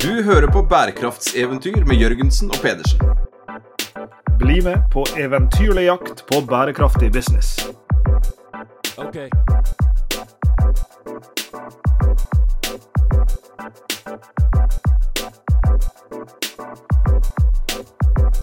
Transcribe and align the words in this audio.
Du 0.00 0.22
hører 0.22 0.46
på 0.52 0.62
bærekraftseventyr 0.62 1.84
med 1.84 1.96
Jørgensen 1.96 2.50
og 2.50 2.60
Pedersen. 2.62 3.00
Bli 4.38 4.60
med 4.62 4.76
på 4.92 5.04
eventyrlig 5.18 5.84
jakt 5.84 6.22
på 6.30 6.40
bærekraftig 6.46 7.12
business. 7.12 7.68
Okay. 8.98 9.30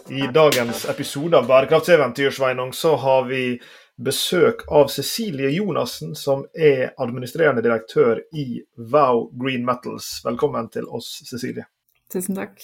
I 0.10 0.28
dagens 0.34 0.90
episode 0.90 1.38
av 1.38 1.48
Bærekraftseventyr 1.48 2.32
Sveinung, 2.32 2.74
så 2.74 2.96
har 2.96 3.24
vi 3.24 3.62
besøk 3.98 4.64
av 4.70 4.92
Cecilie 4.94 5.50
Jonassen, 5.56 6.14
som 6.16 6.46
er 6.54 6.94
administrerende 7.02 7.64
direktør 7.66 8.22
i 8.38 8.62
Vow 8.78 9.26
Green 9.42 9.66
Metals. 9.66 10.20
Velkommen 10.26 10.70
til 10.74 10.86
oss, 10.94 11.10
Cecilie. 11.26 11.66
Tusen 12.14 12.38
takk. 12.38 12.62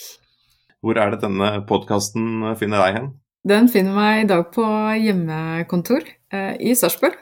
Hvor 0.83 0.99
er 0.99 1.13
det 1.13 1.23
denne 1.23 1.49
podkasten 1.67 2.53
finner 2.59 2.85
deg 2.85 2.99
hen? 2.99 3.11
Den 3.43 3.67
finner 3.71 3.95
meg 3.97 4.21
i 4.21 4.29
dag 4.29 4.45
på 4.55 4.63
hjemmekontor 5.03 6.05
eh, 6.05 6.53
i 6.63 6.75
Sarpsborg. 6.79 7.17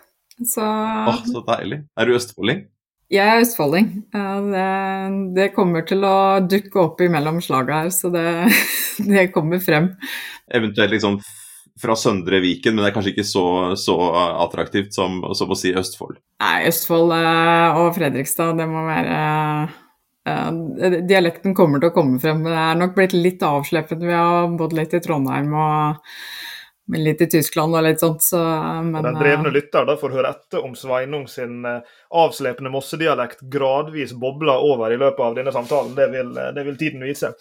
Så 0.46 0.66
Åh, 0.66 1.24
så 1.30 1.42
deilig. 1.48 1.82
Er 1.98 2.10
du 2.10 2.16
østfolding? 2.18 2.64
Jeg 3.12 3.28
er 3.28 3.42
østfolding. 3.44 3.88
Det, 4.12 4.68
det, 5.36 5.48
kommer 5.56 5.84
til 5.88 6.06
å 6.08 6.40
dukke 6.48 6.80
opp 6.80 7.02
imellom 7.04 7.42
slaga 7.44 7.84
her, 7.84 7.92
så 7.94 8.12
det, 8.14 8.26
det, 9.12 9.30
kommer 9.36 9.60
frem. 9.64 9.92
Eventuelt 10.48 10.96
liksom 10.96 11.20
fra 11.82 11.96
Søndre 11.98 12.42
Viken, 12.44 12.76
men 12.76 12.86
det 12.86 12.92
er 12.92 12.96
kanskje 12.96 13.14
ikke 13.16 13.28
så, 13.28 13.46
så 13.80 13.96
attraktivt 14.44 14.94
som, 14.96 15.22
som, 15.38 15.52
å 15.52 15.58
si 15.58 15.74
Østfold? 15.78 16.20
Nei, 16.44 16.68
Østfold 16.70 17.16
eh, 17.16 17.80
og 17.82 17.96
Fredrikstad, 17.98 18.54
det 18.60 18.68
må 18.70 18.86
være 18.88 19.18
uh, 20.30 21.02
Dialekten 21.10 21.58
kommer 21.58 21.82
til 21.82 21.92
å 21.92 21.96
komme 21.96 22.22
frem. 22.22 22.44
men 22.44 22.54
Det 22.54 22.62
er 22.68 22.80
nok 22.84 22.96
blitt 22.98 23.18
litt 23.18 23.44
avsleppet. 23.46 24.06
Vi 24.06 24.14
har 24.14 24.54
bodd 24.58 24.78
litt 24.78 24.94
i 24.98 25.04
Trondheim 25.04 25.52
og 25.58 26.16
men 26.92 27.04
litt 27.04 27.22
i 27.22 27.28
Tyskland 27.30 27.76
og 27.76 27.86
litt 27.86 28.02
sånt. 28.04 28.24
Så, 28.26 28.40
men, 28.84 29.04
Den 29.06 29.20
drevne 29.20 29.48
eh, 29.48 29.56
lytter 29.56 29.88
da 29.88 29.96
får 30.00 30.16
høre 30.18 30.34
etter 30.36 30.66
om 30.66 30.76
Sveinung 30.76 31.28
sin 31.32 31.62
avslepende 31.64 32.20
avslepne 32.26 32.74
mossedialekt 32.74 33.46
gradvis 33.54 34.12
bobler 34.12 34.60
over 34.60 34.92
i 34.92 35.00
løpet 35.00 35.24
av 35.24 35.38
denne 35.40 35.56
samtalen. 35.56 35.96
Det 35.96 36.12
vil, 36.12 36.36
eh, 36.38 36.52
det 36.58 36.68
vil 36.68 36.82
tiden 36.82 37.06
vise. 37.08 37.32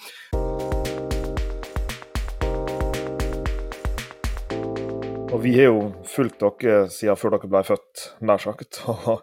Og 5.30 5.44
vi 5.44 5.52
har 5.54 5.68
jo 5.68 5.82
fulgt 6.10 6.40
dere 6.42 6.88
siden 6.90 7.18
før 7.18 7.36
dere 7.36 7.48
ble 7.52 7.60
født, 7.62 8.00
nær 8.26 8.40
sagt. 8.42 8.80
Og 8.90 9.20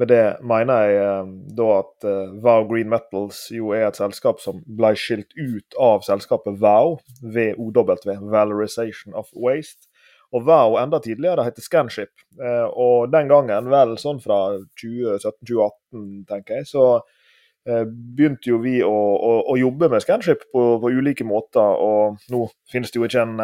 med 0.00 0.08
det 0.08 0.22
mener 0.40 0.86
jeg 0.88 1.00
eh, 1.02 1.32
da 1.58 1.66
at 1.82 2.06
uh, 2.08 2.30
Vow 2.46 2.64
Green 2.70 2.88
Metals 2.88 3.42
jo 3.52 3.74
er 3.76 3.90
et 3.90 3.98
selskap 4.00 4.40
som 4.40 4.62
ble 4.64 4.94
skilt 4.96 5.36
ut 5.36 5.76
av 5.76 6.06
selskapet 6.06 6.56
Vow, 6.62 6.96
VOW, 7.20 7.92
Valorization 8.32 9.12
of 9.12 9.28
Waste. 9.36 9.90
Og 10.32 10.46
Vow 10.48 10.78
enda 10.80 11.02
tidligere 11.04 11.44
heter 11.44 11.66
Scanship. 11.66 12.14
Uh, 12.40 12.64
og 12.72 13.12
den 13.12 13.28
gangen, 13.28 13.68
vel 13.68 13.98
sånn 14.00 14.22
fra 14.24 14.40
2017-2018, 14.80 16.06
tenker 16.30 16.62
jeg, 16.62 16.70
så 16.72 16.86
begynte 17.60 18.48
jo 18.48 18.56
vi 18.64 18.78
å, 18.80 18.88
å, 18.88 19.32
å 19.52 19.54
jobbe 19.60 19.90
med 19.92 20.00
Scanship 20.00 20.46
på, 20.48 20.62
på, 20.80 20.90
ulike 20.96 21.26
måter. 21.28 21.60
Og 21.60 22.32
nå 22.32 22.46
finnes 22.72 22.88
det 22.88 22.96
jo 22.96 23.04
ikke 23.04 23.26
en 23.26 23.36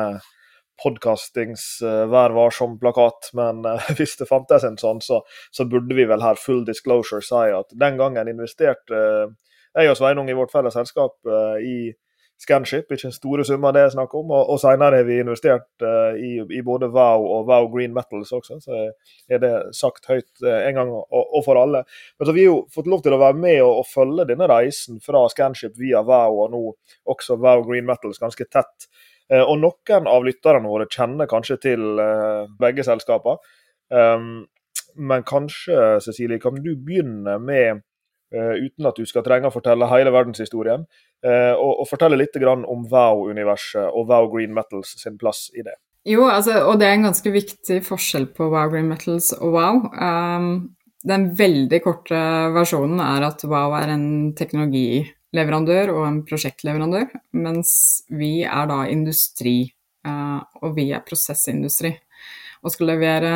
podkastings 0.82 1.66
uh, 1.84 2.04
Vær 2.12 2.34
varsom-plakat, 2.36 3.30
men 3.38 3.64
uh, 3.66 3.90
hvis 3.98 4.16
det 4.20 4.28
fantes 4.30 4.66
en 4.66 4.78
sånn, 4.80 5.02
så, 5.04 5.22
så, 5.50 5.68
burde 5.68 5.96
vi 5.96 6.08
vel 6.08 6.24
her 6.24 6.40
full 6.40 6.64
disclosure 6.66 7.24
si 7.24 7.44
at 7.54 7.76
den 7.76 8.00
gangen 8.00 8.32
investerte 8.32 8.96
uh, 8.96 9.30
jeg 9.76 9.92
og 9.92 9.98
Sveinung 9.98 10.28
i 10.32 10.34
vårt 10.36 10.52
felles 10.54 10.72
selskap 10.72 11.18
i 11.60 11.90
Scanship, 12.40 12.88
ikke 12.92 13.10
store 13.12 13.44
summer 13.44 13.74
det 13.76 13.82
er 13.84 13.90
snakk 13.92 14.14
om. 14.16 14.30
Og, 14.32 14.54
og 14.54 14.60
senere 14.62 15.02
har 15.02 15.04
vi 15.04 15.18
investert 15.20 15.84
i, 16.16 16.30
i, 16.40 16.62
både 16.64 16.88
Vow 16.94 17.26
og 17.34 17.44
Vow 17.50 17.68
Green 17.74 17.92
Metals 17.92 18.32
også, 18.32 18.56
så 18.64 18.78
er 19.28 19.42
det 19.42 19.50
sagt 19.76 20.08
høyt 20.08 20.46
en 20.48 20.78
gang 20.80 20.94
og, 20.94 21.04
og 21.12 21.44
for 21.44 21.60
alle. 21.60 21.84
Men 22.16 22.30
så 22.30 22.32
Vi 22.32 22.46
har 22.46 22.54
jo 22.54 22.62
fått 22.72 22.88
lov 22.88 23.04
til 23.04 23.18
å 23.18 23.20
være 23.20 23.36
med 23.36 23.58
og, 23.66 23.82
og 23.82 23.90
følge 23.90 24.30
denne 24.32 24.48
reisen 24.48 24.96
fra 25.04 25.26
Scanship 25.28 25.76
via 25.76 26.00
Vow 26.08 26.40
og 26.46 26.56
nå 26.56 26.62
også 27.12 27.36
Vow 27.36 27.68
Green 27.68 27.84
Metals 27.84 28.22
ganske 28.24 28.48
tett. 28.48 28.88
Eh, 29.32 29.42
og 29.42 29.58
noen 29.58 30.06
av 30.10 30.26
lytterne 30.26 30.70
våre 30.70 30.86
kjenner 30.90 31.28
kanskje 31.30 31.58
til 31.62 32.02
eh, 32.02 32.44
begge 32.60 32.86
selskapene. 32.86 33.40
Men 34.96 35.22
kanskje, 35.28 36.00
Cecilie, 36.02 36.40
kan 36.42 36.56
du 36.58 36.72
begynne 36.74 37.36
med, 37.38 37.82
eh, 38.34 38.54
uten 38.64 38.88
at 38.88 38.96
du 38.98 39.06
skal 39.06 39.22
trenge 39.26 39.46
å 39.46 39.54
fortelle 39.54 39.86
hele 39.92 40.10
verdenshistorien, 40.14 40.86
og, 41.26 41.82
fortelle 41.90 42.18
litt 42.18 42.36
om 42.38 42.84
Wow-universet 42.90 43.88
og 43.88 44.08
Wow 44.08 44.28
Green 44.30 44.52
Metals 44.54 44.94
sin 45.00 45.16
plass 45.18 45.50
i 45.54 45.62
det? 45.62 45.74
Jo, 46.06 46.28
altså, 46.30 46.60
og 46.68 46.78
det 46.78 46.86
er 46.86 46.98
en 46.98 47.08
ganske 47.08 47.30
viktig 47.34 47.80
forskjell 47.82 48.28
på 48.36 48.46
Wow 48.52 48.70
Green 48.70 48.86
Metals 48.88 49.32
og 49.34 49.56
Wow. 49.56 49.80
Um, 49.98 50.76
den 51.06 51.30
veldig 51.38 51.80
korte 51.82 52.20
versjonen 52.54 53.00
er 53.02 53.26
at 53.26 53.42
Wow 53.46 53.74
er 53.78 53.90
en 53.94 54.06
teknologi 54.38 55.02
leverandør 55.36 55.92
og 55.94 56.02
en 56.08 56.22
prosjektleverandør, 56.26 57.12
mens 57.36 57.70
vi 58.10 58.40
er 58.46 58.68
da 58.70 58.82
industri, 58.90 59.58
eh, 60.06 60.40
og 60.62 60.76
vi 60.76 60.90
er 60.96 61.04
prosessindustri. 61.06 61.94
Og 62.64 62.72
skal 62.72 62.88
levere 62.88 63.32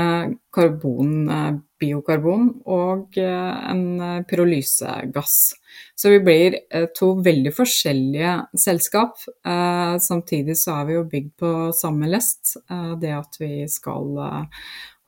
karbon, 0.52 1.28
eh, 1.30 1.58
biokarbon 1.80 2.48
og 2.72 3.18
eh, 3.20 3.70
en 3.70 4.24
pyrolysegass. 4.28 5.36
Så 5.94 6.10
vi 6.10 6.18
blir 6.24 6.56
to 6.96 7.12
veldig 7.22 7.52
forskjellige 7.54 8.32
selskap. 8.58 9.20
Samtidig 10.00 10.56
så 10.58 10.80
er 10.80 10.88
vi 10.88 10.96
jo 10.96 11.04
bygd 11.12 11.30
på 11.38 11.50
samme 11.76 12.08
lest. 12.10 12.56
Det 13.00 13.12
at 13.14 13.36
vi 13.38 13.68
skal 13.70 14.18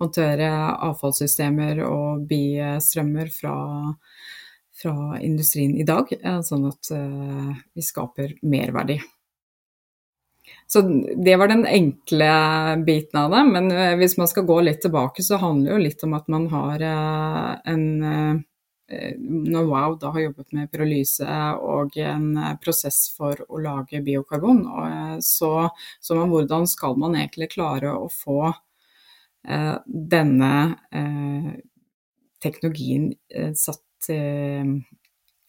håndtere 0.02 0.50
avfallssystemer 0.90 1.82
og 1.86 2.26
biestrømmer 2.28 3.32
fra 3.32 3.56
fra 4.82 5.18
industrien 5.20 5.74
i 5.76 5.86
dag, 5.86 6.12
eh, 6.20 6.40
sånn 6.42 6.66
at 6.68 6.90
eh, 6.94 7.50
vi 7.74 7.84
skaper 7.84 8.36
merverdi. 8.42 8.98
Så 10.66 10.82
det 11.22 11.36
var 11.38 11.50
den 11.52 11.66
enkle 11.68 12.30
biten 12.86 13.20
av 13.20 13.34
det. 13.34 13.42
Men 13.52 13.70
eh, 13.70 13.96
hvis 14.00 14.16
man 14.18 14.30
skal 14.30 14.48
gå 14.48 14.60
litt 14.64 14.82
tilbake, 14.82 15.22
så 15.22 15.38
handler 15.42 15.70
det 15.70 15.76
jo 15.76 15.84
litt 15.88 16.06
om 16.08 16.16
at 16.18 16.32
man 16.32 16.48
har 16.52 16.88
en 16.88 17.90
når 18.92 19.68
Wow 19.70 19.94
da 19.96 20.10
har 20.12 20.20
jobbet 20.20 20.50
med 20.52 20.68
pyrolyse 20.68 21.36
og 21.64 21.94
en 22.02 22.26
prosess 22.60 23.06
for 23.14 23.38
å 23.48 23.60
lage 23.64 24.02
biokarbon, 24.04 24.58
så, 25.24 25.70
så 25.96 26.18
man, 26.18 26.28
hvordan 26.28 26.66
skal 26.68 26.98
man 27.00 27.16
egentlig 27.16 27.54
klare 27.54 27.94
å 27.96 28.10
få 28.12 28.50
denne 29.86 30.52
teknologien 32.44 33.08
satt 33.56 33.80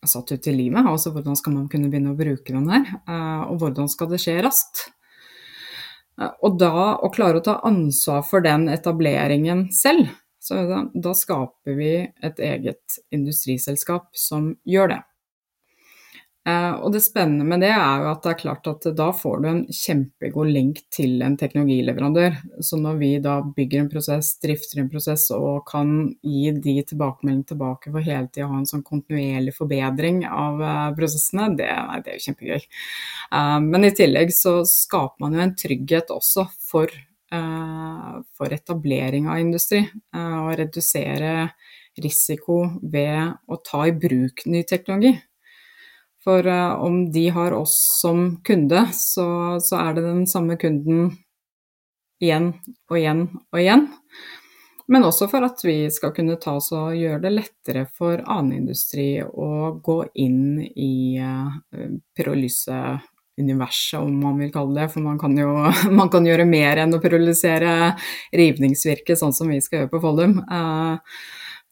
satt 0.08 0.32
ut 0.32 0.48
i 0.48 0.56
livet. 0.56 0.86
Altså 0.88 1.12
hvordan 1.14 1.38
skal 1.40 1.56
man 1.56 1.70
kunne 1.72 1.90
begynne 1.92 2.14
å 2.14 2.18
bruke 2.18 2.54
den 2.54 2.68
her, 2.72 2.90
eh, 3.08 3.46
og 3.50 3.62
hvordan 3.62 3.90
skal 3.92 4.12
det 4.12 4.22
skje 4.24 4.40
raskt. 4.46 4.88
Eh, 6.22 6.34
og 6.44 6.60
da 6.62 6.98
å 7.00 7.12
klare 7.14 7.40
å 7.40 7.46
ta 7.46 7.60
ansvar 7.68 8.26
for 8.28 8.46
den 8.46 8.68
etableringen 8.74 9.70
selv, 9.74 10.12
så 10.44 10.66
da, 10.68 10.84
da 10.94 11.16
skaper 11.16 11.78
vi 11.78 11.94
et 12.04 12.40
eget 12.44 13.00
industriselskap 13.16 14.12
som 14.18 14.54
gjør 14.68 14.96
det. 14.96 15.02
Uh, 16.44 16.76
og 16.84 16.90
det 16.92 17.00
spennende 17.00 17.46
med 17.48 17.62
det 17.64 17.70
er 17.72 18.02
jo 18.04 18.10
at 18.10 18.26
det 18.26 18.32
er 18.34 18.40
klart 18.42 18.66
at 18.68 18.88
da 18.98 19.06
får 19.16 19.38
du 19.40 19.46
en 19.48 19.62
kjempegod 19.72 20.50
link 20.52 20.82
til 20.92 21.22
en 21.24 21.38
teknologileverandør. 21.40 22.36
Så 22.60 22.80
når 22.82 23.00
vi 23.00 23.12
da 23.24 23.38
bygger 23.48 23.86
en 23.86 23.92
prosess, 23.94 24.34
drifter 24.44 24.82
en 24.82 24.90
prosess 24.92 25.30
og 25.32 25.64
kan 25.70 26.12
gi 26.20 26.52
de 26.52 26.76
tilbakemeldingene 26.90 27.48
tilbake 27.54 27.94
for 27.94 28.04
hele 28.04 28.28
tida 28.28 28.50
å 28.50 28.52
ha 28.52 28.60
en 28.60 28.68
sånn 28.68 28.84
kontinuerlig 28.84 29.56
forbedring 29.56 30.26
av 30.28 30.60
uh, 30.60 30.92
prosessene, 31.00 31.48
det, 31.56 31.72
det, 32.04 32.12
er 32.12 32.20
jo 32.20 32.28
kjempegøy. 32.28 32.70
Uh, 33.32 33.58
men 33.64 33.88
i 33.88 33.96
tillegg 33.96 34.36
så 34.36 34.60
skaper 34.68 35.24
man 35.24 35.40
jo 35.40 35.48
en 35.48 35.58
trygghet 35.64 36.12
også 36.12 36.50
for, 36.68 36.92
for 37.34 38.54
etablering 38.54 39.26
av 39.32 39.40
industri. 39.42 39.80
Og 40.14 40.52
redusere 40.60 41.54
risiko 42.04 42.66
ved 42.82 43.32
å 43.48 43.58
ta 43.66 43.88
i 43.88 43.96
bruk 43.96 44.44
ny 44.46 44.62
teknologi. 44.70 45.16
For 46.24 46.48
uh, 46.48 46.84
om 46.84 47.12
de 47.12 47.28
har 47.30 47.52
oss 47.52 47.76
som 48.02 48.38
kunde, 48.44 48.88
så, 48.94 49.60
så, 49.60 49.76
er 49.76 49.94
det 49.98 50.06
den 50.08 50.28
samme 50.28 50.56
kunden 50.60 51.12
igjen 52.24 52.54
og 52.90 53.00
igjen 53.00 53.26
og 53.52 53.60
igjen. 53.60 53.90
Men 54.94 55.08
også 55.08 55.28
for 55.32 55.44
at 55.48 55.64
vi 55.64 55.90
skal 55.92 56.14
kunne 56.16 56.38
ta 56.40 56.58
oss 56.60 56.72
og 56.76 56.96
gjøre 56.96 57.22
det 57.24 57.32
lettere 57.34 57.86
for 57.88 58.24
annen 58.24 58.64
industri 58.64 59.24
å 59.24 59.74
gå 59.84 59.98
inn 60.24 60.62
i 60.64 61.20
uh, 61.20 61.52
pyrolyseuniverset, 62.16 64.00
om 64.00 64.16
man 64.24 64.40
vil 64.40 64.52
kalle 64.56 64.80
det. 64.80 64.90
For 64.96 65.04
man 65.04 65.20
kan 65.20 65.36
jo 65.40 65.52
man 66.00 66.12
kan 66.14 66.28
gjøre 66.28 66.48
mer 66.48 66.86
enn 66.86 66.96
å 66.96 67.04
pyrolysere 67.04 67.94
rivningsvirke, 68.32 69.20
sånn 69.20 69.36
som 69.36 69.52
vi 69.52 69.60
skal 69.64 69.84
gjøre 69.84 69.96
på 69.98 70.04
Follum. 70.08 70.40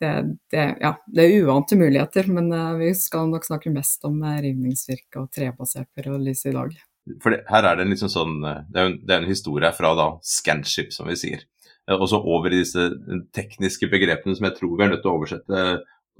Det, 0.01 0.11
det, 0.49 0.63
ja, 0.81 0.95
det 1.13 1.23
er 1.25 1.45
uante 1.45 1.77
muligheter, 1.77 2.25
men 2.33 2.49
vi 2.79 2.87
skal 2.97 3.29
nok 3.29 3.45
snakke 3.45 3.73
mest 3.73 4.01
om 4.07 4.17
rivningsvirke 4.23 5.21
og 5.21 5.29
trebasert 5.35 5.91
pyrolyse 5.93 6.49
i 6.49 6.55
dag. 6.55 6.73
For 7.21 7.33
det, 7.33 7.43
her 7.49 7.65
er 7.65 7.79
det 7.79 7.87
liksom 7.89 8.11
sånn 8.13 8.33
Det 8.43 8.77
er 8.77 8.87
en, 8.87 8.97
det 9.01 9.13
er 9.13 9.23
en 9.23 9.29
historie 9.29 9.71
fra 9.73 9.93
da 9.97 10.07
Scanship, 10.25 10.91
som 10.93 11.09
vi 11.09 11.17
sier. 11.21 11.45
Og 11.91 12.07
så 12.09 12.17
over 12.17 12.53
i 12.53 12.61
disse 12.61 12.87
tekniske 13.35 13.89
begrepene 13.91 14.37
som 14.37 14.47
jeg 14.47 14.57
tror 14.59 14.75
vi 14.75 14.85
er 14.85 14.91
nødt 14.93 15.01
til 15.05 15.11
å 15.11 15.15
oversette 15.19 15.63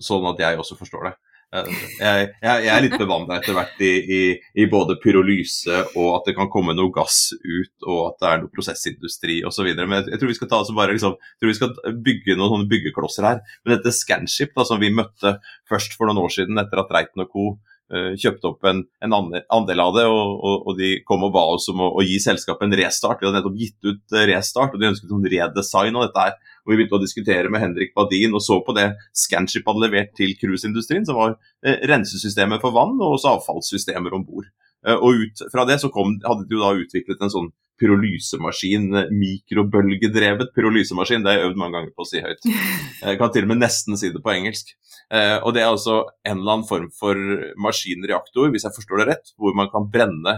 sånn 0.01 0.25
at 0.31 0.41
jeg 0.41 0.59
også 0.61 0.77
forstår 0.79 1.09
det. 1.09 1.13
Jeg, 1.51 1.79
jeg, 1.99 2.27
jeg 2.63 2.71
er 2.71 2.83
litt 2.85 2.93
bevandra 2.95 3.41
etter 3.41 3.55
hvert 3.57 3.81
i, 3.83 3.89
i, 3.91 4.19
i, 4.55 4.67
både 4.71 4.95
pyrolyse 5.03 5.81
og 5.99 6.13
at 6.15 6.29
det 6.29 6.35
kan 6.37 6.47
komme 6.51 6.71
noe 6.77 6.93
gass 6.95 7.33
ut, 7.35 7.73
og 7.83 7.99
at 8.05 8.21
det 8.21 8.29
er 8.29 8.39
noe 8.43 8.53
prosessindustri 8.53 9.41
osv. 9.47 9.67
Men 9.73 9.97
jeg, 9.97 10.13
jeg, 10.13 10.21
tror 10.21 10.31
vi 10.31 10.37
skal 10.37 10.51
ta 10.53 10.61
bare, 10.77 10.95
liksom, 10.95 11.17
jeg 11.19 11.43
tror 11.43 11.51
vi 11.51 11.57
skal 11.59 11.97
bygge 12.05 12.37
noen 12.37 12.53
sånne 12.53 12.71
byggeklosser 12.71 13.27
her. 13.27 13.43
Men 13.65 13.75
dette 13.75 13.91
Scanship 13.95 14.55
da, 14.55 14.63
som 14.67 14.79
vi 14.79 14.93
møtte 14.95 15.35
først 15.67 15.99
for 15.99 16.07
noen 16.07 16.23
år 16.23 16.31
siden 16.37 16.61
etter 16.61 16.85
at 16.85 16.95
Reiten 16.95 17.27
Co. 17.27 17.51
Uh, 17.91 18.13
kjøpte 18.15 18.47
opp 18.47 18.63
en, 18.69 18.85
en, 19.03 19.13
andel 19.51 19.81
av 19.83 19.97
det, 19.97 20.05
og, 20.07 20.29
og, 20.39 20.53
og, 20.63 20.77
de 20.77 20.93
kom 21.03 21.25
og 21.27 21.33
ba 21.35 21.41
oss 21.57 21.65
om 21.73 21.81
å, 21.83 21.89
å 21.99 22.05
gi 22.07 22.21
selskapet 22.23 22.63
en 22.69 22.77
restart. 22.79 23.19
Vi 23.19 23.27
hadde 23.27 23.41
nettopp 23.41 23.59
gitt 23.59 23.75
ut 23.83 24.15
uh, 24.15 24.21
restart, 24.29 24.71
og 24.71 24.79
de 24.79 24.87
ønsket 24.93 25.11
en 25.11 25.27
redesign 25.33 25.99
av 25.99 26.07
dette 26.07 26.23
her 26.23 26.37
og 26.61 26.71
vi 26.71 26.77
begynte 26.79 26.97
å 26.97 27.01
diskutere 27.01 27.49
med 27.51 27.63
Henrik 27.63 27.95
Badin 27.97 28.35
og 28.37 28.43
så 28.45 28.59
på 28.65 28.75
det 28.77 28.91
Scanship 29.17 29.67
hadde 29.67 29.85
levert 29.85 30.13
til 30.17 30.35
cruiseindustrien, 30.39 31.07
som 31.07 31.17
var 31.17 31.37
eh, 31.65 31.81
rensesystemer 31.89 32.61
for 32.61 32.75
vann 32.75 32.99
og 32.99 33.17
også 33.17 33.37
avfallssystemer 33.37 34.13
om 34.17 34.25
bord. 34.27 34.51
Eh, 34.85 34.97
og 34.97 35.25
ut 35.25 35.43
fra 35.53 35.65
det 35.69 35.79
så 35.81 35.89
kom, 35.93 36.19
hadde 36.25 36.45
de 36.45 36.57
jo 36.57 36.61
da 36.61 36.75
utviklet 36.77 37.25
en 37.25 37.33
sånn 37.33 37.49
pyrolysemaskin, 37.81 38.87
eh, 38.99 39.09
mikrobølgedrevet 39.23 40.53
pyrolysemaskin. 40.53 41.25
Det 41.25 41.33
har 41.33 41.41
jeg 41.41 41.49
øvd 41.49 41.59
mange 41.63 41.79
ganger 41.79 41.95
på 41.97 42.05
å 42.05 42.11
si 42.11 42.21
høyt. 42.21 42.45
Jeg 43.09 43.17
kan 43.17 43.33
til 43.33 43.47
og 43.47 43.53
med 43.55 43.63
nesten 43.63 43.97
si 43.97 44.13
det 44.13 44.21
på 44.21 44.33
engelsk. 44.35 44.75
Og 45.11 45.49
det 45.51 45.59
er 45.59 45.67
altså 45.67 45.95
en 46.23 46.37
eller 46.37 46.53
annen 46.53 46.67
form 46.69 46.85
for 46.95 47.17
maskinreaktor, 47.59 48.47
hvis 48.53 48.63
jeg 48.63 48.75
forstår 48.77 49.01
det 49.01 49.07
rett, 49.09 49.31
hvor 49.35 49.51
man 49.57 49.67
kan 49.73 49.89
brenne 49.91 50.37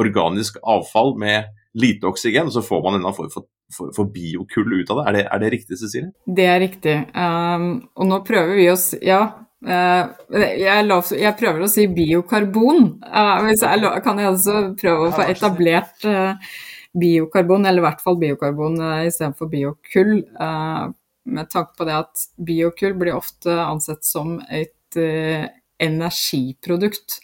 organisk 0.00 0.56
avfall 0.66 1.12
med 1.20 1.46
lite 1.74 2.08
oksygen, 2.08 2.48
og 2.48 2.54
så 2.54 2.64
får 2.64 2.84
man 2.84 3.00
en 3.00 3.14
form 3.14 3.32
for 3.32 3.48
for, 3.74 3.92
for 3.96 4.08
biokull 4.12 4.80
ut 4.80 4.90
av 4.92 5.00
det. 5.00 5.04
Er 5.08 5.16
det, 5.16 5.24
er 5.26 5.42
det 5.42 5.50
riktig, 5.56 5.78
Cecilie? 5.80 6.12
Det 6.24 6.46
er 6.48 6.62
riktig. 6.62 6.96
Um, 7.12 7.68
og 7.98 8.08
nå 8.08 8.22
prøver 8.26 8.56
vi 8.58 8.68
oss 8.72 8.86
Ja, 9.04 9.20
uh, 9.68 10.32
jeg, 10.32 10.86
lov, 10.88 11.12
jeg, 11.12 11.34
prøver 11.40 11.64
å 11.64 11.70
si 11.70 11.84
biokarbon. 11.92 12.88
Uh, 13.04 13.50
jeg, 13.52 14.02
kan 14.06 14.22
jeg 14.22 14.32
altså 14.32 14.56
prøve 14.78 15.10
å 15.10 15.14
få 15.16 15.28
etablert 15.28 16.08
uh, 16.08 16.56
biokarbon, 16.98 17.68
eller 17.68 17.84
i 17.84 17.86
hvert 17.88 18.02
fall 18.04 18.18
biokarbon 18.20 18.80
uh, 18.80 19.04
istedenfor 19.08 19.52
biokull. 19.52 20.16
Uh, 20.40 20.88
med 21.28 21.50
tanke 21.52 21.76
på 21.76 21.84
det 21.84 21.96
at 21.98 22.26
biokull 22.40 22.96
blir 22.96 23.18
ofte 23.18 23.52
ansett 23.52 24.06
som 24.06 24.38
et 24.48 24.96
uh, 24.96 25.44
energiprodukt. 25.78 27.20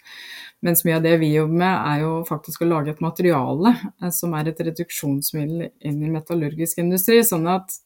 Mens 0.64 0.84
mye 0.86 0.96
av 0.96 1.04
det 1.04 1.18
vi 1.20 1.34
jobber 1.34 1.58
med, 1.60 1.74
er 1.74 2.02
jo 2.04 2.12
faktisk 2.28 2.62
å 2.64 2.68
lage 2.70 2.94
et 2.94 3.02
materiale 3.04 3.74
eh, 3.74 4.12
som 4.14 4.32
er 4.36 4.48
et 4.48 4.62
reduksjonsmiddel 4.70 5.68
inn 5.84 6.00
i 6.00 6.12
metallurgisk 6.12 6.80
industri. 6.80 7.20
sånn 7.26 7.46
at 7.52 7.76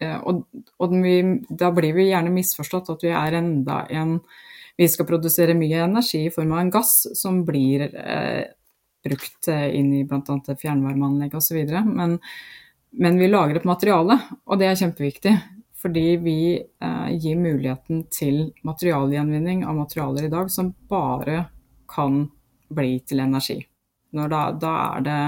eh, 0.00 0.16
og, 0.16 0.46
og 0.80 0.96
vi, 1.04 1.18
da 1.50 1.68
blir 1.74 1.92
vi 1.98 2.08
gjerne 2.08 2.32
misforstått 2.32 2.90
at 2.94 3.04
vi 3.04 3.12
er 3.12 3.38
enda 3.42 3.84
en 3.90 4.20
Vi 4.80 4.86
skal 4.88 5.04
produsere 5.04 5.52
mye 5.52 5.82
energi 5.84 6.22
i 6.24 6.30
form 6.32 6.54
av 6.54 6.62
en 6.62 6.70
gass 6.72 6.94
som 7.14 7.42
blir 7.44 7.82
eh, 7.92 8.46
brukt 9.04 9.48
eh, 9.52 9.68
inn 9.76 9.92
i 9.92 10.04
bl.a. 10.08 10.38
fjernvarmeanlegg 10.62 11.34
osv. 11.36 11.58
Men, 11.84 12.16
men 12.90 13.18
vi 13.20 13.28
lager 13.28 13.60
et 13.60 13.68
materiale, 13.68 14.16
og 14.48 14.58
det 14.58 14.70
er 14.70 14.80
kjempeviktig. 14.80 15.34
Fordi 15.82 16.06
vi 16.22 16.38
eh, 16.56 17.08
gir 17.18 17.36
muligheten 17.36 18.06
til 18.14 18.46
materialgjenvinning 18.64 19.66
av 19.66 19.76
materialer 19.82 20.28
i 20.28 20.32
dag 20.32 20.50
som 20.54 20.72
bare 20.88 21.44
kan 21.92 22.24
bli 22.72 22.96
til 23.06 23.22
energi. 23.24 23.60
Da, 24.12 24.42
da, 24.52 24.72
er 24.98 25.04
det 25.06 25.20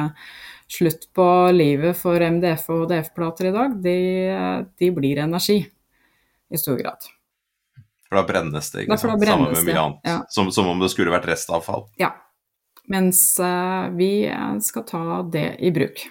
slutt 0.68 1.06
på 1.16 1.26
livet 1.56 1.96
for 1.96 2.20
MDF 2.20 2.66
og 2.74 2.88
DF-plater 2.90 3.48
i 3.48 3.52
dag. 3.54 3.76
De, 3.84 3.98
de, 4.80 4.90
blir 4.92 5.22
energi 5.24 5.62
i 5.64 6.60
stor 6.60 6.76
grad. 6.80 7.06
For 8.04 8.20
da 8.20 8.26
brennes 8.28 8.68
det, 8.72 8.84
ikke 8.84 8.98
sant? 9.00 9.24
Sammen 9.24 9.54
med 9.54 9.70
mye 9.70 9.80
annet. 9.80 10.02
Ja. 10.04 10.18
Som, 10.28 10.52
som, 10.52 10.68
om 10.68 10.84
det 10.84 10.92
skulle 10.92 11.14
vært 11.14 11.30
restavfall. 11.32 11.88
Ja. 12.00 12.12
Mens 12.92 13.22
uh, 13.40 13.88
vi 13.96 14.28
skal 14.60 14.84
ta 14.88 15.22
det 15.32 15.54
i 15.64 15.72
bruk. 15.72 16.04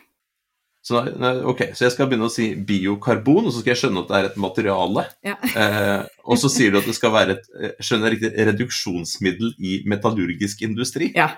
Så, 0.84 1.00
ok, 1.48 1.62
så 1.72 1.86
jeg 1.86 1.94
skal 1.94 2.10
begynne 2.12 2.28
å 2.28 2.34
si 2.34 2.50
biokarbon, 2.60 3.46
og 3.48 3.54
så 3.54 3.62
skal 3.62 3.72
jeg 3.72 3.82
skjønne 3.86 4.02
at 4.04 4.10
det 4.10 4.18
er 4.18 4.26
et 4.28 4.42
materiale. 4.44 5.06
Ja. 5.24 5.38
eh, 5.62 6.02
og 6.28 6.40
så 6.42 6.52
sier 6.52 6.74
du 6.74 6.82
at 6.82 6.90
det 6.90 6.98
skal 6.98 7.14
være 7.16 7.38
et 7.38 7.48
eh, 7.56 7.76
skjønner 7.80 8.12
jeg 8.12 8.18
riktig, 8.18 8.32
reduksjonsmiddel 8.50 9.54
i 9.64 9.78
metallurgisk 9.88 10.66
industri. 10.68 11.14
Ja. 11.16 11.30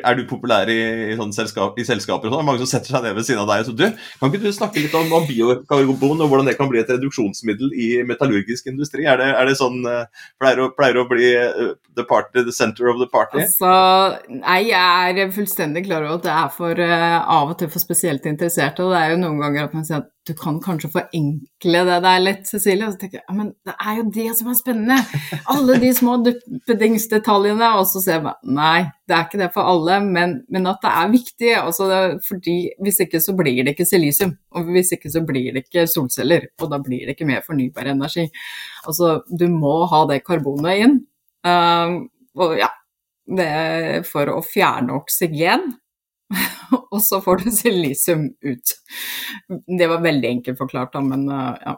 Er 0.00 0.18
du 0.18 0.24
populær 0.28 0.70
i, 0.70 0.78
i, 1.12 1.16
selskap, 1.34 1.78
i 1.80 1.86
selskaper 1.86 2.28
og 2.28 2.36
sånn? 2.36 2.46
Mange 2.46 2.62
som 2.62 2.70
setter 2.70 2.94
seg 2.94 3.04
ned 3.06 3.16
ved 3.18 3.26
siden 3.28 3.42
av 3.42 3.50
deg 3.50 3.64
og 3.64 3.70
så 3.70 3.76
du, 3.76 3.86
kan 4.20 4.30
ikke 4.30 4.42
du 4.42 4.52
snakke 4.54 4.84
litt 4.84 4.96
om, 4.98 5.12
om 5.16 5.26
biokarbon 5.28 6.24
og 6.24 6.30
hvordan 6.30 6.50
det 6.50 6.56
kan 6.58 6.70
bli 6.70 6.82
et 6.82 6.92
reduksjonsmiddel 6.92 7.74
i 7.74 7.90
metallurgisk 8.08 8.70
industri? 8.70 9.06
Er 9.10 9.20
det, 9.20 9.30
er 9.36 9.50
det 9.50 9.56
sånn 9.60 9.80
uh, 9.86 10.04
pleier, 10.40 10.64
å, 10.64 10.70
pleier, 10.76 11.00
å, 11.00 11.06
bli 11.10 11.32
uh, 11.36 11.72
the, 11.98 12.06
party, 12.06 12.44
the 12.46 12.54
center 12.54 12.90
of 12.92 13.00
the 13.02 13.08
party? 13.10 13.42
Altså, 13.44 13.74
nei, 14.40 14.62
jeg 14.70 15.18
er 15.24 15.34
fullstendig 15.34 15.84
klar 15.88 16.06
over 16.06 16.20
at 16.20 16.28
det 16.28 16.36
er 16.36 16.54
for 16.54 16.86
uh, 16.86 17.18
av 17.40 17.54
og 17.54 17.60
til 17.60 17.72
for 17.72 17.82
spesielt 17.82 18.26
interesserte. 18.30 18.84
Og 18.84 18.94
det 18.94 19.02
er 19.02 19.14
jo 19.14 19.22
noen 19.24 19.40
ganger 19.42 19.68
at 19.68 19.76
man 19.76 19.86
sier 19.86 20.02
at 20.02 20.10
du 20.28 20.34
kan 20.36 20.58
kanskje 20.60 20.90
forenkle 20.92 21.80
det 21.88 21.96
der 22.04 22.20
litt, 22.20 22.42
Cecilie. 22.48 22.84
Og 22.86 22.92
så 22.92 23.00
tenker 23.00 23.22
jeg 23.22 23.36
men 23.36 23.52
det 23.66 23.74
er 23.80 23.96
jo 23.98 24.04
det 24.12 24.26
som 24.36 24.50
er 24.52 24.58
spennende. 24.58 24.98
Alle 25.52 25.78
de 25.80 25.92
små 25.96 26.18
duppedingsdetaljene. 26.26 27.70
Og 27.80 27.86
så 27.88 28.02
ser 28.04 28.18
jeg 28.18 28.34
nei, 28.58 28.84
det 29.08 29.16
er 29.16 29.24
ikke 29.26 29.40
det 29.40 29.50
for 29.54 29.70
alle, 29.72 29.96
men, 30.04 30.36
men 30.52 30.68
at 30.70 30.84
det 30.84 30.92
er 30.92 31.14
viktig. 31.14 31.52
Altså, 31.62 31.88
fordi 32.26 32.58
Hvis 32.84 33.00
ikke 33.06 33.22
så 33.24 33.34
blir 33.38 33.64
det 33.64 33.74
ikke 33.74 33.88
silisium. 33.88 34.36
Og 34.52 34.68
hvis 34.74 34.92
ikke 34.96 35.12
så 35.12 35.24
blir 35.26 35.54
det 35.56 35.64
ikke 35.64 35.86
solceller. 35.90 36.50
Og 36.60 36.72
da 36.72 36.82
blir 36.84 37.06
det 37.06 37.16
ikke 37.16 37.30
mer 37.30 37.46
fornybar 37.46 37.88
energi. 37.94 38.28
Altså, 38.84 39.20
du 39.26 39.48
må 39.52 39.80
ha 39.90 40.04
det 40.10 40.22
karbonet 40.26 40.84
inn. 40.84 40.98
Um, 41.48 42.02
og 42.36 42.58
ja, 42.60 42.68
det 43.36 44.04
for 44.08 44.28
å 44.28 44.42
fjerne 44.44 44.98
oksygen 44.98 45.70
og 46.90 47.02
så 47.02 47.20
får 47.20 47.44
du 47.44 47.50
silisium 47.50 48.26
ut. 48.40 48.74
Det 49.78 49.86
var 49.86 50.02
veldig 50.02 50.28
enkelt 50.28 50.58
forklart, 50.58 50.92
da, 50.92 51.00
men 51.00 51.28
uh, 51.30 51.54
ja. 51.64 51.76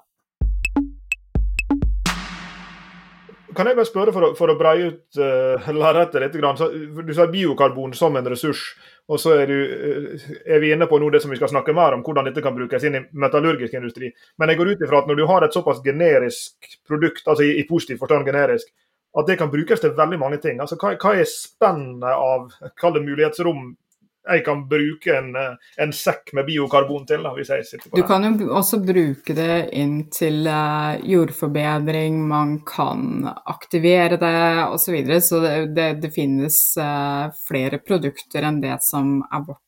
Kan 3.53 3.69
jeg 3.69 3.77
bare 3.77 3.89
spørre, 3.89 4.13
for 4.15 4.25
å, 4.25 4.31
for 4.37 4.49
å 4.49 4.57
breie 4.57 4.93
ut 4.93 5.21
uh, 5.21 5.73
lerretet 5.77 6.23
litt 6.25 6.39
så, 6.59 6.71
Du 7.05 7.13
sa 7.17 7.29
biokarbon 7.29 7.93
som 7.97 8.17
en 8.17 8.29
ressurs. 8.33 8.63
Og 9.11 9.19
så 9.21 9.35
er, 9.43 9.51
du, 9.51 9.59
uh, 9.59 10.29
er, 10.47 10.63
vi 10.63 10.73
inne 10.73 10.89
på 10.89 11.01
nå 11.01 11.11
det 11.13 11.23
som 11.25 11.33
vi 11.33 11.41
skal 11.41 11.53
snakke 11.53 11.75
mer 11.77 11.97
om, 11.97 12.05
hvordan 12.07 12.31
dette 12.31 12.45
kan 12.45 12.57
brukes 12.57 12.87
inn 12.89 13.01
i 13.01 13.05
metallurgisk 13.25 13.77
industri. 13.77 14.13
Men 14.41 14.53
jeg 14.53 14.61
går 14.61 14.73
ut 14.73 14.87
ifra 14.87 15.03
at 15.03 15.11
når 15.11 15.21
du 15.21 15.27
har 15.29 15.45
et 15.45 15.59
såpass 15.59 15.83
generisk 15.85 16.81
produkt, 16.89 17.27
altså 17.27 17.45
i, 17.45 17.59
i 17.61 17.69
positiv 17.69 18.01
forstand 18.01 18.29
generisk, 18.29 18.73
at 19.13 19.29
det 19.29 19.37
kan 19.37 19.51
brukes 19.53 19.83
til 19.83 19.93
veldig 19.97 20.19
mange 20.21 20.39
ting. 20.41 20.61
Altså, 20.65 20.79
hva, 20.81 20.95
hva 20.97 21.13
er 21.21 21.29
spennet 21.29 22.09
av 22.09 22.73
kall 22.81 22.97
det 22.97 23.05
mulighetsrom 23.05 23.75
jeg 24.23 24.45
kan 24.45 24.69
bruke 24.69 25.15
en, 25.17 25.35
eh, 25.37 25.55
en, 25.83 25.93
sekk 25.93 26.33
med 26.37 26.47
biokarbon 26.47 27.07
til. 27.07 27.25
Da, 27.27 27.33
hvis 27.37 27.51
jeg 27.51 27.67
sitter 27.67 27.91
på 27.91 27.99
Du 27.99 28.07
kan 28.07 28.27
jo 28.27 28.51
også 28.55 28.79
bruke 28.85 29.35
det 29.37 29.57
inn 29.79 29.97
til 30.15 30.47
uh, 30.47 30.95
jordforbedring, 31.07 32.21
man 32.29 32.61
kan 32.67 33.27
aktivere 33.27 34.19
det 34.21 34.37
osv. 34.69 34.79
Så, 34.83 34.95
videre. 34.95 35.21
så 35.25 35.41
det, 35.43 35.57
det, 35.77 35.89
det 36.03 36.13
finnes 36.15 36.61
uh, 36.79 37.33
flere 37.49 37.81
produkter 37.83 38.47
enn 38.47 38.63
det 38.63 38.79
som 38.85 39.21
er 39.33 39.45
vårt 39.49 39.61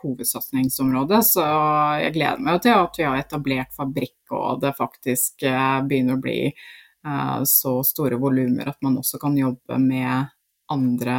hovedsatsingsområde. 0.00 1.20
Så 1.26 1.44
jeg 2.00 2.14
gleder 2.14 2.40
meg 2.40 2.62
til 2.64 2.72
at 2.72 2.96
vi 2.96 3.04
har 3.04 3.18
etablert 3.20 3.74
fabrikk, 3.76 4.16
og 4.32 4.62
det 4.62 4.72
faktisk 4.78 5.44
begynner 5.44 6.16
å 6.16 6.22
bli 6.24 6.38
så 7.46 7.74
store 7.86 8.16
volumer 8.18 8.72
at 8.72 8.80
man 8.82 8.96
også 8.98 9.20
kan 9.22 9.36
jobbe 9.36 9.76
med 9.78 10.32
andre 10.72 11.18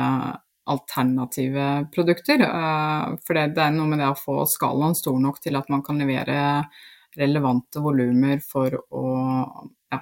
alternative 0.67 1.87
produkter. 1.93 2.41
Eh, 2.41 3.15
for 3.25 3.37
det, 3.37 3.61
er 3.61 3.73
noe 3.75 3.87
med 3.89 4.01
det 4.03 4.11
å 4.11 4.19
få 4.19 4.41
skalaen 4.49 4.97
stor 4.97 5.17
nok 5.21 5.39
til 5.43 5.59
at 5.59 5.69
man 5.73 5.83
kan 5.85 5.99
levere 6.01 6.65
relevante 7.17 7.81
volumer 7.81 8.41
for 8.43 8.75
å 8.75 9.05
ja, 9.89 10.01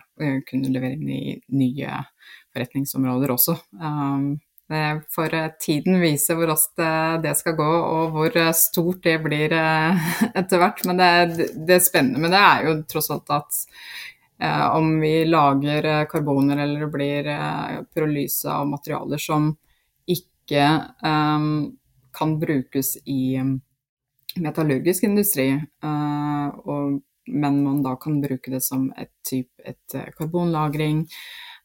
kunne 0.49 0.73
levere 0.73 0.97
inn 0.97 1.13
i 1.13 1.37
nye 1.55 2.01
forretningsområder 2.55 3.35
også. 3.35 3.55
Eh, 4.73 4.95
for 5.13 5.35
tiden 5.61 5.99
viser 6.01 6.39
hvor 6.39 6.49
raskt 6.49 6.81
det 7.21 7.35
skal 7.37 7.53
gå 7.59 7.67
og 7.69 8.15
hvor 8.15 8.39
stort 8.57 9.03
det 9.05 9.19
blir 9.23 9.53
eh, 9.53 10.09
etter 10.41 10.63
hvert. 10.63 10.81
Men 10.89 10.99
det, 10.99 11.51
det 11.69 11.83
spennende 11.85 12.25
med 12.25 12.33
det 12.33 12.41
er 12.41 12.67
jo 12.69 12.81
tross 12.89 13.13
alt 13.13 13.31
at 13.37 13.63
om 14.75 14.97
vi 14.99 15.21
lager 15.23 15.85
karboner 16.11 16.59
eller 16.59 16.89
blir 16.91 17.29
pyrolyse 17.95 18.51
av 18.51 18.65
materialer 18.67 19.21
som 19.21 19.53
ikke 20.45 20.65
um, 21.03 21.75
kan 22.15 22.37
brukes 22.39 22.95
i 23.05 23.41
metallurgisk 24.39 25.03
industri. 25.03 25.49
Uh, 25.83 26.53
og 26.69 27.01
men 27.27 27.63
man 27.65 27.81
da 27.81 27.95
kan 27.97 28.19
bruke 28.21 28.51
det 28.53 28.61
som 28.61 28.91
et 29.01 29.09
type 29.25 29.49
et 29.65 29.95
karbonlagring. 30.17 31.07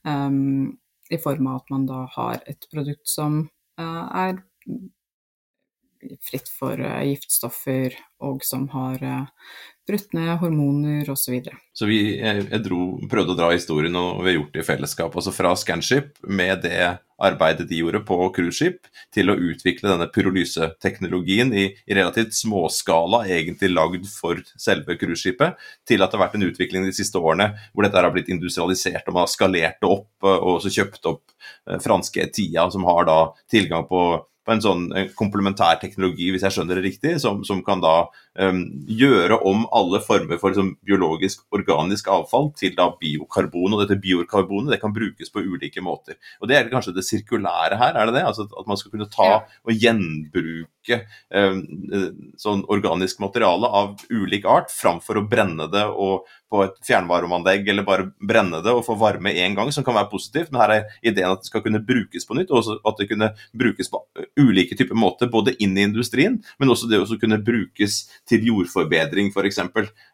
Um, 0.04 0.78
I 1.10 1.18
form 1.20 1.50
av 1.50 1.60
at 1.60 1.70
man 1.70 1.84
da 1.86 2.06
har 2.14 2.40
et 2.48 2.64
produkt 2.72 3.04
som 3.08 3.42
uh, 3.80 4.06
er 4.16 4.40
fritt 6.24 6.48
for 6.52 6.80
uh, 6.80 7.02
giftstoffer, 7.06 7.96
og 8.24 8.44
som 8.46 8.68
har 8.74 9.02
uh, 9.04 9.50
brutt 9.90 10.14
ned 10.16 10.32
hormoner 10.40 11.08
osv. 11.10 11.20
Så, 11.20 11.34
videre. 11.34 11.60
så 11.76 11.86
vi 11.88 12.00
jeg, 12.18 12.46
jeg 12.48 12.64
dro, 12.64 12.80
prøvde 13.10 13.34
å 13.34 13.38
dra 13.38 13.52
historien, 13.54 13.96
og 13.96 14.22
vi 14.24 14.32
har 14.32 14.38
gjort 14.38 14.56
det 14.56 14.64
i 14.64 14.66
fellesskap. 14.66 15.16
Altså 15.16 15.34
fra 15.34 15.54
Scanship, 15.58 16.16
med 16.26 16.64
det 16.64 16.82
arbeidet 17.20 17.66
de 17.68 17.80
gjorde 17.82 18.00
på 18.08 18.16
cruiseskip, 18.36 18.88
til 19.12 19.30
å 19.30 19.36
utvikle 19.50 19.90
denne 19.90 20.08
pyrolyseteknologien 20.12 21.52
i, 21.52 21.66
i 21.84 21.96
relativt 21.96 22.32
småskala, 22.38 23.26
egentlig 23.28 23.72
lagd 23.74 24.08
for 24.08 24.40
selve 24.56 24.96
cruiseskipet, 25.00 25.60
til 25.88 26.00
at 26.00 26.10
det 26.10 26.18
har 26.18 26.24
vært 26.26 26.38
en 26.40 26.48
utvikling 26.48 26.88
de 26.88 26.96
siste 26.96 27.20
årene 27.20 27.52
hvor 27.74 27.84
dette 27.84 28.00
har 28.00 28.14
blitt 28.14 28.32
industrialisert, 28.32 29.04
og 29.06 29.16
man 29.18 29.26
har 29.26 29.34
skalert 29.34 29.80
det 29.82 29.90
opp, 29.90 30.10
og 30.24 30.56
også 30.56 30.72
kjøpt 30.78 31.12
opp 31.12 31.24
eh, 31.68 31.80
franske 31.82 32.24
Etia, 32.24 32.70
som 32.72 32.88
har 32.88 33.06
da 33.10 33.20
tilgang 33.52 33.84
på 33.90 34.04
på 34.46 34.54
en 34.54 34.62
sånn 34.64 34.86
komplementær 35.18 35.80
teknologi, 35.82 36.30
hvis 36.32 36.46
jeg 36.46 36.56
skjønner 36.56 36.80
det 36.80 36.86
riktig, 36.86 37.16
som, 37.22 37.42
som 37.46 37.60
kan 37.66 37.82
da 37.82 37.94
gjøre 38.40 39.36
om 39.46 39.66
alle 39.76 40.00
former 40.04 40.40
for 40.40 40.52
liksom, 40.52 40.72
biologisk 40.86 41.44
organisk 41.54 42.08
avfall 42.12 42.50
til 42.56 42.74
da 42.78 42.88
biokarbon. 43.00 43.76
Og 43.76 43.84
dette 43.84 44.00
biokarbonet 44.00 44.74
det 44.74 44.80
kan 44.82 44.94
brukes 44.96 45.32
på 45.32 45.44
ulike 45.44 45.82
måter. 45.84 46.16
Og 46.40 46.48
Det 46.48 46.56
er 46.56 46.70
kanskje 46.72 46.94
det 46.96 47.06
sirkulære 47.06 47.78
her, 47.80 47.94
er 47.94 48.06
det 48.06 48.18
det? 48.18 48.26
Altså 48.26 48.48
At 48.48 48.66
man 48.66 48.80
skal 48.80 48.94
kunne 48.94 49.10
ta 49.10 49.30
og 49.44 49.72
gjenbruke 49.72 51.00
um, 51.34 51.62
sånn 52.40 52.64
organisk 52.72 53.20
materiale 53.20 53.68
av 53.68 54.00
ulik 54.10 54.46
art, 54.48 54.72
framfor 54.72 55.20
å 55.20 55.26
brenne 55.28 55.68
det 55.70 55.86
og 55.90 56.26
på 56.50 56.64
et 56.64 56.78
fjernvarmeanlegg 56.86 57.68
eller 57.70 57.86
bare 57.86 58.08
brenne 58.26 58.58
det 58.64 58.72
og 58.74 58.82
få 58.86 58.96
varme 58.98 59.32
én 59.38 59.54
gang, 59.54 59.70
som 59.72 59.86
kan 59.86 59.94
være 59.94 60.10
positivt. 60.10 60.50
Men 60.50 60.62
her 60.64 60.74
er 60.74 60.96
ideen 61.06 61.30
at 61.30 61.44
det 61.44 61.50
skal 61.50 61.62
kunne 61.62 61.82
brukes 61.86 62.26
på 62.26 62.36
nytt, 62.38 62.50
og 62.50 62.72
at 62.74 62.98
det 62.98 63.06
kunne 63.12 63.30
brukes 63.56 63.90
på 63.92 64.02
ulike 64.40 64.78
typer 64.78 64.98
måter, 64.98 65.30
både 65.30 65.54
inn 65.62 65.78
i 65.78 65.86
industrien, 65.86 66.40
men 66.58 66.72
også 66.72 66.90
det 66.90 67.00
å 67.02 67.20
kunne 67.20 67.38
brukes 67.44 68.02
til 68.30 68.46
jordforbedring, 68.46 69.30
f.eks. 69.34 69.58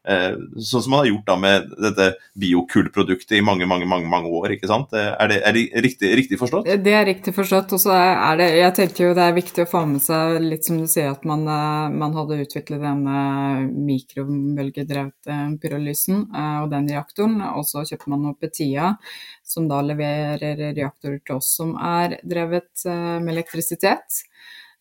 Eh, 0.07 0.37
sånn 0.63 0.85
som 0.85 0.95
man 0.95 1.03
har 1.03 1.11
gjort 1.11 1.29
da 1.29 1.37
med 1.41 1.69
dette 1.83 2.09
biokullproduktet 2.41 3.37
i 3.39 3.43
mange, 3.45 3.69
mange, 3.69 3.89
mange, 3.89 4.09
mange 4.11 4.31
år. 4.33 4.55
ikke 4.57 4.71
sant? 4.71 4.95
Eh, 4.97 5.13
er 5.13 5.33
det, 5.33 5.39
er 5.49 5.57
det 5.57 5.85
riktig, 5.85 6.13
riktig, 6.21 6.41
forstått? 6.41 6.71
Det 6.85 6.95
er 6.97 7.07
riktig 7.09 7.35
forstått. 7.37 7.75
Og 7.77 7.83
så 7.83 7.95
er 7.97 8.41
det 8.41 8.49
Jeg 8.57 8.75
tenker 8.81 9.09
jo 9.09 9.15
det 9.17 9.27
er 9.27 9.37
viktig 9.37 9.67
å 9.67 9.71
få 9.71 9.85
med 9.91 10.05
seg 10.05 10.39
litt 10.45 10.69
som 10.69 10.81
du 10.81 10.87
sier, 10.91 11.13
at 11.13 11.27
man, 11.29 11.45
eh, 11.51 11.97
man 12.05 12.17
hadde 12.17 12.41
utviklet 12.47 12.85
denne 12.85 13.19
mikrobølgedrevne 13.91 15.41
pyrolysen 15.63 16.27
og 16.63 16.71
den 16.73 16.89
reaktoren. 16.93 17.41
Og 17.57 17.67
så 17.69 17.85
kjøper 17.87 18.15
man 18.15 18.31
opp 18.33 18.41
Petia, 18.41 18.95
som 19.47 19.69
da 19.71 19.81
leverer 19.85 20.59
reaktorer 20.77 21.21
til 21.25 21.39
oss 21.41 21.55
som 21.59 21.75
er 21.81 22.19
drevet 22.27 22.85
med 22.87 23.33
elektrisitet. 23.33 24.23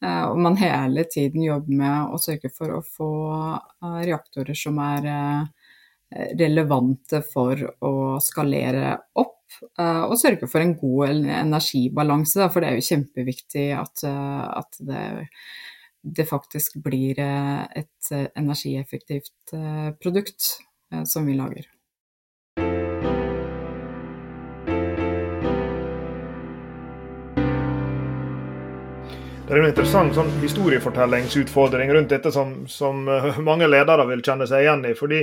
Eh, 0.05 0.25
og 0.29 0.41
man 0.45 0.57
hele 0.61 1.05
tiden 1.11 1.45
jobber 1.45 1.79
med 1.81 2.15
å 2.15 2.19
sørge 2.21 2.51
for 2.53 2.77
å 2.77 2.81
få 2.85 3.11
reaktorer 4.05 4.57
som 4.57 4.77
er 4.83 5.07
relevante 6.39 7.19
for 7.27 7.59
å 7.83 7.93
skalere 8.23 8.93
opp, 9.19 9.55
og 9.81 10.13
sørge 10.21 10.47
for 10.47 10.61
en 10.61 10.75
god 10.77 11.25
energibalanse. 11.33 12.45
For 12.53 12.61
det 12.61 12.69
er 12.69 12.77
jo 12.77 12.85
kjempeviktig 12.87 13.65
at, 13.75 14.03
at 14.05 14.79
det, 14.85 15.01
det, 16.05 16.27
faktisk 16.29 16.77
blir 16.85 17.19
et 17.19 18.13
energieffektivt 18.13 19.55
produkt. 19.99 20.53
Eh, 20.91 21.03
som 21.03 21.25
vi 21.25 21.33
lager. 21.33 21.65
Det 29.45 29.53
er 29.53 29.59
en 29.61 29.67
interessant 29.69 30.15
sånn 30.17 30.31
historiefortellingsutfordring 30.41 31.91
rundt 31.93 32.09
dette 32.09 32.31
som, 32.33 32.63
som, 32.65 33.03
eh, 33.05 33.35
mange 33.45 33.67
ledere 33.69 34.07
vil 34.09 34.23
kjenne 34.25 34.47
seg 34.49 34.63
igjen 34.63 34.81
i. 34.89 34.93
fordi 34.97 35.19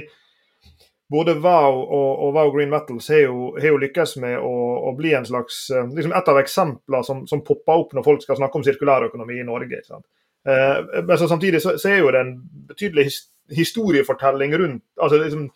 både 1.11 1.35
Wow 1.43 1.81
og, 1.83 2.11
og 2.23 2.37
Wow 2.37 2.53
Green 2.55 2.71
Metals 2.71 3.11
har 3.11 3.25
jo, 3.25 3.49
har 3.59 3.75
jo 3.75 3.81
lykkes 3.83 4.15
med 4.23 4.39
å, 4.39 4.53
å, 4.87 4.93
bli 4.95 5.11
en 5.19 5.27
slags, 5.27 5.65
eh, 5.75 5.91
liksom 5.99 6.15
et 6.15 6.31
av 6.31 6.39
eksemplene 6.39 7.03
som, 7.03 7.27
som, 7.27 7.43
popper 7.43 7.83
opp 7.83 7.99
når 7.99 8.07
folk 8.07 8.23
skal 8.23 8.39
snakke 8.39 8.61
om 8.61 8.67
sirkulærøkonomi 8.69 9.41
i 9.43 9.49
Norge. 9.51 9.83
Eh, 9.91 10.79
men 11.03 11.19
samtidig 11.19 11.59
så, 11.67 11.75
så, 11.75 11.91
er 11.91 12.05
jo 12.05 12.15
det 12.15 12.23
en 12.23 12.35
betydelig 12.71 13.11
historiefortelling 13.53 14.55
rundt 14.55 14.85
altså 15.03 15.19
liksom, 15.19 15.49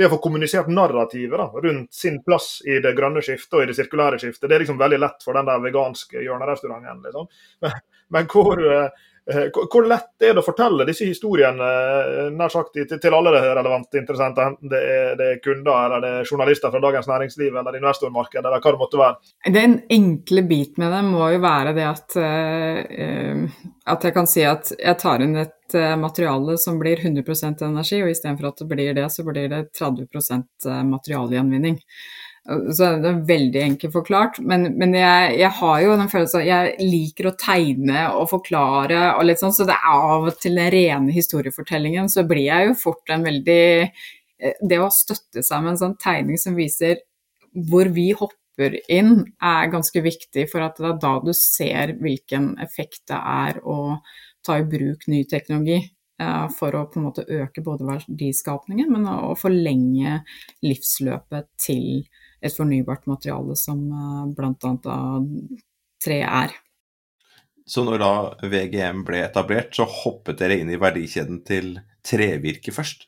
Det 0.00 0.08
å 0.08 0.14
få 0.16 0.22
kommunisert 0.24 0.72
narrativet 0.72 1.36
da, 1.38 1.50
rundt 1.68 1.92
sin 1.94 2.22
plass 2.24 2.62
i 2.64 2.80
det 2.82 2.96
grønne 2.96 3.20
skiftet 3.22 3.60
og 3.60 3.66
i 3.66 3.68
det 3.68 3.76
sirkulære 3.76 4.16
skiftet, 4.18 4.48
det 4.48 4.56
er 4.56 4.64
liksom 4.64 4.80
veldig 4.80 5.04
lett 5.04 5.20
for 5.28 5.36
den 5.36 5.52
der 5.52 5.60
veganske 5.62 6.24
hjørnerestauranten. 6.24 7.04
Liksom. 7.04 7.28
Men, 8.14 8.30
hvor, 8.30 8.62
eh, 8.62 8.88
Eh, 9.30 9.46
hvor 9.72 9.86
lett 9.88 10.20
er 10.20 10.34
det 10.36 10.42
å 10.42 10.44
fortelle 10.44 10.84
disse 10.84 11.06
historiene 11.08 11.64
eh, 11.64 12.26
nær 12.36 12.50
sagt 12.52 12.74
til 12.76 13.14
alle 13.16 13.32
relevante 13.32 13.96
interessenter, 13.96 14.50
enten 14.50 14.68
det 14.68 14.80
er, 14.84 15.14
det 15.16 15.28
er 15.30 15.38
kunder 15.40 15.86
eller 15.86 16.04
det 16.04 16.10
er 16.18 16.28
journalister 16.28 16.72
fra 16.72 16.82
Dagens 16.84 17.08
Næringsliv 17.08 17.56
eller 17.56 17.78
investormarkedet 17.78 18.44
eller 18.44 18.60
hva 18.60 18.74
det 18.74 18.82
måtte 18.82 19.00
være? 19.00 19.32
Den 19.56 19.78
enkle 19.96 20.44
bit 20.50 20.76
med 20.82 20.92
det 20.92 21.00
må 21.08 21.30
jo 21.32 21.40
være 21.40 21.72
det 21.78 21.86
at, 21.88 22.18
at 23.94 24.04
jeg 24.04 24.16
kan 24.18 24.28
si 24.28 24.44
at 24.44 24.74
jeg 24.76 25.00
tar 25.00 25.24
inn 25.24 25.38
et 25.40 25.78
materiale 25.96 26.58
som 26.60 26.76
blir 26.78 27.00
100% 27.00 27.64
energi, 27.64 28.02
og 28.04 28.12
istedenfor 28.12 28.50
at 28.50 28.60
det 28.60 28.68
blir 28.74 28.92
det, 28.98 29.08
så 29.10 29.24
blir 29.24 29.48
det 29.48 29.62
30% 29.80 30.68
materialgjenvinning. 30.90 31.80
Så 32.44 32.88
det 33.00 33.08
er 33.08 33.20
veldig 33.24 33.60
enkelt 33.62 33.94
forklart. 33.94 34.38
Men, 34.44 34.66
men 34.80 34.92
jeg, 34.98 35.36
jeg, 35.40 35.50
har 35.60 35.78
jo 35.80 35.94
den 35.96 36.10
følelsen 36.12 36.42
at 36.42 36.48
jeg 36.48 36.90
liker 36.90 37.30
å 37.30 37.36
tegne 37.40 38.02
og 38.18 38.28
forklare 38.34 39.14
og 39.14 39.24
litt 39.24 39.40
sånn, 39.40 39.54
så 39.56 39.64
det 39.68 39.76
er 39.78 40.04
av 40.04 40.28
og 40.28 40.36
til 40.42 40.60
den 40.60 40.68
rene 40.74 41.14
historiefortellingen, 41.14 42.10
så 42.12 42.26
blir 42.28 42.50
jeg 42.50 42.68
jo 42.68 42.76
fort 42.82 43.12
en 43.14 43.24
veldig 43.24 43.64
eh, 43.80 44.60
Det 44.60 44.80
å 44.82 44.92
støtte 44.92 45.44
seg 45.46 45.64
med 45.64 45.72
en 45.72 45.80
sånn 45.86 45.98
tegning 46.00 46.40
som 46.40 46.58
viser 46.58 47.00
hvor 47.70 47.88
vi 47.94 48.10
hopper 48.12 48.76
inn, 48.92 49.22
er 49.40 49.70
ganske 49.72 50.02
viktig, 50.04 50.44
for 50.50 50.66
at 50.66 50.76
det 50.76 50.90
er 50.90 51.00
da 51.00 51.14
du 51.24 51.32
ser 51.38 51.94
hvilken 52.02 52.52
effekt 52.62 53.06
det 53.08 53.18
er 53.18 53.60
å 53.64 53.96
ta 54.44 54.58
i 54.60 54.66
bruk 54.68 55.06
ny 55.08 55.22
teknologi 55.30 55.78
eh, 55.80 56.44
for 56.58 56.76
å 56.76 56.84
på 56.90 57.00
en 57.00 57.08
måte 57.08 57.24
øke 57.24 57.64
både 57.64 57.88
verdiskapningen, 57.88 58.92
men 58.92 59.08
å 59.08 59.32
forlenge 59.38 60.20
livsløpet 60.66 61.48
til 61.64 62.04
et 62.44 62.54
fornybart 62.54 63.08
materiale 63.10 63.56
som 63.58 63.80
eh, 63.88 64.28
bl.a. 64.36 64.98
tre 66.04 66.20
er. 66.24 66.54
Så 67.66 67.84
når 67.84 67.98
da 68.02 68.12
VGM 68.44 69.04
ble 69.08 69.22
etablert, 69.24 69.72
så 69.72 69.84
hoppet 69.88 70.38
dere 70.42 70.58
inn 70.60 70.70
i 70.72 70.80
verdikjeden 70.80 71.40
til 71.48 71.78
trevirke 72.04 72.72
først? 72.76 73.06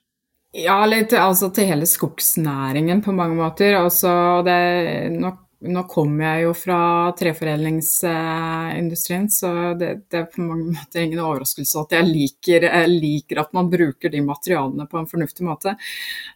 Ja, 0.57 0.79
litt, 0.89 1.13
altså 1.13 1.51
til 1.53 1.69
hele 1.69 1.85
skogsnæringen 1.89 3.03
på 3.05 3.13
mange 3.13 3.37
måter. 3.37 3.77
Altså 3.77 4.43
det, 4.47 5.11
nå, 5.13 5.31
nå 5.69 5.83
kommer 5.91 6.25
jeg 6.25 6.43
jo 6.47 6.53
fra 6.57 7.13
treforedlingsindustrien, 7.19 9.29
så 9.29 9.75
det, 9.77 10.09
det, 10.09 10.19
er 10.23 10.27
på 10.33 10.41
mange 10.41 10.73
måter 10.79 11.01
ingen 11.05 11.21
overraskelse 11.21 11.81
at 11.83 11.93
jeg 11.99 12.05
liker, 12.09 12.61
jeg 12.71 12.89
liker, 12.95 13.41
at 13.45 13.53
man 13.57 13.71
bruker 13.73 14.09
de 14.15 14.21
materialene 14.25 14.87
på 14.89 14.97
en 15.03 15.11
fornuftig 15.11 15.45
måte. 15.45 15.77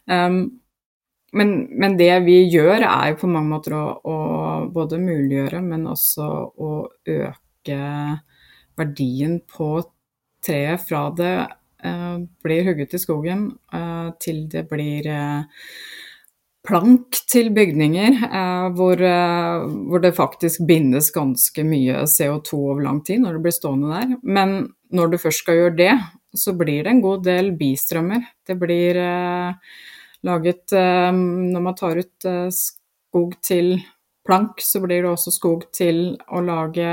Um, 0.05 0.60
men, 1.31 1.53
men, 1.79 1.95
det 1.99 2.11
vi 2.25 2.41
gjør, 2.51 2.83
er 2.83 3.11
jo 3.11 3.21
på 3.21 3.29
mange 3.31 3.53
måter 3.53 3.75
å, 3.77 3.85
å, 4.03 4.17
både 4.73 4.99
muliggjøre, 4.99 5.61
men 5.63 5.87
også 5.91 6.27
å 6.59 6.71
øke 7.07 7.79
verdien 8.79 9.39
på 9.47 9.71
treet 10.43 10.83
fra 10.87 11.05
det 11.15 11.33
eh, 11.85 12.15
blir 12.43 12.67
hugget 12.67 12.95
i 12.97 13.01
skogen 13.01 13.49
eh, 13.73 14.07
til 14.23 14.45
det 14.51 14.65
blir 14.71 15.07
eh, 15.07 15.67
plank 16.67 17.21
til 17.31 17.49
bygninger, 17.53 18.17
eh, 18.27 18.67
hvor, 18.77 19.01
eh, 19.01 19.67
hvor, 19.89 20.01
det 20.01 20.15
faktisk 20.17 20.65
bindes 20.67 21.11
ganske 21.13 21.63
mye 21.65 22.03
CO2 22.05 22.59
over 22.59 22.83
lang 22.85 23.01
tid 23.05 23.21
når 23.21 23.37
det 23.37 23.43
blir 23.45 23.55
stående 23.55 23.93
der. 23.93 24.17
Men 24.23 24.73
når 24.91 25.13
du 25.13 25.21
først 25.21 25.45
skal 25.45 25.57
gjøre 25.57 25.77
det, 25.77 25.95
så 26.35 26.53
blir 26.55 26.83
det 26.83 26.91
en 26.93 27.03
god 27.03 27.23
del 27.25 27.51
bistrømmer. 27.57 28.23
Det 28.47 28.57
blir 28.59 28.99
eh, 28.99 29.53
laget 30.23 30.71
eh, 30.71 31.11
Når 31.13 31.61
man 31.61 31.75
tar 31.75 31.97
ut 31.97 32.25
eh, 32.25 32.47
skog 32.53 33.35
til 33.43 33.75
plank, 34.27 34.61
så 34.61 34.79
blir 34.83 35.01
det 35.01 35.09
også 35.09 35.33
skog 35.33 35.65
til 35.73 36.15
å 36.29 36.43
lage 36.45 36.89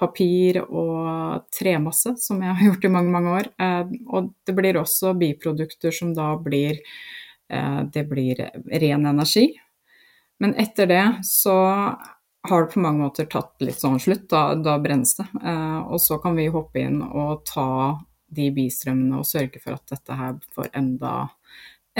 papir 0.00 0.62
og 0.64 1.44
tremasse, 1.52 2.14
som 2.18 2.40
jeg 2.42 2.56
har 2.56 2.66
gjort 2.70 2.86
i 2.86 2.92
mange, 2.92 3.12
mange 3.14 3.34
år. 3.40 3.50
Eh, 3.60 3.96
og 4.08 4.32
det 4.46 4.56
blir 4.56 4.80
også 4.80 5.14
biprodukter 5.20 5.94
som 5.94 6.14
da 6.16 6.34
blir 6.40 6.80
Det 7.50 8.04
blir 8.06 8.38
ren 8.78 9.06
energi. 9.10 9.48
Men 10.38 10.52
etter 10.54 10.86
det 10.86 11.06
så 11.26 11.54
har 12.46 12.60
det 12.62 12.70
på 12.70 12.78
mange 12.84 13.02
måter 13.02 13.26
tatt 13.26 13.56
litt 13.58 13.80
sånn 13.82 13.98
slutt. 13.98 14.28
Da, 14.30 14.54
da 14.54 14.76
brennes 14.78 15.16
det. 15.18 15.26
Og 15.90 15.98
så 15.98 16.20
kan 16.22 16.38
vi 16.38 16.46
hoppe 16.46 16.78
inn 16.78 17.00
og 17.02 17.42
ta 17.50 17.98
de 18.30 18.46
bistrømmene 18.54 19.18
og 19.18 19.26
sørge 19.26 19.58
for 19.58 19.74
at 19.74 19.96
dette 19.96 20.20
her 20.20 20.38
får 20.54 20.70
enda 20.78 21.14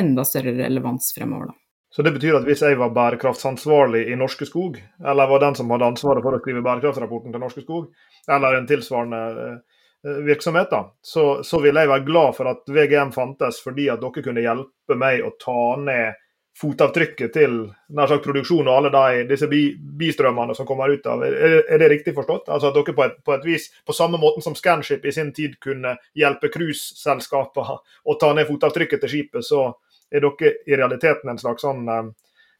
enda 0.00 0.24
større 0.26 0.56
relevans 0.58 1.12
fremover. 1.16 1.52
Da. 1.52 1.58
Så 1.90 2.02
det 2.06 2.12
betyr 2.14 2.38
at 2.38 2.46
hvis 2.46 2.62
jeg 2.62 2.78
var 2.78 2.92
bærekraftsansvarlig 2.94 4.04
i 4.12 4.16
Norske 4.18 4.46
Skog, 4.46 4.78
eller 5.02 5.30
var 5.30 5.42
den 5.42 5.58
som 5.58 5.70
hadde 5.74 5.88
ansvaret 5.90 6.22
for 6.22 6.36
å 6.36 6.40
skrive 6.42 6.62
bærekraftsrapporten 6.62 7.34
til 7.34 7.42
Norske 7.42 7.64
Skog, 7.64 7.90
eller 8.30 8.56
en 8.56 8.68
tilsvarende 8.70 9.22
eh, 9.42 10.20
virksomhet, 10.28 10.70
da, 10.70 10.84
så, 11.02 11.42
så 11.46 11.58
ville 11.64 11.82
jeg 11.82 11.90
være 11.90 12.06
glad 12.06 12.36
for 12.38 12.52
at 12.52 12.70
VGM 12.70 13.10
fantes, 13.16 13.58
fordi 13.64 13.90
at 13.90 14.02
dere 14.04 14.26
kunne 14.26 14.44
hjelpe 14.44 14.98
meg 14.98 15.24
å 15.26 15.34
ta 15.42 15.64
ned 15.82 16.20
fotavtrykket 16.60 17.32
til 17.32 17.54
nær 17.96 18.10
sagt 18.10 18.24
produksjon 18.26 18.68
og 18.68 18.74
alle 18.74 18.90
de, 18.92 19.24
disse 19.30 19.48
bi, 19.50 19.62
bistrømmene 20.00 20.54
som 20.56 20.66
kommer 20.68 20.92
ut 20.92 21.06
av. 21.08 21.22
Er, 21.24 21.60
er, 21.62 21.78
det 21.80 21.90
riktig 21.92 22.14
forstått? 22.16 22.50
Altså 22.52 22.70
at 22.70 22.76
dere 22.76 22.94
på 22.96 23.06
et, 23.06 23.14
på 23.24 23.34
et, 23.34 23.46
vis, 23.46 23.68
på 23.86 23.96
samme 23.96 24.20
måten 24.20 24.44
som 24.44 24.56
Scanship 24.58 25.06
i 25.06 25.14
sin 25.14 25.32
tid 25.36 25.56
kunne 25.62 25.94
hjelpe 26.18 26.50
cruiseselskaper 26.52 27.72
å 27.78 28.18
ta 28.20 28.32
ned 28.36 28.50
fotavtrykket 28.50 29.04
til 29.04 29.14
skipet, 29.14 29.46
så 29.46 29.70
er 30.10 30.26
dere 30.26 30.52
i 30.66 30.76
realiteten 30.76 31.30
en 31.30 31.40
slags 31.40 31.62
sånn 31.66 31.88
eh, 31.88 32.10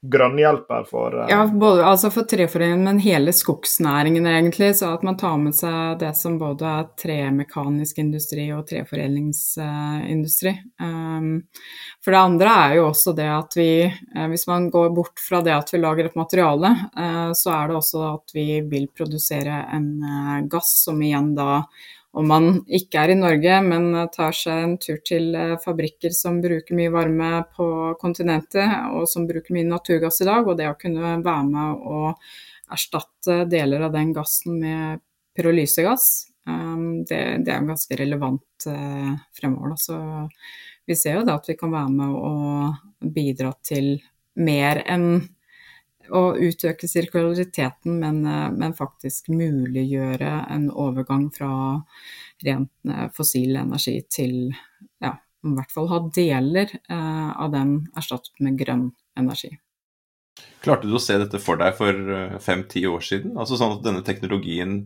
grønnhjelper 0.02 0.84
for 0.88 1.14
uh... 1.14 1.26
Ja, 1.28 1.46
både, 1.46 1.84
altså 1.84 2.10
for 2.10 2.24
treforeningen, 2.24 2.84
men 2.84 3.00
hele 3.04 3.32
skogsnæringen 3.36 4.26
egentlig. 4.26 4.72
Så 4.76 4.94
at 4.94 5.02
man 5.04 5.18
tar 5.20 5.36
med 5.38 5.56
seg 5.56 5.98
det 6.00 6.14
som 6.16 6.38
både 6.40 6.64
er 6.64 6.88
tremekanisk 7.02 8.00
industri 8.00 8.46
og 8.56 8.64
treforedlingsindustri. 8.70 10.54
Um, 10.80 11.42
for 12.00 12.16
det 12.16 12.22
andre 12.22 12.56
er 12.64 12.78
jo 12.78 12.88
også 12.88 13.12
det 13.18 13.28
at 13.34 13.60
vi, 13.60 13.70
uh, 14.16 14.26
hvis 14.32 14.46
man 14.48 14.70
går 14.72 14.90
bort 14.96 15.20
fra 15.20 15.42
det 15.44 15.52
at 15.58 15.74
vi 15.74 15.82
lager 15.84 16.08
et 16.08 16.18
materiale, 16.18 16.72
uh, 16.96 17.30
så 17.36 17.52
er 17.58 17.68
det 17.68 17.80
også 17.82 18.04
at 18.14 18.36
vi 18.36 18.48
vil 18.72 18.88
produsere 18.96 19.66
en 19.76 19.90
gass 20.48 20.78
som 20.86 21.00
igjen 21.04 21.34
da 21.36 21.66
om 22.16 22.26
man 22.26 22.48
ikke 22.66 23.04
er 23.04 23.12
i 23.12 23.18
Norge, 23.18 23.58
men 23.62 23.92
tar 24.10 24.34
seg 24.34 24.64
en 24.64 24.72
tur 24.82 24.98
til 25.06 25.34
eh, 25.38 25.58
fabrikker 25.62 26.14
som 26.14 26.40
bruker 26.42 26.74
mye 26.78 26.90
varme 26.90 27.28
på 27.54 27.66
kontinentet, 28.00 28.66
og 28.96 29.06
som 29.10 29.28
bruker 29.28 29.54
mye 29.54 29.68
naturgass 29.68 30.18
i 30.24 30.26
dag, 30.28 30.48
og 30.48 30.58
det 30.58 30.66
å 30.70 30.78
kunne 30.78 31.20
være 31.22 31.44
med 31.46 31.86
å 31.86 32.00
erstatte 32.70 33.44
deler 33.50 33.86
av 33.86 33.94
den 33.94 34.10
gassen 34.14 34.58
med 34.58 35.04
pyrolysegass, 35.38 36.08
ehm, 36.50 37.04
det, 37.06 37.20
det 37.46 37.54
er 37.54 37.68
ganske 37.68 37.98
relevant 37.98 38.66
eh, 38.70 39.12
fremover. 39.38 39.76
Så 39.78 39.98
vi 40.86 40.98
ser 40.98 41.20
jo 41.20 41.26
da 41.28 41.38
at 41.38 41.46
vi 41.50 41.58
kan 41.58 41.70
være 41.74 41.94
med 41.94 42.16
å 42.18 43.10
bidra 43.14 43.54
til 43.66 43.94
mer 44.40 44.82
enn 44.86 45.12
å 46.14 46.22
utøke 46.38 46.88
sirkulariteten, 46.88 47.98
men, 48.02 48.20
eh, 48.26 48.50
men, 48.52 48.74
faktisk 48.76 49.30
muliggjøre 49.32 50.30
en 50.50 50.68
overgang 50.70 51.28
fra 51.34 51.50
rent 52.44 52.70
eh, 52.88 53.08
fossil 53.16 53.56
energi 53.60 53.96
til 54.10 54.36
ja, 55.02 55.14
i 55.16 55.54
hvert 55.56 55.74
fall 55.74 55.90
ha 55.92 56.00
deler 56.14 56.72
eh, 56.76 57.30
av 57.34 57.52
den 57.54 57.76
erstattet 57.96 58.40
med 58.40 58.58
grønn 58.60 58.90
energi. 59.18 59.52
Klarte 60.64 60.88
du 60.88 60.96
å 60.96 61.02
se 61.02 61.18
dette 61.20 61.40
for 61.42 61.60
deg 61.60 61.74
for 61.76 62.38
fem-ti 62.40 62.84
år 62.88 63.02
siden? 63.04 63.36
Altså 63.40 63.58
sånn 63.60 63.78
at 63.78 63.84
denne 63.84 64.04
teknologien 64.04 64.82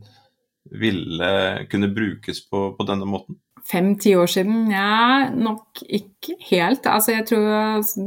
ville 0.70 1.30
kunne 1.70 1.90
brukes 1.94 2.40
på, 2.48 2.70
på 2.78 2.86
denne 2.88 3.06
måten? 3.06 3.38
Fem-ti 3.64 4.12
år 4.16 4.28
siden? 4.28 4.66
Ja, 4.72 5.30
nok 5.32 5.80
ikke 5.82 6.36
helt. 6.50 6.86
Altså, 6.86 7.14
jeg 7.14 7.24
tror 7.28 7.44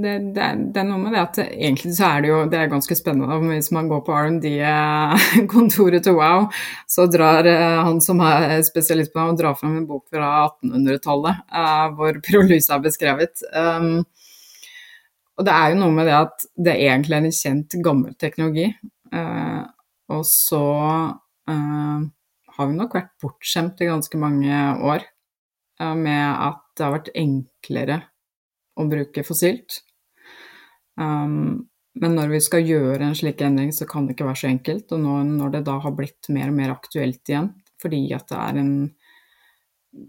det, 0.04 0.14
det, 0.36 0.50
det, 0.74 0.82
er 0.82 0.86
noe 0.86 1.02
med 1.02 1.16
det 1.16 1.24
at 1.24 1.40
egentlig 1.46 1.96
så 1.98 2.12
er 2.12 2.24
det 2.24 2.30
jo 2.32 2.42
det 2.52 2.60
er 2.60 2.70
ganske 2.72 2.98
spennende. 2.98 3.40
Hvis 3.50 3.72
man 3.74 3.90
går 3.90 4.04
på 4.06 4.18
R&D-kontoret 4.18 6.04
til 6.06 6.18
Wow, 6.20 6.48
så 6.90 7.08
drar 7.10 7.50
uh, 7.50 7.82
han 7.90 8.02
som 8.04 8.22
er 8.26 8.62
spesialist 8.68 9.14
på 9.14 9.22
det, 9.22 9.34
og 9.34 9.42
drar 9.42 9.58
fram 9.58 9.80
en 9.80 9.90
bok 9.90 10.06
fra 10.14 10.30
1800-tallet 10.46 11.42
uh, 11.50 11.64
eh, 11.64 11.88
hvor 11.98 12.22
pyrolyse 12.28 12.74
er 12.74 12.86
beskrevet. 12.86 13.46
Um, 13.54 14.06
og 15.38 15.46
det 15.46 15.54
er 15.54 15.74
jo 15.74 15.82
noe 15.82 15.94
med 15.94 16.10
det 16.10 16.18
at 16.18 16.48
det 16.54 16.74
er 16.76 16.94
egentlig 16.94 17.18
en 17.18 17.34
kjent 17.34 17.82
gammel 17.86 18.14
teknologi. 18.22 18.70
Uh, 19.14 19.66
og 20.14 20.24
så 20.28 20.64
har 21.48 22.67
vi 22.67 22.74
nok 22.76 22.96
vært 22.96 23.13
bortskjemt 23.24 23.80
i 23.84 23.88
ganske 23.88 24.20
mange 24.20 24.56
år 24.84 25.06
med 25.80 26.28
at 26.44 26.63
det 26.78 26.86
har 26.86 26.94
vært 26.96 27.16
enklere 27.18 27.98
å 28.78 28.86
bruke 28.90 29.24
fossilt. 29.26 29.82
Um, 30.98 31.68
men 31.98 32.16
når 32.18 32.34
vi 32.36 32.42
skal 32.46 32.66
gjøre 32.66 33.06
en 33.06 33.16
slik 33.18 33.42
endring, 33.46 33.72
så 33.74 33.88
kan 33.90 34.06
det 34.06 34.16
ikke 34.16 34.28
være 34.28 34.42
så 34.42 34.50
enkelt. 34.52 34.92
Og 34.94 35.02
når, 35.02 35.24
når 35.40 35.54
det 35.56 35.63
da 35.70 35.78
har 35.82 35.96
blitt 35.98 36.30
mer 36.34 36.52
og 36.52 36.58
mer 36.60 36.74
aktuelt 36.74 37.22
igjen, 37.30 37.52
fordi 37.82 38.02
at 38.18 38.30
det 38.30 38.40
er 38.44 38.63
en 38.63 38.74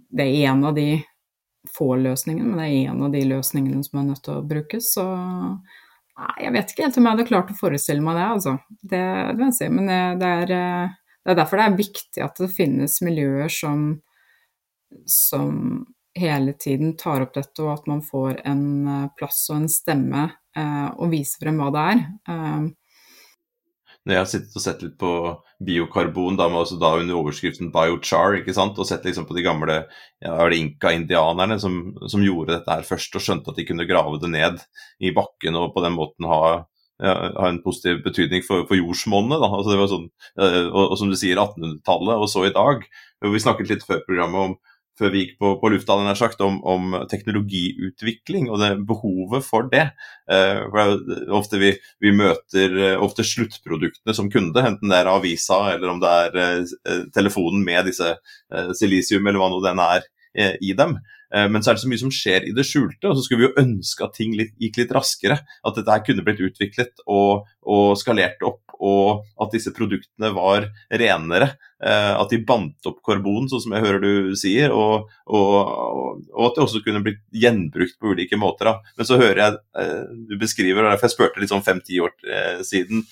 Det 0.08 0.24
er 0.24 0.50
en 0.50 0.64
av 0.68 0.74
de 0.76 1.02
få 1.72 1.94
løsningene, 1.96 2.48
men 2.48 2.58
det 2.60 2.66
er 2.66 2.90
en 2.90 3.02
av 3.06 3.12
de 3.12 3.22
løsningene 3.24 3.84
som 3.84 4.00
er 4.00 4.08
nødt 4.10 4.22
til 4.24 4.34
å 4.36 4.44
brukes, 4.44 4.90
så 4.94 5.04
Nei, 6.18 6.32
jeg 6.42 6.50
vet 6.50 6.72
ikke 6.72 6.82
helt 6.82 6.96
om 6.98 7.06
jeg 7.06 7.14
hadde 7.14 7.28
klart 7.28 7.50
å 7.52 7.56
forestille 7.60 8.02
meg 8.02 8.16
det, 8.18 8.24
altså. 8.26 8.52
Det, 8.90 9.02
det. 9.38 9.68
Men 9.70 9.84
det, 9.86 9.98
det, 10.18 10.30
er, 10.42 10.48
det 11.22 11.30
er 11.30 11.38
derfor 11.38 11.60
det 11.60 11.66
er 11.68 11.76
viktig 11.78 12.24
at 12.24 12.40
det 12.42 12.48
finnes 12.56 12.96
miljøer 13.06 13.52
som 13.54 13.84
som 15.06 15.86
hele 16.18 16.52
tiden 16.52 16.96
tar 16.96 17.22
opp 17.24 17.36
dette, 17.36 17.62
og 17.62 17.72
at 17.76 17.88
man 17.90 18.02
får 18.04 18.42
en 18.48 18.66
eh, 18.88 19.08
plass 19.18 19.44
og 19.52 19.62
en 19.62 19.70
stemme 19.70 20.28
eh, 20.56 20.88
og 20.96 21.12
viser 21.12 21.44
frem 21.44 21.60
hva 21.60 21.70
det 21.74 21.84
er. 21.92 22.04
Eh. 22.32 22.68
Når 24.08 24.14
jeg 24.14 24.22
har 24.22 24.30
sittet 24.30 24.56
og 24.56 24.64
sett 24.64 24.82
litt 24.84 24.96
på 25.00 25.12
biokarbon, 25.66 26.38
da, 26.38 26.46
altså 26.48 26.78
da 26.80 26.94
under 26.96 27.18
overskriften 27.18 27.68
'biochar', 27.74 28.40
og 28.70 28.86
sett 28.88 29.04
liksom 29.04 29.26
på 29.28 29.36
de 29.36 29.44
gamle 29.44 29.82
ja, 30.24 30.48
inka-indianerne 30.48 31.58
som, 31.60 31.92
som, 32.08 32.24
gjorde 32.24 32.54
dette 32.54 32.72
her 32.72 32.86
først, 32.88 33.18
og 33.18 33.24
skjønte 33.24 33.52
at 33.52 33.60
de 33.60 33.66
kunne 33.68 33.88
grave 33.90 34.20
det 34.22 34.30
ned 34.32 34.62
i 35.04 35.12
bakken 35.12 35.58
og 35.60 35.74
på 35.74 35.84
den 35.84 35.98
måten 35.98 36.30
ha 36.30 36.64
ja, 36.98 37.14
har 37.36 37.50
en 37.52 37.60
positiv 37.62 38.00
betydning 38.02 38.42
for, 38.46 38.64
for 38.70 38.78
jordsmonnet. 38.78 39.44
Altså 39.44 39.76
sånn, 39.92 40.08
eh, 40.40 40.64
og, 40.66 40.82
og, 40.88 40.96
som 40.98 41.12
du 41.12 41.18
sier, 41.18 41.38
1800-tallet 41.38 42.24
og 42.24 42.32
så 42.32 42.48
i 42.48 42.54
dag. 42.54 42.88
Vi 43.22 43.44
snakket 43.44 43.70
litt 43.74 43.86
før 43.86 44.02
programmet 44.06 44.48
om 44.48 44.56
før 44.98 45.12
vi 45.14 45.22
gikk 45.22 45.36
på, 45.40 45.52
på 45.60 45.70
lufta, 45.72 45.96
den 46.00 46.18
sagt, 46.18 46.40
om, 46.44 46.58
om, 46.66 46.96
teknologiutvikling 47.10 48.48
og 48.50 48.62
det 48.62 48.70
behovet 48.88 49.46
for 49.46 49.68
det. 49.72 49.88
Eh, 50.30 50.62
for 50.72 51.34
ofte 51.38 51.60
vi, 51.62 51.72
vi, 52.02 52.14
møter 52.16 52.78
eh, 52.78 52.96
ofte 53.02 53.26
sluttproduktene 53.26 54.16
som 54.16 54.30
kunde, 54.32 54.64
enten 54.64 54.90
det 54.90 55.02
er 55.02 55.12
avisa 55.12 55.60
eller 55.74 55.94
om 55.94 56.02
det 56.02 56.14
er 56.24 56.40
eh, 56.44 57.04
telefonen 57.14 57.64
med 57.66 57.88
disse 57.90 58.14
eh, 58.14 58.74
silisium 58.78 59.26
eller 59.26 59.42
hva 59.42 59.52
nå 59.52 59.62
den 59.64 59.84
er 59.84 60.02
eh, 60.34 60.56
i 60.60 60.74
dem. 60.78 60.98
Eh, 61.34 61.48
men 61.50 61.62
så 61.62 61.72
er 61.72 61.78
det 61.78 61.84
så 61.84 61.90
mye 61.90 62.02
som 62.04 62.14
skjer 62.14 62.48
i 62.48 62.54
det 62.56 62.64
skjulte, 62.66 63.10
og 63.10 63.16
så 63.16 63.24
skulle 63.24 63.42
vi 63.42 63.48
jo 63.48 63.64
ønske 63.64 64.06
at 64.06 64.16
ting 64.16 64.34
litt, 64.38 64.54
gikk 64.60 64.80
litt 64.82 64.94
raskere. 64.96 65.40
At 65.66 65.78
dette 65.78 65.92
her 65.92 66.04
kunne 66.06 66.24
blitt 66.26 66.42
utviklet 66.44 67.04
og, 67.06 67.48
og 67.68 67.92
skalert 68.00 68.42
opp 68.46 68.67
og 68.78 69.24
at 69.42 69.54
disse 69.54 69.72
produktene 69.74 70.30
var 70.36 70.68
renere. 70.90 71.52
Eh, 71.78 72.12
at 72.18 72.32
de 72.32 72.40
bandt 72.42 72.88
opp 72.90 72.98
karbon, 73.06 73.46
sånn 73.50 73.62
som 73.62 73.74
jeg 73.76 73.84
hører 73.84 74.02
du 74.02 74.32
sier, 74.38 74.74
og, 74.74 75.10
og, 75.30 76.24
og 76.32 76.48
at 76.48 76.56
det 76.56 76.64
også 76.64 76.82
kunne 76.86 77.02
blitt 77.04 77.22
gjenbrukt 77.30 77.98
på 78.00 78.14
ulike 78.14 78.38
måter. 78.40 78.72
Da. 78.72 78.94
Men 78.98 79.08
så 79.10 79.20
hører 79.20 79.42
jeg 79.44 79.60
eh, 79.82 80.02
du 80.30 80.34
beskriver, 80.40 80.82
og 80.82 80.92
derfor 80.92 81.08
jeg 81.08 81.16
spurte 81.16 81.42
litt 81.42 81.52
sånn 81.54 81.66
fem-ti 81.66 82.00
år 82.02 82.14
eh, 82.26 82.58
siden, 82.66 83.06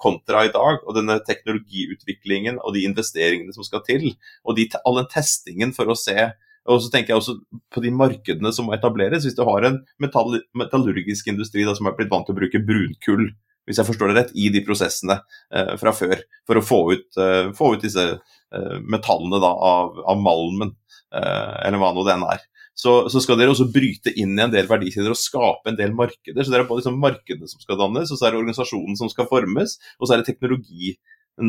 kontra 0.00 0.46
i 0.46 0.52
dag, 0.52 0.78
og 0.88 0.94
denne 0.96 1.18
teknologiutviklingen 1.26 2.56
og 2.62 2.72
de 2.72 2.86
investeringene 2.88 3.52
som 3.52 3.66
skal 3.66 3.82
til, 3.84 4.06
og 4.48 4.56
de, 4.56 4.64
all 4.88 4.96
den 5.02 5.10
testingen 5.12 5.74
for 5.76 5.92
å 5.92 5.96
se 5.98 6.30
og 6.68 6.82
så 6.84 6.90
tenker 6.92 7.14
jeg 7.14 7.22
også 7.22 7.34
på 7.72 7.82
de 7.84 7.92
markedene 7.94 8.52
som 8.52 8.68
må 8.68 8.74
etableres. 8.76 9.24
Hvis 9.24 9.36
du 9.38 9.44
har 9.48 9.64
en 9.64 9.78
metall 10.02 10.40
metallurgisk 10.58 11.30
industri 11.32 11.64
da, 11.64 11.74
som 11.76 11.88
er 11.88 11.96
blitt 11.96 12.10
vant 12.12 12.28
til 12.28 12.36
å 12.36 12.40
bruke 12.40 12.60
brunkull 12.64 13.30
hvis 13.68 13.80
jeg 13.80 13.88
forstår 13.88 14.12
det 14.12 14.18
rett, 14.18 14.34
i 14.34 14.48
de 14.52 14.62
prosessene 14.66 15.20
eh, 15.54 15.74
fra 15.80 15.94
før. 15.96 16.18
For 16.48 16.60
å 16.60 16.64
få 16.64 16.80
ut, 16.94 17.08
eh, 17.20 17.50
få 17.56 17.74
ut 17.76 17.84
disse 17.84 18.04
eh, 18.10 18.76
metallene 18.80 19.40
da, 19.44 19.52
av, 19.52 19.98
av, 20.04 20.22
malmen, 20.24 20.74
eller 21.08 21.80
hva 21.80 21.94
nå 21.96 22.02
det 22.04 22.18
enn 22.18 22.26
er. 22.28 22.42
Så, 22.78 22.92
så, 23.10 23.18
skal 23.24 23.38
dere 23.40 23.50
også 23.54 23.70
bryte 23.72 24.12
inn 24.20 24.36
i 24.36 24.42
en 24.44 24.52
del 24.52 24.68
verdikjeder 24.68 25.10
og 25.10 25.18
skape 25.18 25.72
en 25.72 25.78
del 25.78 25.94
markeder. 25.96 26.44
Så 26.44 26.52
det 26.52 26.58
er 26.60 26.66
både 26.68 26.82
liksom 26.82 26.98
markedene 27.02 27.48
som 27.50 27.62
skal 27.62 27.78
dannes, 27.80 28.12
og 28.12 28.20
så 28.20 28.28
er 28.28 28.34
det 28.34 28.42
organisasjonen 28.42 28.98
som 29.00 29.10
skal 29.10 29.26
formes, 29.30 29.78
og 29.96 30.04
så 30.04 30.14
er 30.14 30.20
det 30.20 30.28
teknologi 30.28 30.92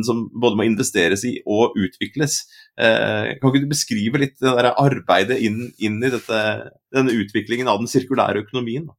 som 0.05 0.23
både 0.41 0.57
må 0.57 0.65
investeres 0.69 1.23
i 1.27 1.35
og 1.49 1.77
utvikles. 1.79 2.43
Eh, 2.79 3.35
kan 3.39 3.51
ikke 3.51 3.63
du 3.63 3.71
beskrive 3.71 4.21
litt 4.21 4.37
det 4.41 4.53
der 4.57 4.71
arbeidet 4.71 5.39
inn, 5.45 5.67
inn 5.81 5.99
i 6.03 6.11
dette, 6.13 6.41
denne 6.93 7.15
utviklingen 7.17 7.69
av 7.71 7.81
den 7.81 7.89
sirkulære 7.91 8.45
økonomien? 8.45 8.87
Da? 8.89 8.98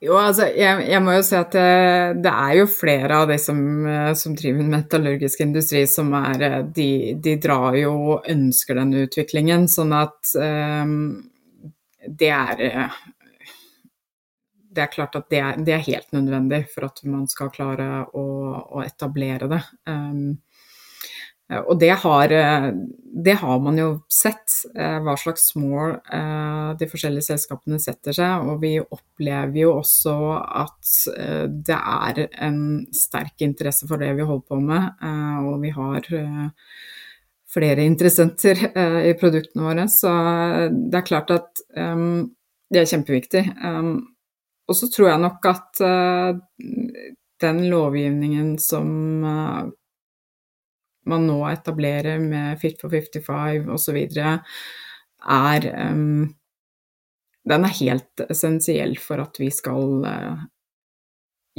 Jo, 0.00 0.14
altså, 0.16 0.46
jeg, 0.56 0.86
jeg, 0.88 1.00
må 1.04 1.12
jo 1.12 1.24
si 1.28 1.34
at 1.36 1.52
det, 1.52 1.62
eh, 1.62 2.14
det, 2.24 2.30
er 2.32 2.54
jo 2.56 2.68
flere 2.72 3.18
av 3.20 3.26
de 3.28 3.36
som, 3.40 3.58
eh, 3.84 4.12
som 4.16 4.32
driver 4.36 4.62
med 4.62 4.72
metallurgisk 4.78 5.42
industri, 5.44 5.82
som 5.92 6.14
er 6.16 6.44
eh, 6.46 6.58
de, 6.78 6.88
de, 7.20 7.34
drar 7.42 7.76
jo 7.76 7.92
og 8.14 8.30
ønsker 8.32 8.80
den 8.80 8.94
utviklingen, 9.02 9.68
sånn 9.68 9.92
at 9.98 10.32
um, 10.40 10.94
det 12.00 12.32
er 12.32 12.62
Det 14.70 14.84
er 14.86 14.92
klart 14.94 15.18
at 15.18 15.28
det 15.28 15.42
er, 15.42 15.60
det 15.66 15.74
er, 15.74 15.84
helt 15.84 16.12
nødvendig 16.16 16.62
for 16.72 16.86
at 16.88 17.04
man 17.04 17.26
skal 17.28 17.50
klare 17.52 18.06
å, 18.16 18.24
å 18.70 18.84
etablere 18.86 19.50
det. 19.52 19.60
Um, 19.84 20.38
og 21.50 21.78
det 21.80 21.90
har, 22.02 22.30
eh, 22.30 22.70
det 23.24 23.32
har, 23.40 23.58
man 23.60 23.78
jo 23.78 23.88
sett, 24.08 24.54
eh, 24.76 24.98
hva 25.02 25.16
slags 25.18 25.50
mål 25.58 25.96
de 26.78 26.86
forskjellige 26.86 27.26
selskapene 27.26 27.80
setter 27.82 28.14
seg. 28.14 28.46
Og 28.46 28.60
vi 28.62 28.76
opplever 28.78 29.58
jo 29.64 29.74
også 29.80 30.14
at 30.38 30.92
det 31.66 31.76
er 31.76 32.20
en 32.46 32.60
sterk 32.94 33.42
interesse 33.42 33.88
for 33.90 33.98
det 34.00 34.12
vi 34.16 34.26
holder 34.26 34.46
på 34.46 34.60
med. 34.62 35.02
Og 35.50 35.58
vi 35.64 35.72
har 35.74 36.06
flere 37.50 37.82
interessenter 37.82 38.62
i 39.10 39.12
produktene 39.18 39.66
våre. 39.66 39.88
Så 39.90 40.12
det 40.70 41.00
er 41.00 41.08
klart 41.08 41.34
at 41.34 41.64
det 41.66 42.80
er 42.80 42.90
kjempeviktig. 42.94 43.44
Og 44.70 44.78
så 44.78 44.90
tror 44.94 45.10
jeg 45.10 45.24
nok 45.26 45.50
at 45.50 45.82
den 47.42 47.62
lovgivningen 47.74 48.54
som 48.62 48.94
man 51.08 51.26
nå 51.28 51.38
etablerer 51.48 52.20
med 52.22 52.60
Fit 52.60 52.80
for 52.80 52.92
55 52.92 53.68
osv., 53.72 53.98
er 55.20 55.66
um, 55.92 56.34
Den 57.50 57.64
er 57.66 57.78
helt 57.80 58.22
essensiell 58.28 58.96
for 59.00 59.20
at 59.20 59.36
vi 59.40 59.50
skal 59.52 60.04
uh, 60.04 60.42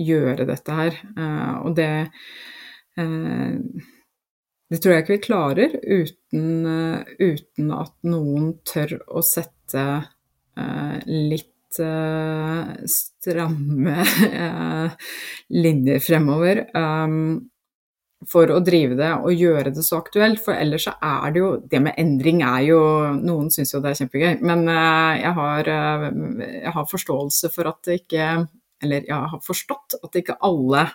gjøre 0.01 0.47
dette 0.49 0.77
her. 0.77 0.97
Uh, 1.17 1.55
og 1.65 1.75
det 1.77 1.93
uh, 2.97 3.57
Det 4.71 4.79
tror 4.79 4.93
jeg 4.93 5.03
ikke 5.03 5.17
vi 5.17 5.25
klarer 5.25 5.73
uten, 5.83 6.67
uten 7.19 7.71
at 7.75 7.95
noen 8.07 8.53
tør 8.63 9.01
å 9.11 9.19
sette 9.25 9.83
litt 11.11 11.79
stramme 12.87 13.97
linjer 15.65 15.99
fremover. 16.05 16.63
Um, 16.71 17.50
for 18.29 18.51
å 18.53 18.59
drive 18.63 18.95
det 18.99 19.09
og 19.17 19.33
gjøre 19.33 19.73
det 19.73 19.83
så 19.85 19.99
aktuelt. 20.01 20.41
For 20.43 20.53
ellers 20.53 20.85
så 20.87 20.95
er 21.01 21.33
det 21.33 21.41
jo 21.41 21.51
Det 21.71 21.81
med 21.81 21.97
endring 21.97 22.41
er 22.45 22.61
jo 22.69 22.79
Noen 23.17 23.51
syns 23.53 23.73
jo 23.73 23.81
det 23.81 23.93
er 23.93 24.01
kjempegøy, 24.01 24.41
men 24.45 24.67
eh, 24.69 25.21
jeg 25.23 25.35
har, 25.37 25.69
eh, 25.75 26.09
jeg 26.61 26.73
har 26.77 26.89
forståelse 26.89 27.51
for 27.53 27.71
at 27.71 27.79
det 27.87 28.01
ikke 28.03 28.27
Eller 28.81 29.07
jeg 29.07 29.31
har 29.33 29.45
forstått 29.45 29.99
at 30.01 30.17
ikke 30.17 30.39
alle 30.41 30.87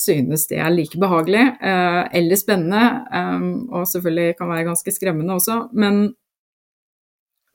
synes 0.00 0.46
det 0.46 0.60
er 0.62 0.70
like 0.70 0.98
behagelig 1.02 1.42
eh, 1.58 2.02
eller 2.14 2.38
spennende, 2.38 2.82
og 3.74 3.88
selvfølgelig 3.90 4.36
kan 4.38 4.52
være 4.52 4.68
ganske 4.68 4.94
skremmende 4.94 5.34
også. 5.34 5.56
Men, 5.74 6.14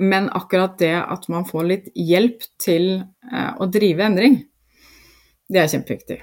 men 0.04 0.28
akkurat 0.36 0.76
det 0.84 0.98
at 1.00 1.30
man 1.32 1.48
får 1.48 1.72
litt 1.72 1.90
hjelp 1.96 2.44
til 2.60 2.92
å 3.32 3.72
drive 3.72 4.10
endring, 4.12 4.42
det 5.48 5.64
er 5.64 5.72
kjempeviktig. 5.72 6.20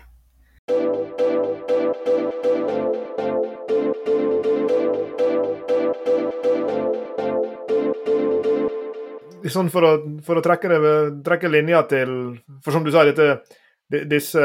Sånn 9.50 9.70
for, 9.72 9.86
å, 9.86 10.20
for 10.22 10.38
å, 10.38 10.44
trekke, 10.44 10.68
det, 10.70 10.94
trekke 11.26 11.50
linja 11.50 11.82
til 11.90 12.12
For 12.62 12.74
som 12.74 12.84
du 12.84 12.92
sa, 12.94 13.02
dette, 13.08 13.40
disse, 14.08 14.42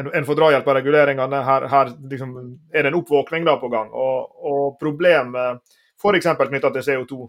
en, 0.00 0.08
en 0.14 0.26
får 0.26 0.38
drahjelp 0.38 0.68
av 0.68 0.78
reguleringene, 0.78 1.42
her, 1.46 1.66
her 1.70 1.92
liksom, 2.10 2.32
er 2.72 2.86
det 2.86 2.92
en 2.92 2.98
oppvåkning 2.98 3.44
da 3.46 3.56
på 3.60 3.70
gang. 3.72 3.90
Og, 3.92 4.46
og 4.50 4.64
problemet 4.80 5.60
f.eks. 6.00 6.30
knytta 6.40 6.72
til 6.74 6.86
CO2, 6.86 7.20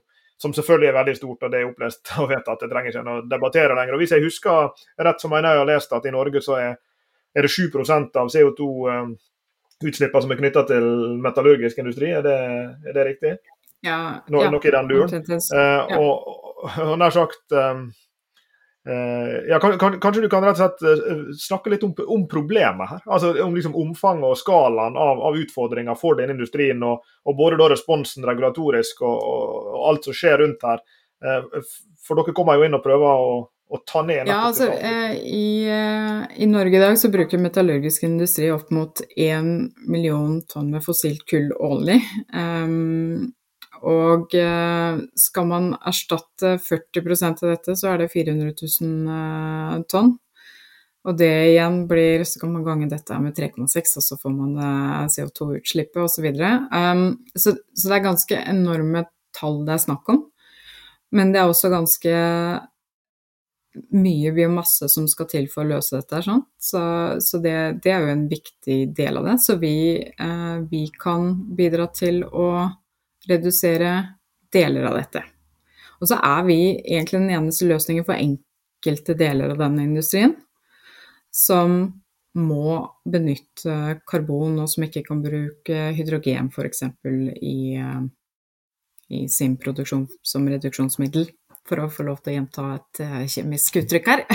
som 0.42 0.54
selvfølgelig 0.56 0.90
er 0.90 0.98
veldig 0.98 1.16
stort, 1.18 1.44
og 1.44 1.52
det 1.54 1.60
er 1.62 1.70
opplest 1.70 2.14
og 2.22 2.32
vedtatt, 2.32 2.64
det 2.64 2.72
trenger 2.72 2.96
ikke 2.96 3.18
å 3.18 3.26
debattere 3.30 3.78
lenger. 3.78 3.98
Og 3.98 4.04
Hvis 4.04 4.16
jeg 4.16 4.26
husker 4.26 4.72
rett, 4.98 5.28
mener 5.30 5.52
jeg 5.52 5.64
har 5.64 5.70
lest 5.70 5.94
at 5.98 6.08
i 6.08 6.16
Norge 6.16 6.42
så 6.42 6.58
er, 6.58 6.80
er 7.36 7.46
det 7.46 7.54
7 7.54 7.68
av 7.70 8.32
CO2 8.34 8.70
um, 8.90 9.14
utslippene 9.82 10.24
som 10.24 10.34
er 10.34 10.40
knytta 10.42 10.66
til 10.70 10.88
metallurgisk 11.22 11.82
industri, 11.82 12.12
er 12.16 12.26
det, 12.26 12.38
er 12.88 12.98
det 12.98 13.08
riktig? 13.08 13.36
Ja, 13.82 14.22
no, 14.30 14.44
ja, 14.44 14.52
Noe 14.54 14.62
i 14.62 14.72
den 14.74 14.90
duren. 14.90 15.28
Uh, 15.50 15.98
og, 15.98 16.66
og 16.86 16.94
nær 17.02 17.14
sagt 17.14 17.56
um, 17.58 17.88
uh, 18.86 19.32
ja, 19.50 19.58
kan, 19.62 19.78
kan, 19.82 19.98
Kanskje 20.04 20.26
du 20.26 20.30
kan 20.30 20.46
rett 20.46 20.62
og 20.62 20.84
slett 20.84 21.40
snakke 21.42 21.74
litt 21.74 21.86
om, 21.88 21.96
om, 22.06 22.28
problemet 22.30 22.94
her? 22.94 23.02
Altså 23.10 23.34
Om 23.42 23.58
liksom 23.58 23.78
omfanget 23.82 24.30
og 24.30 24.38
skalaen 24.38 25.00
av, 25.00 25.24
av 25.32 25.40
utfordringer 25.42 25.98
for 25.98 26.20
denne 26.20 26.38
industrien. 26.38 26.84
Og, 26.86 27.02
og, 27.26 27.38
både 27.38 27.58
da 27.62 27.72
responsen 27.74 28.28
regulatorisk 28.30 29.02
og, 29.02 29.18
og 29.18 29.90
alt 29.90 30.10
som 30.10 30.18
skjer 30.18 30.46
rundt 30.46 30.68
her. 30.68 30.86
for 32.02 32.18
dere 32.18 32.34
kommer 32.34 32.58
jo 32.58 32.66
inn 32.66 32.74
og 32.74 32.82
prøver 32.86 33.26
å, 33.26 33.36
å 33.46 33.82
ta 33.86 34.02
ned 34.06 34.30
Ja, 34.30 34.40
altså 34.48 34.70
i, 35.18 35.66
i, 35.70 36.48
Norge 36.50 36.78
i 36.78 36.82
dag 36.82 36.98
så 36.98 37.12
bruker 37.14 37.42
metallurgisk 37.42 38.06
industri 38.06 38.50
opp 38.54 38.72
mot 38.74 39.02
1 39.18 39.52
million 39.90 40.40
tonn 40.50 40.72
med 40.74 40.86
fossilt 40.86 41.26
kull 41.30 41.50
årlig. 41.62 42.02
Um, 42.34 43.32
og 43.88 44.34
eh, 44.38 45.00
skal 45.18 45.48
man 45.50 45.72
erstatte 45.88 46.58
40% 46.62 47.46
av 47.46 47.54
dette, 47.56 47.76
så 47.80 47.92
er 47.92 48.04
det 48.04 48.12
400 48.14 48.54
000 48.54 49.16
eh, 49.16 49.78
tonn. 49.92 50.14
Og 51.02 51.18
det 51.18 51.32
igjen 51.50 51.80
blir 51.90 52.22
Så 52.30 52.40
kan 52.40 52.52
man 52.54 52.66
gange 52.66 52.90
dette 52.90 53.16
med 53.18 53.34
3,6, 53.34 53.96
og 53.98 54.06
så 54.06 54.18
får 54.22 54.36
man 54.36 54.58
eh, 54.62 55.08
CO2-utslippet 55.16 56.04
osv. 56.04 56.28
Så, 56.38 56.52
um, 56.78 57.08
så, 57.34 57.56
så 57.74 57.90
det 57.90 57.96
er 57.98 58.06
ganske 58.06 58.44
enorme 58.54 59.08
tall 59.34 59.64
det 59.66 59.78
er 59.78 59.86
snakk 59.88 60.12
om. 60.14 60.28
Men 61.12 61.34
det 61.34 61.42
er 61.42 61.50
også 61.50 61.72
ganske 61.74 62.14
mye 63.96 64.32
biomasse 64.36 64.90
som 64.92 65.08
skal 65.08 65.30
til 65.32 65.48
for 65.52 65.64
å 65.64 65.72
løse 65.74 65.98
dette. 65.98 66.22
Sånn. 66.26 66.44
Så, 66.60 66.82
så 67.24 67.40
det, 67.44 67.56
det, 67.84 67.94
er 67.94 68.06
jo 68.06 68.14
en 68.14 68.28
viktig 68.32 68.80
del 68.98 69.20
av 69.20 69.30
det. 69.30 69.38
Så 69.44 69.58
vi, 69.62 69.76
eh, 70.02 70.58
vi 70.72 70.86
kan 71.02 71.34
bidra 71.58 71.88
til 71.96 72.24
å 72.28 72.52
redusere 73.30 73.92
deler 74.54 74.88
av 74.90 74.98
dette. 75.00 75.24
Og 76.02 76.10
så 76.10 76.18
er 76.26 76.46
vi 76.48 76.60
egentlig 76.80 77.20
den 77.22 77.34
eneste 77.36 77.68
løsningen 77.70 78.06
for 78.08 78.18
enkelte 78.18 79.16
deler 79.18 79.54
av 79.54 79.62
denne 79.62 79.86
industrien 79.86 80.34
som 81.32 81.84
må 82.38 82.78
benytte 83.12 84.00
karbon, 84.08 84.58
og 84.64 84.70
som 84.72 84.86
ikke 84.86 85.04
kan 85.08 85.22
bruke 85.24 85.92
hydrogen 85.98 86.50
f.eks. 86.52 86.84
I, 87.44 87.58
eh, 87.76 88.02
i 89.12 89.26
sin 89.32 89.58
produksjon 89.60 90.08
som 90.24 90.48
reduksjonsmiddel, 90.48 91.28
for 91.68 91.84
å 91.84 91.92
få 91.92 92.08
lov 92.08 92.22
til 92.24 92.34
å 92.34 92.38
gjenta 92.40 92.68
et 92.78 93.04
eh, 93.04 93.26
kjemisk 93.36 93.82
uttrykk 93.84 94.12
her. 94.14 94.26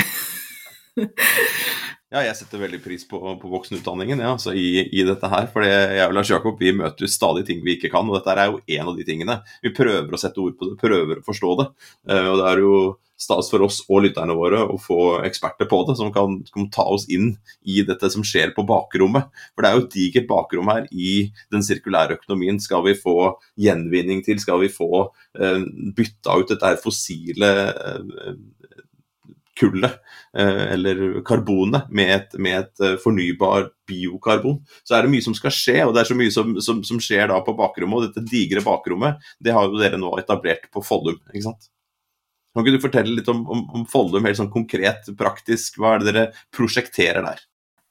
Ja, 2.14 2.20
jeg 2.22 2.36
setter 2.38 2.60
veldig 2.62 2.78
pris 2.84 3.02
på, 3.10 3.18
på 3.18 3.48
voksenutdanningen 3.50 4.20
ja, 4.22 4.28
altså 4.36 4.52
i, 4.54 4.84
i, 4.94 5.00
dette 5.08 5.26
her. 5.26 5.48
For 5.50 5.66
jeg 5.66 6.04
og 6.04 6.14
Lars 6.14 6.30
Jakob 6.30 6.60
vi 6.62 6.70
møter 6.76 7.02
jo 7.02 7.10
stadig 7.10 7.42
ting 7.48 7.64
vi 7.66 7.74
ikke 7.74 7.90
kan, 7.90 8.06
og 8.06 8.20
dette 8.20 8.36
er 8.36 8.52
jo 8.52 8.60
en 8.76 8.92
av 8.92 8.94
de 8.94 9.06
tingene. 9.08 9.40
Vi 9.64 9.74
prøver 9.74 10.14
å 10.14 10.20
sette 10.20 10.38
ord 10.38 10.54
på 10.54 10.68
det, 10.68 10.76
prøver 10.84 11.18
å 11.18 11.26
forstå 11.26 11.56
det. 11.58 11.66
Uh, 12.06 12.28
og 12.30 12.38
det 12.38 12.46
er 12.52 12.62
jo 12.62 12.78
stas 13.18 13.48
for 13.50 13.64
oss 13.64 13.80
og 13.88 14.04
lytterne 14.04 14.36
våre 14.36 14.60
å 14.68 14.76
få 14.78 15.00
eksperter 15.26 15.66
på 15.66 15.80
det, 15.88 15.96
som 15.98 16.12
kan, 16.14 16.38
kan, 16.52 16.68
ta 16.70 16.84
oss 16.94 17.08
inn 17.10 17.32
i 17.66 17.80
dette 17.88 18.10
som 18.12 18.22
skjer 18.26 18.52
på 18.54 18.62
bakrommet. 18.68 19.26
For 19.56 19.64
det 19.64 19.70
er 19.70 19.78
jo 19.78 19.84
et 19.86 19.96
digert 19.96 20.28
bakrom 20.30 20.70
her 20.70 20.86
i 20.92 21.32
den 21.50 21.64
sirkulære 21.66 22.20
økonomien. 22.20 22.60
Skal 22.62 22.86
vi 22.86 22.94
få 23.00 23.32
gjenvinning 23.58 24.22
til, 24.26 24.38
skal 24.38 24.62
vi 24.62 24.70
få 24.70 25.08
uh, 25.08 25.62
bytta 25.98 26.38
ut 26.38 26.54
dette 26.54 26.70
her 26.70 26.78
fossile 26.78 27.50
uh, 27.74 28.36
kullet, 29.56 29.94
eh, 30.36 30.72
eller 30.74 31.20
karbonet, 31.26 31.88
med 31.90 32.12
et, 32.14 32.36
med 32.38 32.58
et, 32.60 32.80
eh, 32.84 32.96
fornybar 33.02 33.70
biokarbon. 33.88 34.60
Så 34.84 34.96
er 34.96 35.06
det 35.06 35.12
mye 35.14 35.24
som 35.24 35.36
skal 35.36 35.54
skje, 35.54 35.78
og 35.86 35.94
det 35.94 36.02
er 36.02 36.10
så 36.10 36.18
mye 36.18 36.34
som, 36.34 36.52
som, 36.64 36.82
som 36.86 37.00
skjer 37.02 37.30
da 37.32 37.40
på 37.44 37.56
bakrommet. 37.58 37.96
Og 37.96 38.10
dette 38.10 38.26
digre 38.28 38.64
bakrommet, 38.64 39.22
det 39.42 39.54
har 39.56 39.68
jo 39.68 39.80
dere 39.80 40.00
nå 40.00 40.12
etablert 40.20 40.68
på 40.72 40.84
Follum, 40.84 41.18
ikke 41.32 41.46
sant? 41.48 41.70
Kan 42.56 42.64
ikke 42.64 42.78
du 42.78 42.84
fortelle 42.86 43.16
litt 43.18 43.28
om, 43.28 43.42
om, 43.52 43.66
om 43.76 43.88
Follum, 43.88 44.24
helt 44.24 44.38
sånn 44.38 44.52
konkret, 44.52 45.08
praktisk? 45.18 45.80
Hva 45.80 45.96
er 45.96 46.02
det 46.02 46.12
dere 46.12 46.28
prosjekterer 46.56 47.24
der? 47.26 47.42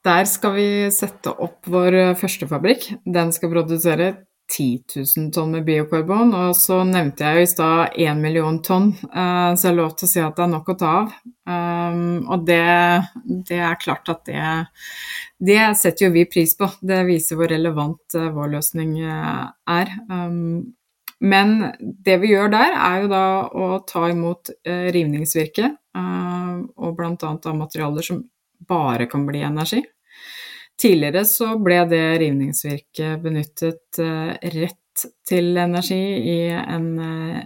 Der 0.06 0.30
skal 0.30 0.54
vi 0.54 0.70
sette 0.94 1.34
opp 1.42 1.66
vår 1.70 2.16
første 2.20 2.46
fabrikk. 2.50 2.92
Den 3.10 3.32
skal 3.34 3.50
produsere 3.54 4.12
10 4.48 4.84
000 5.18 5.32
tonn 5.34 5.52
med 5.52 5.66
biokarbon, 5.66 6.34
og 6.38 6.56
så 6.58 6.84
nevnte 6.86 7.26
jeg 7.26 7.38
jo 7.38 7.46
i 7.46 7.50
stad 7.50 7.96
1 8.06 8.22
million 8.22 8.60
tonn, 8.64 8.92
uh, 9.10 9.52
så 9.58 9.68
jeg 9.68 9.72
har 9.72 9.80
lov 9.80 9.96
til 9.98 10.08
å 10.08 10.12
si 10.12 10.22
at 10.22 10.38
det 10.38 10.46
er 10.46 10.52
nok 10.52 10.70
å 10.70 10.78
ta 10.80 10.92
av. 11.02 11.16
Um, 11.46 12.26
og 12.30 12.46
det, 12.46 12.62
det, 13.50 13.58
er 13.58 13.82
klart 13.82 14.10
at 14.14 14.22
det, 14.30 14.44
det 15.50 15.60
setter 15.82 16.08
jo 16.08 16.14
vi 16.14 16.28
pris 16.30 16.54
på. 16.58 16.70
Det 16.82 17.02
viser 17.10 17.40
hvor 17.40 17.50
relevant 17.50 18.18
uh, 18.18 18.30
vår 18.36 18.54
løsning 18.58 19.00
er. 19.02 19.96
Men 21.26 21.58
det 21.80 22.20
vi 22.22 22.34
gjør 22.36 22.54
der, 22.54 22.76
er 22.76 23.02
jo 23.02 23.10
da 23.10 23.26
å 23.50 23.68
ta 23.88 24.04
imot 24.12 24.52
rivningsvirke, 24.68 25.70
og 25.96 26.98
bl.a. 26.98 27.16
av 27.16 27.56
materialer 27.56 28.06
som 28.06 28.20
bare 28.68 29.08
kan 29.10 29.24
bli 29.26 29.42
energi. 29.48 29.80
Tidligere 30.82 31.24
så 31.26 31.54
ble 31.64 31.78
det 31.88 32.04
rivningsvirket 32.20 33.22
benyttet 33.24 34.00
eh, 34.04 34.34
rett 34.58 35.06
til 35.28 35.56
energi 35.58 36.02
i 36.34 36.40
en 36.52 36.90
eh, 37.00 37.46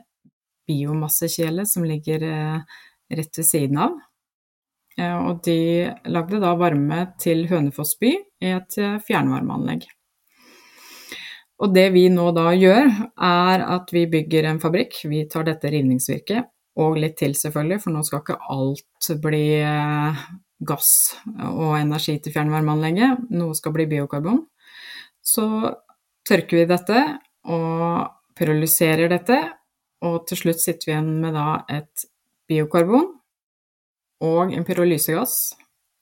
biomassekjele 0.69 1.65
som 1.69 1.85
ligger 1.85 2.25
eh, 2.25 2.79
rett 3.13 3.41
ved 3.41 3.45
siden 3.45 3.81
av. 3.85 3.97
Og 4.99 5.37
de 5.45 5.87
lagde 6.11 6.41
da 6.43 6.49
varme 6.59 6.97
til 7.23 7.45
Hønefoss 7.47 7.93
by 8.01 8.09
i 8.43 8.49
et 8.51 8.75
fjernvarmeanlegg. 9.07 9.85
Og 11.63 11.71
det 11.71 11.85
vi 11.93 12.01
nå 12.11 12.25
da 12.35 12.49
gjør, 12.51 12.89
er 13.15 13.63
at 13.77 13.93
vi 13.95 14.03
bygger 14.11 14.49
en 14.49 14.59
fabrikk. 14.59 14.97
Vi 15.07 15.21
tar 15.31 15.47
dette 15.47 15.71
rivningsvirket, 15.71 16.51
og 16.83 16.99
litt 16.99 17.15
til 17.21 17.37
selvfølgelig, 17.39 17.79
for 17.85 17.95
nå 17.95 18.03
skal 18.09 18.25
ikke 18.25 18.37
alt 18.57 19.09
bli 19.23 19.45
gass 20.59 21.15
og 21.25 21.77
energi 21.79 22.17
til 22.23 22.33
fjernvarmeanlegget. 22.35 23.29
Noe 23.31 23.55
skal 23.57 23.73
bli 23.75 23.87
biokarbon. 23.89 24.43
Så 25.23 25.45
tørker 26.27 26.61
vi 26.61 26.67
dette 26.69 27.03
og 27.49 28.09
pyrolyserer 28.39 29.11
dette, 29.11 29.39
og 30.05 30.23
til 30.29 30.43
slutt 30.43 30.61
sitter 30.63 30.89
vi 30.89 30.93
igjen 30.95 31.15
med 31.23 31.35
da 31.35 31.61
et 31.71 32.05
biokarbon 32.49 33.09
og 34.25 34.53
en 34.55 34.67
pyrolysegass. 34.67 35.55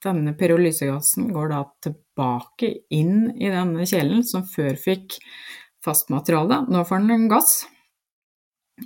Denne 0.04 0.34
pyrolysegassen 0.38 1.32
går 1.34 1.50
da 1.50 1.62
tilbake 1.82 2.70
inn 2.94 3.32
i 3.34 3.50
denne 3.50 3.86
kjelen 3.90 4.22
som 4.26 4.46
før 4.46 4.78
fikk 4.78 5.18
fast 5.82 6.12
materiale. 6.14 6.62
Nå 6.70 6.84
får 6.86 7.02
den 7.02 7.14
en 7.16 7.30
gass. 7.30 7.64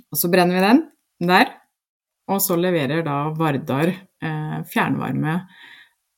Og 0.09 0.17
så 0.17 0.29
brenner 0.33 0.57
vi 0.57 0.65
den 0.65 0.81
der, 1.29 1.51
og 2.31 2.41
så 2.41 2.55
leverer 2.59 3.03
da 3.05 3.17
Vardar 3.35 3.91
eh, 3.91 4.59
fjernvarme 4.69 5.39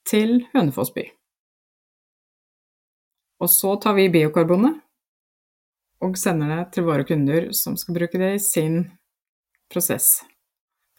til 0.06 0.44
Hønefoss 0.54 0.94
by. 0.96 1.06
Og 3.42 3.52
så 3.52 3.74
tar 3.82 3.98
vi 3.98 4.12
biokarbonet 4.14 4.80
og 6.06 6.18
sender 6.20 6.52
det 6.52 6.62
til 6.76 6.86
våre 6.88 7.06
kunder 7.08 7.50
som 7.58 7.76
skal 7.80 7.98
bruke 7.98 8.20
det 8.22 8.36
i 8.36 8.44
sin 8.44 8.80
prosess 9.72 10.20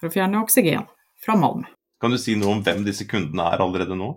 for 0.01 0.09
å 0.09 0.13
fjerne 0.13 0.43
oksygen 0.43 0.89
fra 1.23 1.37
malm. 1.39 1.65
Kan 2.03 2.13
du 2.13 2.19
si 2.21 2.35
noe 2.37 2.59
om 2.59 2.63
hvem 2.65 2.83
disse 2.85 3.07
kundene 3.09 3.47
er 3.55 3.63
allerede 3.65 3.97
nå? 3.97 4.11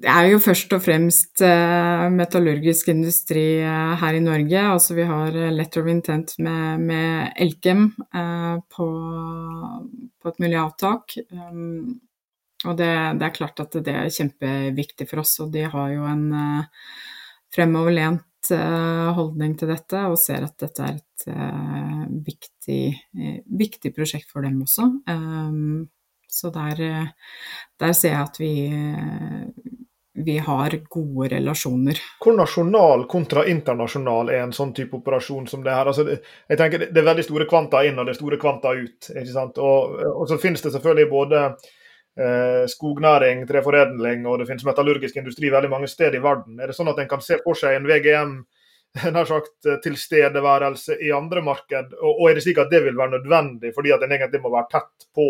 Det 0.00 0.08
er 0.08 0.28
jo 0.30 0.38
først 0.40 0.70
og 0.72 0.82
fremst 0.84 1.42
eh, 1.44 2.04
metallurgisk 2.14 2.88
industri 2.92 3.58
eh, 3.58 3.96
her 4.00 4.16
i 4.16 4.22
Norge. 4.22 4.62
Altså 4.62 4.94
vi 4.96 5.04
har 5.08 5.34
eh, 5.34 5.50
letter 5.52 5.82
of 5.82 5.90
intent 5.90 6.36
med, 6.38 6.86
med 6.86 7.34
Elkem 7.36 7.88
på, 8.70 8.86
på, 10.22 10.30
et 10.30 10.40
mulig 10.40 10.56
avtak. 10.60 11.18
Um, 11.34 11.98
og 12.64 12.76
det, 12.78 12.88
det, 13.18 13.26
er 13.26 13.36
klart 13.36 13.60
at 13.64 13.76
det 13.82 13.92
er 13.96 14.14
kjempeviktig 14.14 15.08
for 15.10 15.24
oss, 15.24 15.38
og 15.42 15.52
de 15.52 15.64
har 15.72 15.92
jo 15.94 16.04
en 16.08 16.26
fremoverlent 17.50 18.50
holdning 19.16 19.54
til 19.58 19.68
dette 19.72 20.00
og 20.08 20.18
ser 20.20 20.44
at 20.44 20.60
dette 20.60 20.84
er 20.84 20.98
et 20.98 22.20
viktig, 22.26 22.82
viktig, 23.48 23.92
prosjekt 23.96 24.28
for 24.32 24.44
dem 24.44 24.60
også. 24.64 24.90
Så 26.30 26.50
der, 26.54 27.10
der, 27.80 27.92
ser 27.92 28.14
jeg 28.14 28.22
at 28.22 28.38
vi, 28.38 28.52
vi 30.24 30.36
har 30.38 30.76
gode 30.88 31.28
relasjoner. 31.34 31.98
Hvor 32.22 32.36
nasjonal 32.38 33.04
kontra 33.10 33.44
internasjonal 33.50 34.30
er 34.30 34.44
en 34.44 34.54
sånn 34.54 34.72
type 34.76 35.00
operasjon 35.00 35.48
som 35.50 35.64
det 35.66 35.74
her? 35.74 35.90
Altså, 35.90 36.06
jeg 36.06 36.60
tenker 36.60 36.86
Det 36.86 37.02
er 37.02 37.10
veldig 37.10 37.26
store 37.26 37.48
kvanta 37.50 37.82
inn 37.88 37.98
og 37.98 38.06
det 38.06 38.14
er 38.14 38.20
store 38.20 38.40
kvanta 38.40 38.76
ut. 38.78 39.10
ikke 39.10 39.34
sant? 39.34 39.58
Og, 39.58 39.98
og 40.14 40.30
så 40.30 40.38
finnes 40.38 40.62
det 40.62 40.74
selvfølgelig 40.76 41.10
både 41.10 41.44
eh, 41.46 42.64
skognæring, 42.70 43.44
treforedling 43.50 44.24
og 44.26 44.40
det 44.40 44.48
finnes 44.50 44.66
metallurgisk 44.70 45.18
industri 45.18 45.50
veldig 45.50 45.74
mange 45.74 45.90
steder 45.90 46.20
i 46.20 46.24
verden. 46.24 46.60
Er 46.60 46.70
det 46.70 46.78
sånn 46.78 46.94
at 46.94 47.02
en 47.02 47.10
kan 47.10 47.24
se 47.24 47.42
for 47.44 47.58
seg 47.58 47.78
en 47.78 47.90
VGM 47.90 48.38
nær 49.14 49.26
sagt 49.28 49.66
tilstedeværelse 49.84 50.96
i 51.06 51.12
andre 51.14 51.42
marked, 51.46 51.94
og, 52.00 52.12
og 52.12 52.28
er 52.30 52.38
det 52.38 52.42
slik 52.46 52.58
at 52.58 52.70
det 52.72 52.82
vil 52.86 52.98
være 52.98 53.18
nødvendig 53.18 53.74
fordi 53.76 53.92
at 53.94 54.02
en 54.02 54.14
egentlig 54.16 54.42
må 54.42 54.52
være 54.54 54.70
tett 54.72 55.10
på 55.14 55.26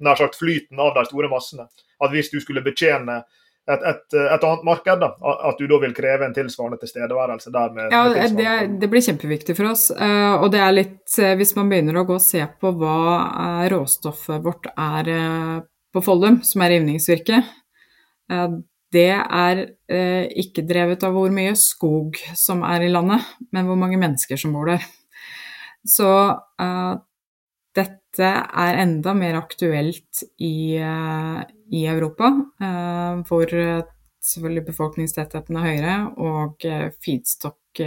nær 0.00 0.18
sagt 0.18 0.38
flyten 0.40 0.80
av 0.80 0.94
de 0.96 1.04
store 1.10 1.30
massene? 1.32 1.68
At 2.02 2.14
hvis 2.14 2.32
du 2.32 2.40
skulle 2.42 2.64
betjene 2.64 3.20
et, 3.70 3.82
et, 3.86 4.14
et, 4.14 4.44
annet 4.44 4.64
marked, 4.66 4.98
da, 4.98 5.12
at 5.46 5.60
du 5.60 5.68
da 5.70 5.78
vil 5.84 5.94
kreve 5.94 6.26
en 6.26 6.34
tilsvarende 6.34 6.80
tilstedeværelse 6.82 7.52
der. 7.54 7.74
Med, 7.76 7.92
ja, 7.94 8.02
med 8.10 8.34
det, 8.38 8.54
det, 8.82 8.88
blir 8.90 9.04
kjempeviktig 9.06 9.56
for 9.58 9.70
oss. 9.70 9.86
Uh, 9.94 10.42
og 10.42 10.48
det 10.54 10.62
er 10.62 10.74
litt, 10.74 11.04
uh, 11.20 11.34
hvis 11.38 11.54
man 11.58 11.70
begynner 11.70 12.00
å 12.00 12.06
gå 12.08 12.16
og 12.18 12.24
se 12.24 12.42
på 12.42 12.72
hva 12.80 12.96
uh, 13.22 13.62
råstoffet 13.70 14.42
vårt 14.42 14.66
er 14.72 15.12
på 15.92 16.02
Follum, 16.02 16.40
som 16.46 16.64
er 16.64 16.78
rivningsvirke, 16.78 17.42
det 18.92 19.10
er 19.12 19.58
ikke 20.40 20.62
drevet 20.64 21.02
av 21.04 21.12
hvor 21.12 21.28
mye 21.34 21.52
skog 21.58 22.16
som 22.38 22.62
er 22.64 22.86
i 22.86 22.88
landet, 22.88 23.26
men 23.52 23.68
hvor 23.68 23.76
mange 23.76 23.98
mennesker 24.00 24.40
som 24.40 24.54
bor 24.56 24.70
der. 24.72 24.86
Så 25.84 26.08
dette 28.12 28.28
er 28.28 28.78
enda 28.82 29.14
mer 29.16 29.38
aktuelt 29.40 30.22
i, 30.38 30.76
eh, 30.76 31.40
i 31.72 31.86
Europa, 31.86 32.28
eh, 32.60 33.22
hvor 33.24 33.48
selvfølgelig 34.22 34.66
befolkningstettheten 34.66 35.56
er 35.56 35.66
høyere, 35.66 35.96
og 36.20 36.64
eh, 36.68 36.90
feedstock 37.02 37.80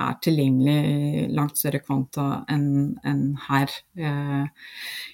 er 0.00 0.14
tilgjengelig 0.24 0.76
i 0.88 1.24
langt 1.36 1.58
større 1.58 1.80
kvanta 1.82 2.44
enn 2.48 2.94
en 3.04 3.24
her 3.48 3.72
eh, 3.98 4.46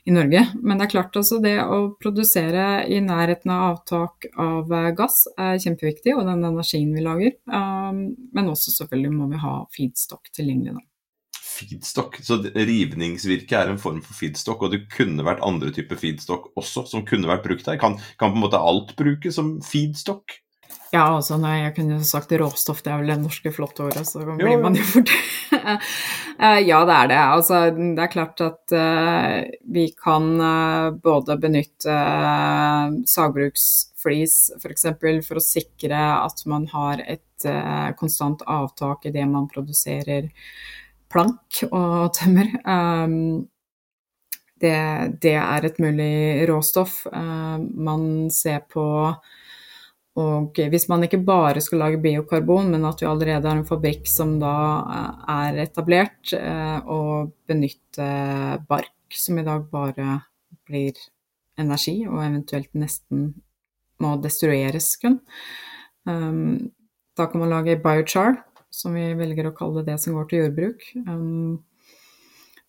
i 0.07 0.15
Norge. 0.15 0.45
Men 0.61 0.79
det 0.79 0.87
er 0.87 0.93
klart 0.93 1.17
altså 1.19 1.41
det 1.43 1.57
å 1.65 1.97
produsere 1.99 2.85
i 2.87 3.01
nærheten 3.03 3.51
av 3.51 3.65
avtak 3.73 4.29
av 4.39 4.71
gass 4.99 5.25
er 5.35 5.57
kjempeviktig, 5.63 6.15
og 6.15 6.29
den 6.29 6.45
energien 6.45 6.93
vi 6.95 7.03
lager. 7.03 7.35
Um, 7.51 8.13
men 8.37 8.53
også 8.53 8.77
selvfølgelig 8.77 9.17
må 9.17 9.31
vi 9.33 9.43
ha 9.43 9.57
feedstock 9.75 10.31
tilgjengelig. 10.37 10.77
Da 10.77 10.96
feedstock. 11.57 12.19
Så 12.25 12.41
rivningsvirke 12.45 13.59
er 13.59 13.73
en 13.73 13.81
form 13.83 14.03
for 14.05 14.17
feedstock, 14.19 14.63
og 14.63 14.75
det 14.75 14.87
kunne 14.93 15.27
vært 15.27 15.45
andre 15.47 15.73
typer 15.75 16.01
feedstock 16.01 16.51
også 16.59 16.87
som 16.91 17.07
kunne 17.09 17.31
vært 17.31 17.47
brukt 17.47 17.69
der. 17.69 17.81
Kan, 17.81 17.99
kan 18.21 18.35
på 18.35 18.41
en 18.41 18.47
måte 18.47 18.61
alt 18.61 18.97
brukes 18.99 19.39
som 19.41 19.57
feedstock? 19.65 20.41
Ja, 20.95 21.03
altså 21.17 21.37
nei, 21.41 21.57
jeg 21.65 21.75
kunne 21.81 21.99
sagt 22.07 22.31
råstoff, 22.39 22.79
det 22.85 22.93
er 22.93 23.01
vel 23.01 23.11
det 23.11 23.17
norske 23.25 23.51
flottordet, 23.53 24.07
så 24.07 24.23
blir 24.23 24.53
jo, 24.53 24.61
man 24.63 24.77
jo 24.79 24.85
fort 24.87 25.11
eh, 25.57 26.61
Ja, 26.63 26.85
det 26.87 26.95
er 26.95 27.11
det. 27.11 27.19
Altså, 27.19 27.59
det 27.75 28.05
er 28.05 28.13
klart 28.13 28.43
at 28.45 28.75
uh, 28.77 29.41
vi 29.75 29.89
kan 29.99 30.31
uh, 30.39 30.95
både 30.95 31.39
benytte 31.43 31.91
uh, 31.91 32.95
sagbruksflis 33.09 34.39
f.eks. 34.63 34.89
For, 34.95 35.21
for 35.27 35.43
å 35.43 35.45
sikre 35.45 36.01
at 36.23 36.47
man 36.47 36.69
har 36.73 37.03
et 37.05 37.23
konstant 38.01 38.41
avtak 38.49 39.05
i 39.05 39.11
det 39.13 39.27
man 39.29 39.45
produserer 39.51 40.31
plank 41.17 41.65
og 41.71 42.13
tømmer. 42.17 42.53
Um, 42.69 43.47
det, 44.61 44.77
det, 45.25 45.35
er 45.41 45.67
et 45.69 45.81
mulig 45.83 46.45
råstoff. 46.49 47.03
Uh, 47.09 47.57
man 47.61 48.29
ser 48.33 48.63
på 48.73 48.87
og 50.17 50.57
hvis 50.57 50.87
man 50.89 51.05
ikke 51.05 51.21
bare 51.29 51.61
skal 51.61 51.83
lage 51.83 52.01
biokarbon, 52.01 52.71
men 52.73 52.87
at 52.89 53.03
vi 53.03 53.09
allerede 53.09 53.51
har 53.51 53.59
en 53.59 53.69
fabrikk 53.69 54.07
som 54.09 54.39
da 54.41 54.55
uh, 54.81 55.27
er 55.43 55.59
etablert, 55.67 56.33
uh, 56.33 56.79
og 56.89 57.35
benytte 57.49 58.07
bark, 58.69 58.95
som 59.13 59.37
i 59.37 59.45
dag 59.45 59.67
bare 59.73 60.23
blir 60.65 60.97
energi, 61.61 61.99
og 62.09 62.23
eventuelt 62.25 62.73
nesten 62.77 63.29
må 64.01 64.15
destrueres 64.25 64.89
kun. 65.03 65.21
Um, 66.09 66.73
da 67.17 67.29
kan 67.29 67.45
man 67.45 67.53
lage 67.53 67.77
biochar, 67.85 68.41
som 68.77 68.97
vi 68.97 69.07
velger 69.17 69.49
å 69.49 69.57
kalle 69.57 69.85
det 69.87 69.97
som 70.03 70.17
går 70.17 70.29
til 70.29 70.45
jordbruk. 70.45 70.85
Um, 71.07 71.65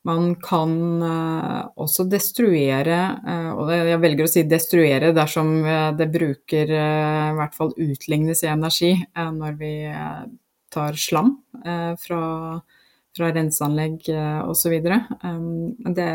man 0.08 0.38
kan 0.40 0.72
uh, 1.04 1.68
også 1.76 2.06
destruere, 2.08 3.00
uh, 3.28 3.52
og 3.60 3.74
jeg 3.76 4.00
velger 4.04 4.28
å 4.28 4.32
si 4.32 4.46
destruere 4.48 5.12
dersom 5.16 5.52
uh, 5.66 5.92
det 5.98 6.08
bruker 6.14 6.72
i 6.72 7.36
hvert 7.36 7.58
fall 7.58 7.76
utlignes 7.76 8.46
i 8.46 8.52
energi 8.54 8.94
når 9.18 9.60
vi 9.60 9.74
tar 10.72 10.96
slam 11.00 11.34
fra, 12.00 12.22
fra 13.16 13.30
renseanlegg 13.36 14.08
osv. 14.48 14.74
Um, 15.24 15.76
det, 15.96 16.08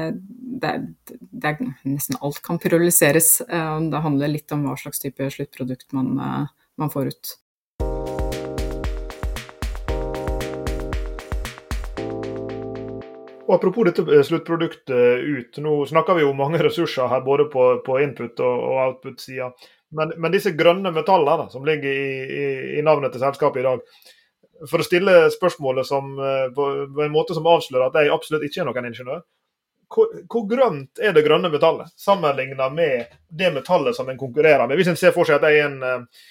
det, 0.62 0.72
det, 1.18 1.54
nesten 1.84 2.20
alt 2.20 2.40
kan 2.44 2.60
pyrolyseres. 2.62 3.34
det 3.48 4.04
handler 4.06 4.34
litt 4.36 4.56
om 4.56 4.68
hva 4.68 4.76
slags 4.80 5.02
type 5.04 5.30
sluttprodukt 5.36 5.92
man, 5.96 6.14
man 6.80 6.92
får 6.92 7.12
ut. 7.12 7.36
Og 13.46 13.54
Apropos 13.56 13.84
dette 13.88 14.04
eh, 14.06 14.22
sluttproduktet 14.26 15.22
ut. 15.26 15.58
Nå 15.64 15.76
snakker 15.90 16.18
vi 16.18 16.24
jo 16.24 16.32
mange 16.36 16.60
ressurser 16.62 17.10
her, 17.10 17.22
både 17.26 17.48
på, 17.52 17.68
på 17.86 17.98
input- 18.02 18.40
og, 18.40 18.64
og 18.70 18.80
output-sida. 18.86 19.50
Men, 19.92 20.14
men, 20.16 20.32
disse 20.32 20.54
grønne 20.56 20.92
metallene 20.94 21.50
som 21.52 21.66
ligger 21.66 21.90
i, 21.90 22.10
i, 22.24 22.44
i, 22.78 22.82
navnet 22.84 23.12
til 23.12 23.20
selskapet 23.20 23.60
i 23.60 23.64
dag 23.66 23.82
For 24.70 24.80
å 24.80 24.86
stille 24.86 25.16
spørsmålet 25.34 25.84
som, 25.84 26.14
eh, 26.16 26.48
på, 26.54 26.68
på, 26.88 27.04
en 27.04 27.12
måte 27.12 27.36
som 27.36 27.48
avslører 27.50 27.90
at 27.90 27.98
jeg 28.00 28.14
absolutt 28.14 28.46
ikke 28.46 28.62
er 28.62 28.70
noen 28.70 28.88
ingeniør. 28.88 29.24
Hvor, 29.92 30.14
hvor 30.32 30.46
grønt 30.48 31.02
er 31.02 31.12
det 31.12 31.24
grønne 31.26 31.50
metallet 31.52 31.90
sammenlignet 32.00 32.72
med 32.72 33.10
det 33.28 33.50
metallet 33.52 33.98
som 33.98 34.08
en 34.08 34.20
konkurrerer 34.20 34.64
med? 34.64 34.78
Hvis 34.80 34.88
en 34.94 34.96
ser 34.96 35.12
for 35.12 35.28
seg 35.28 35.42
at 35.42 35.50
jeg 35.50 35.60
er 35.60 35.68
en 35.68 35.82
eh, 35.84 36.24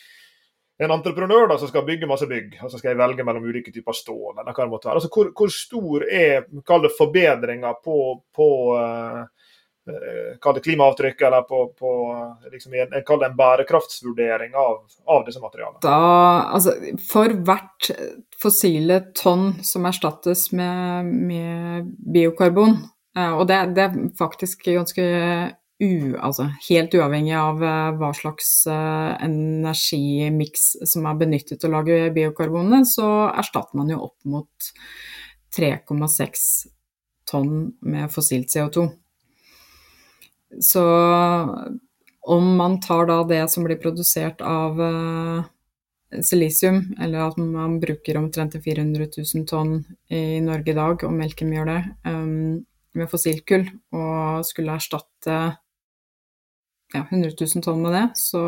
en 0.82 0.92
entreprenør 0.92 1.48
da, 1.52 1.58
som 1.62 1.70
skal 1.70 1.86
bygge 1.86 2.10
masse 2.10 2.26
bygg, 2.30 2.56
og 2.64 2.72
så 2.72 2.80
skal 2.80 2.92
jeg 2.92 3.02
velge 3.02 3.26
mellom 3.26 3.46
ulike 3.46 3.74
typer 3.74 3.94
stål. 3.94 4.40
eller 4.40 4.50
hva 4.50 4.66
det 4.66 4.72
måtte 4.72 4.90
være. 4.90 5.02
Altså, 5.02 5.12
hvor, 5.14 5.30
hvor 5.38 5.54
stor 5.54 6.06
er 6.08 6.48
det 6.48 6.92
forbedringa 6.98 7.74
på, 7.86 7.98
på, 8.36 8.48
eh, 8.82 10.32
kall 10.42 10.60
klimaavtrykk, 10.66 11.22
eller 11.28 11.46
på, 11.46 11.62
på 11.78 11.92
liksom, 12.52 12.74
en, 12.74 12.98
en, 12.98 13.38
bærekraftsvurdering 13.38 14.58
av, 14.58 14.82
av, 15.06 15.26
disse 15.28 15.44
materialene? 15.44 15.84
Da, 15.86 16.02
altså, 16.58 16.74
for 17.12 17.38
hvert 17.46 17.92
fossile 18.42 19.04
tonn 19.18 19.52
som 19.66 19.86
erstattes 19.86 20.50
med, 20.52 21.14
med 21.30 21.94
biokarbon, 22.14 22.80
og 23.22 23.46
det, 23.50 23.60
det, 23.76 23.86
er 23.86 24.12
faktisk 24.18 24.70
ganske 24.72 25.06
u, 25.82 26.16
altså 26.22 26.48
helt 26.68 26.94
uavhengig 26.94 27.34
av 27.38 27.62
uh, 27.64 27.92
hva 27.98 28.12
slags 28.16 28.50
uh, 28.70 29.18
energimiks 29.24 30.76
som 30.88 31.08
er 31.10 31.18
benyttet 31.20 31.62
til 31.62 31.72
å 31.72 31.80
lage 31.80 32.12
biokarbonene, 32.16 32.86
så 32.86 33.08
erstatter 33.32 33.80
man 33.80 33.90
jo 33.90 34.04
opp 34.06 34.30
mot 34.30 34.72
3,6 35.58 36.46
tonn 37.32 37.72
med 37.82 38.12
fossilt 38.14 38.54
CO2. 38.54 38.86
Så 40.62 40.84
om 42.22 42.56
man 42.60 42.78
tar 42.84 43.08
da 43.10 43.22
det 43.26 43.42
som 43.50 43.66
blir 43.66 43.80
produsert 43.82 44.44
av 44.46 44.78
uh, 44.78 45.42
silisium, 46.22 46.84
eller 47.02 47.30
at 47.30 47.40
man 47.40 47.80
bruker 47.82 48.20
omtrent 48.20 48.58
400 48.62 49.08
000 49.18 49.48
tonn 49.50 49.80
i 50.12 50.42
Norge 50.44 50.74
i 50.74 50.78
dag, 50.78 51.08
og 51.08 51.16
Melkem 51.16 51.54
gjør 51.56 51.72
det, 51.72 51.82
um, 52.06 52.62
med 52.98 53.10
fossilkull, 53.10 53.66
og 53.96 54.46
skulle 54.46 54.76
erstatte 54.76 55.38
ja, 56.94 57.06
100 57.10 57.32
000 57.40 57.64
tonn 57.64 57.82
med 57.84 57.94
det, 57.96 58.08
så 58.20 58.42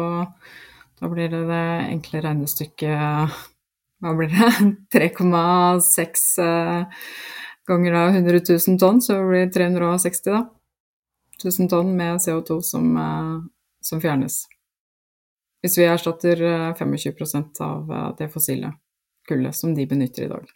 da 1.00 1.10
blir 1.12 1.30
det 1.32 1.44
det 1.50 1.66
enkle 1.90 2.22
regnestykket 2.24 3.42
Hva 4.04 4.14
blir 4.18 4.32
det? 4.32 4.50
3,6 4.96 6.24
eh, 6.44 7.04
ganger 7.68 7.96
da 7.96 8.04
100 8.10 8.42
000 8.50 8.80
tonn, 8.80 9.02
så 9.02 9.20
blir 9.24 9.46
det 9.46 9.54
360 9.56 10.32
da. 10.32 10.42
1000 11.40 11.70
tonn 11.72 11.94
med 11.98 12.20
CO2 12.24 12.60
som, 12.62 12.98
eh, 12.98 13.38
som 13.82 14.02
fjernes. 14.04 14.42
Hvis 15.64 15.78
vi 15.80 15.88
erstatter 15.88 16.44
25 16.76 16.98
eh, 17.40 17.68
av 17.68 17.96
det 18.20 18.28
fossile 18.34 18.74
kullet 19.28 19.56
som 19.56 19.76
de 19.76 19.88
benytter 19.88 20.26
i 20.26 20.32
dag. 20.32 20.52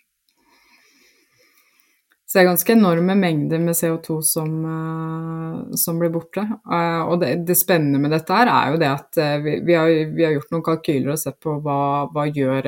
Så 2.28 2.36
det 2.36 2.42
er 2.42 2.50
ganske 2.50 2.74
enorme 2.76 3.14
mengder 3.16 3.62
med 3.64 3.76
CO2 3.80 4.18
som, 4.28 4.56
uh, 4.68 5.76
som 5.80 6.00
blir 6.00 6.12
borte. 6.12 6.44
Uh, 6.68 7.08
og 7.08 7.22
det, 7.22 7.30
det, 7.48 7.56
spennende 7.56 8.02
med 8.04 8.12
dette 8.12 8.36
her 8.36 8.50
er 8.52 8.74
jo 8.74 8.80
det 8.82 8.90
at 8.92 9.20
uh, 9.24 9.36
vi, 9.46 9.54
vi, 9.64 9.78
har, 9.80 9.92
vi, 10.12 10.26
har, 10.26 10.34
gjort 10.36 10.52
noen 10.52 10.66
kalkyler 10.66 11.14
og 11.14 11.22
sett 11.22 11.38
på 11.40 11.56
hva, 11.64 11.78
hva 12.12 12.26
gjør 12.28 12.68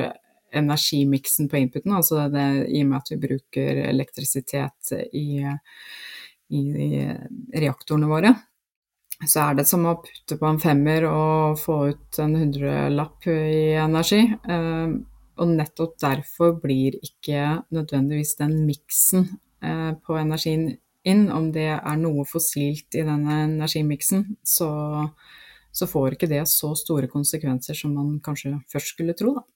energimiksen 0.56 1.50
på 1.52 1.58
inputen, 1.60 1.92
altså 1.94 2.24
det, 2.32 2.46
i 2.72 2.80
og 2.80 2.88
med 2.88 3.02
at 3.02 3.12
vi 3.12 3.18
bruker 3.22 3.82
elektrisitet 3.84 4.94
i, 5.14 5.44
i, 6.56 6.62
i 6.86 7.60
reaktorene 7.60 8.08
våre. 8.10 8.32
Så 9.20 9.44
er 9.44 9.60
det 9.60 9.66
som 9.68 9.84
å 9.86 9.98
putte 10.00 10.40
på 10.40 10.48
en 10.48 10.58
femmer 10.58 11.04
og 11.06 11.60
få 11.60 11.76
ut 11.92 12.18
en 12.24 12.34
hundrelapp 12.40 13.28
i 13.30 13.76
energi. 13.78 14.24
Og 14.40 15.54
nettopp 15.54 15.94
derfor 16.02 16.56
blir 16.64 16.96
ikke 16.98 17.60
nødvendigvis 17.70 18.34
den 18.40 18.56
miksen 18.66 19.28
Eh, 19.28 19.49
på 19.60 20.16
energien 20.16 20.70
inn, 21.06 21.28
om 21.32 21.50
det 21.52 21.68
er 21.76 22.00
noe 22.00 22.26
fossilt 22.28 22.96
i 22.98 23.04
denne 23.06 23.44
energimiksen, 23.46 24.26
så, 24.44 24.70
så, 25.72 25.88
får 25.88 26.16
ikke 26.16 26.30
det 26.30 26.42
så 26.50 26.74
store 26.78 27.08
konsekvenser 27.12 27.76
som 27.78 27.94
man 27.96 28.18
kanskje 28.24 28.58
først 28.72 28.94
skulle 28.94 29.16
tro. 29.18 29.38
Da. 29.38 29.46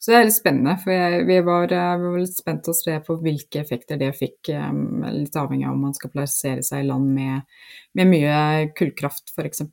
Så 0.00 0.12
det 0.12 0.16
er 0.16 0.26
litt 0.30 0.36
spennende, 0.36 0.74
for 0.80 0.96
jeg, 0.96 1.24
vi, 1.28 1.38
var, 1.44 1.72
eh, 1.76 1.94
vi, 2.00 2.08
var, 2.08 2.20
litt 2.22 2.36
spent 2.36 2.68
å 2.72 2.76
se 2.76 2.94
på 3.04 3.18
hvilke 3.20 3.60
effekter 3.60 4.00
det 4.00 4.14
fikk, 4.16 4.48
eh, 4.48 4.68
litt 5.12 5.36
avhengig 5.36 5.68
av 5.68 5.76
om 5.76 5.88
man 5.90 5.96
skal 5.96 6.12
plassere 6.14 6.64
seg 6.64 6.84
i 6.84 6.88
land 6.88 7.10
med, 7.16 7.48
med 8.00 8.08
mye 8.08 8.38
kullkraft 8.76 9.34
f.eks. 9.34 9.66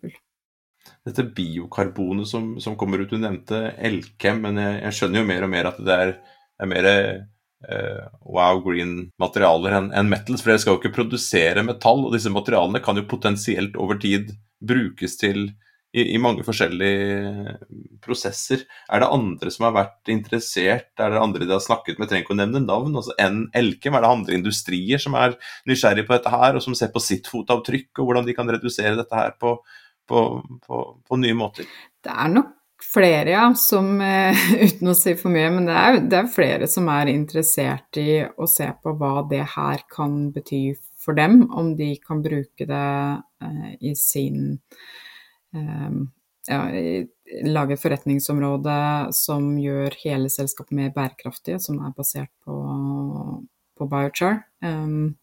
Dette 1.08 1.24
biokarbonet 1.36 2.28
som, 2.28 2.54
som, 2.64 2.76
kommer 2.80 3.00
ut, 3.00 3.12
du 3.12 3.20
nevnte 3.20 3.70
Elkem, 3.80 4.44
men 4.44 4.60
jeg, 4.60 4.76
jeg, 4.84 4.98
skjønner 5.00 5.22
jo 5.22 5.30
mer 5.32 5.48
og 5.48 5.52
mer 5.54 5.72
at 5.72 5.80
det 5.88 5.98
er, 6.04 6.14
er 6.60 6.72
mer 6.72 6.90
wow 8.22 8.60
green 8.62 9.12
materialer 9.20 9.74
enn 9.80 9.88
en 9.98 10.10
metals, 10.12 10.44
for 10.44 10.54
dere 10.54 10.62
skal 10.62 10.76
jo 10.76 10.82
ikke 10.82 10.98
produsere 11.00 11.66
metall. 11.66 12.06
Og 12.06 12.14
disse 12.16 12.32
materialene 12.34 12.84
kan 12.84 13.00
jo 13.00 13.08
potensielt 13.10 13.80
over 13.82 14.00
tid 14.02 14.36
brukes 14.64 15.18
til 15.18 15.50
i, 15.98 16.04
i, 16.14 16.18
mange 16.22 16.44
forskjellige 16.46 17.56
prosesser. 18.04 18.66
Er 18.92 19.02
det 19.02 19.10
andre 19.14 19.52
som 19.54 19.68
har 19.68 19.76
vært 19.78 20.12
interessert, 20.12 20.92
er 21.00 21.14
det 21.14 21.22
andre 21.22 21.48
de 21.48 21.56
har 21.56 21.64
snakket 21.64 21.98
med, 21.98 22.10
trenger 22.10 22.26
ikke 22.26 22.36
å 22.36 22.40
nevne 22.42 22.62
navn, 22.64 22.98
altså 23.00 23.16
enn 23.22 23.46
Elkem? 23.58 23.96
Er 23.98 24.06
det 24.06 24.12
andre 24.12 24.38
industrier 24.38 25.02
som 25.02 25.16
er 25.18 25.38
nysgjerrig 25.70 26.06
på 26.08 26.18
dette 26.18 26.34
her, 26.34 26.58
og 26.58 26.66
som 26.66 26.76
ser 26.78 26.92
på 26.94 27.04
sitt 27.04 27.30
fotavtrykk, 27.32 27.92
og 27.98 28.10
hvordan 28.10 28.28
de 28.28 28.38
kan 28.38 28.52
redusere 28.52 28.98
dette 29.00 29.18
her 29.18 29.34
på, 29.40 29.56
på, 30.10 30.28
på, 30.68 30.84
på 31.08 31.22
nye 31.24 31.40
måter? 31.40 31.70
Det 32.04 32.14
er 32.14 32.36
nok 32.36 32.54
flere, 32.84 33.30
ja, 33.30 33.46
som 33.56 34.02
eh, 34.02 34.38
Uten 34.66 34.92
å 34.92 34.96
si 34.98 35.16
for 35.20 35.34
mye, 35.34 35.50
men 35.54 35.70
det 35.70 35.78
er, 35.78 36.02
det 36.10 36.20
er, 36.20 36.34
flere 36.34 36.70
som 36.70 36.90
er 36.94 37.12
interessert 37.14 38.00
i 38.02 38.22
å 38.26 38.50
se 38.50 38.70
på 38.84 38.94
hva 39.00 39.24
det 39.30 39.44
her 39.56 39.84
kan 39.92 40.28
bety 40.36 40.62
for 41.02 41.18
dem, 41.18 41.46
om 41.56 41.74
de 41.80 41.94
kan 42.04 42.22
bruke 42.24 42.68
det 42.68 42.92
eh, 43.44 43.72
i 43.90 43.96
sin 43.98 44.58
eh, 45.56 46.00
ja, 46.48 46.62
lage 47.44 47.76
et 47.76 47.82
forretningsområde 47.82 48.80
som 49.16 49.50
gjør 49.60 49.96
hele 50.04 50.32
selskapet 50.32 50.76
mer 50.78 50.92
bærekraftige, 50.96 51.60
som 51.64 51.82
er 51.84 51.96
basert 51.96 52.32
på, 52.46 52.58
på 53.78 53.88
biochar. 53.92 54.46
Um, 54.64 55.18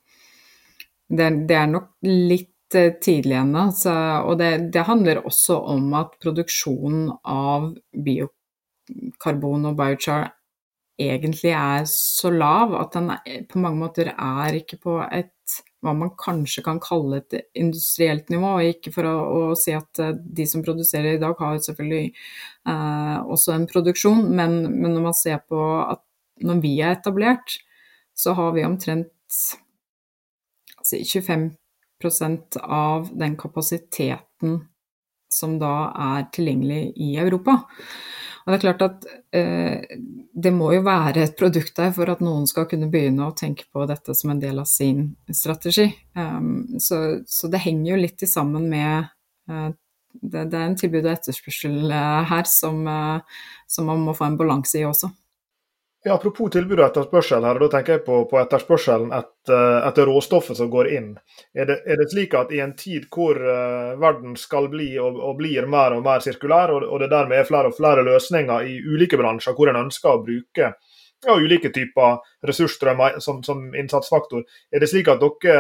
det, 1.09 1.31
det, 1.49 1.57
er 1.57 1.71
nok 1.71 1.95
litt 2.05 2.54
Eh, 2.75 2.93
tidlig 3.01 3.37
ennå. 3.39 3.69
Og 4.27 4.39
det, 4.39 4.51
det, 4.75 4.87
handler 4.89 5.23
også 5.27 5.59
om 5.75 5.93
at 5.99 6.17
produksjonen 6.23 7.13
av 7.23 7.73
biokarbon 8.07 9.71
og 9.71 9.77
biochar 9.79 10.33
egentlig 11.01 11.53
er 11.59 11.87
så 11.91 12.31
lav 12.31 12.75
at 12.79 12.95
den 12.95 13.13
på 13.51 13.61
mange 13.63 13.81
måter 13.81 14.13
er 14.15 14.59
ikke 14.61 14.79
på 14.83 14.99
et 15.07 15.31
hva 15.85 15.93
man 15.93 16.15
kanskje 16.17 16.63
kan 16.65 16.79
kalle 16.81 17.19
et 17.21 17.35
industrielt 17.61 18.31
nivå. 18.33 18.55
og 18.57 18.71
Ikke 18.71 18.93
for 18.95 19.05
å, 19.05 19.17
å 19.53 19.59
si 19.59 19.75
at 19.77 20.01
eh, 20.01 20.15
de 20.17 20.47
som 20.49 20.65
produserer 20.65 21.19
i 21.19 21.23
dag 21.23 21.37
har 21.39 21.61
selvfølgelig 21.67 22.07
eh, 22.09 23.19
også 23.21 23.53
en 23.55 23.69
produksjon, 23.71 24.25
men, 24.33 24.63
men, 24.71 24.95
når 24.97 25.11
man 25.11 25.19
ser 25.19 25.43
på 25.45 25.61
at 25.83 26.01
når 26.45 26.63
vi 26.65 26.79
er 26.83 26.97
etablert, 26.97 27.59
så 28.17 28.33
har 28.39 28.55
vi 28.57 28.65
omtrent 28.67 29.13
altså 30.79 31.03
25 31.05 31.53
av 32.63 33.09
den 33.17 33.37
kapasiteten 33.41 34.61
som 35.35 35.59
da 35.59 35.93
er 35.99 36.29
tilgjengelig 36.35 36.93
i 37.01 37.15
Europa. 37.19 37.65
Og 38.45 38.53
det 38.53 38.57
er 38.59 38.63
klart 38.63 38.83
at 38.85 39.07
eh, 39.33 40.01
det 40.37 40.53
må 40.53 40.69
jo 40.75 40.83
være 40.85 41.23
et 41.25 41.37
produkt 41.39 41.73
der 41.79 41.95
for 41.97 42.11
at 42.13 42.21
noen 42.25 42.45
skal 42.49 42.67
kunne 42.69 42.91
begynne 42.93 43.25
å 43.25 43.37
tenke 43.37 43.65
på 43.73 43.87
dette 43.89 44.15
som 44.17 44.35
en 44.35 44.43
del 44.43 44.61
av 44.61 44.69
sin 44.69 45.15
strategi. 45.33 45.89
Um, 46.13 46.77
så, 46.77 47.25
så, 47.25 47.49
det 47.49 47.63
henger 47.65 47.95
jo 47.95 48.03
litt 48.03 48.27
sammen 48.29 48.69
med 48.69 49.09
eh, 49.49 49.71
det, 50.21 50.45
det, 50.53 50.59
er 50.59 50.67
en 50.67 50.77
tilbud 50.79 51.07
og 51.07 51.15
etterspørsel 51.15 51.89
uh, 51.89 52.21
her 52.29 52.45
som, 52.47 52.85
eh, 52.87 53.41
som 53.67 53.89
man 53.89 54.05
må 54.05 54.15
få 54.15 54.29
en 54.29 54.39
balanse 54.39 54.77
i 54.79 54.85
også. 54.87 55.09
Ja, 56.07 56.15
apropos 56.15 56.51
tilbud 56.53 56.83
og 56.83 56.85
etterspørsel, 56.85 57.45
her, 57.49 57.57
da 57.63 57.67
tenker 57.73 57.95
jeg 57.95 58.03
på, 58.05 58.19
på 58.29 58.37
etterspørselen 58.37 59.13
etter, 59.17 59.79
etter, 59.89 60.05
råstoffet 60.05 60.59
som 60.59 60.69
går 60.69 60.91
inn. 60.93 61.07
Er 61.57 61.71
det, 61.71 61.79
er 61.89 61.97
det, 61.97 62.11
slik 62.13 62.37
at 62.37 62.53
i 62.53 62.61
en 62.61 62.75
tid 62.77 63.07
hvor 63.15 63.41
uh, 63.41 63.95
verden 64.03 64.35
skal 64.37 64.69
bli 64.69 64.91
og, 65.01 65.17
og, 65.17 65.39
blir 65.39 65.65
mer 65.65 65.97
og 65.97 66.05
mer 66.05 66.21
sirkulær, 66.21 66.75
og, 66.77 66.85
og, 66.91 67.01
det 67.01 67.09
dermed 67.09 67.41
er 67.41 67.49
flere 67.49 67.73
og 67.73 67.79
flere 67.79 68.05
løsninger 68.05 68.69
i 68.69 68.77
ulike 68.85 69.17
bransjer 69.17 69.57
hvor 69.57 69.73
en 69.73 69.81
ønsker 69.81 70.13
å 70.13 70.21
bruke 70.27 70.75
ja, 71.25 71.39
ulike 71.41 71.73
typer 71.73 72.21
ressursstrømmer 72.51 73.17
som, 73.25 73.41
som 73.47 73.65
innsatsfaktor, 73.73 74.45
er 74.69 74.85
det 74.85 74.93
slik 74.93 75.09
at 75.09 75.25
dere 75.25 75.57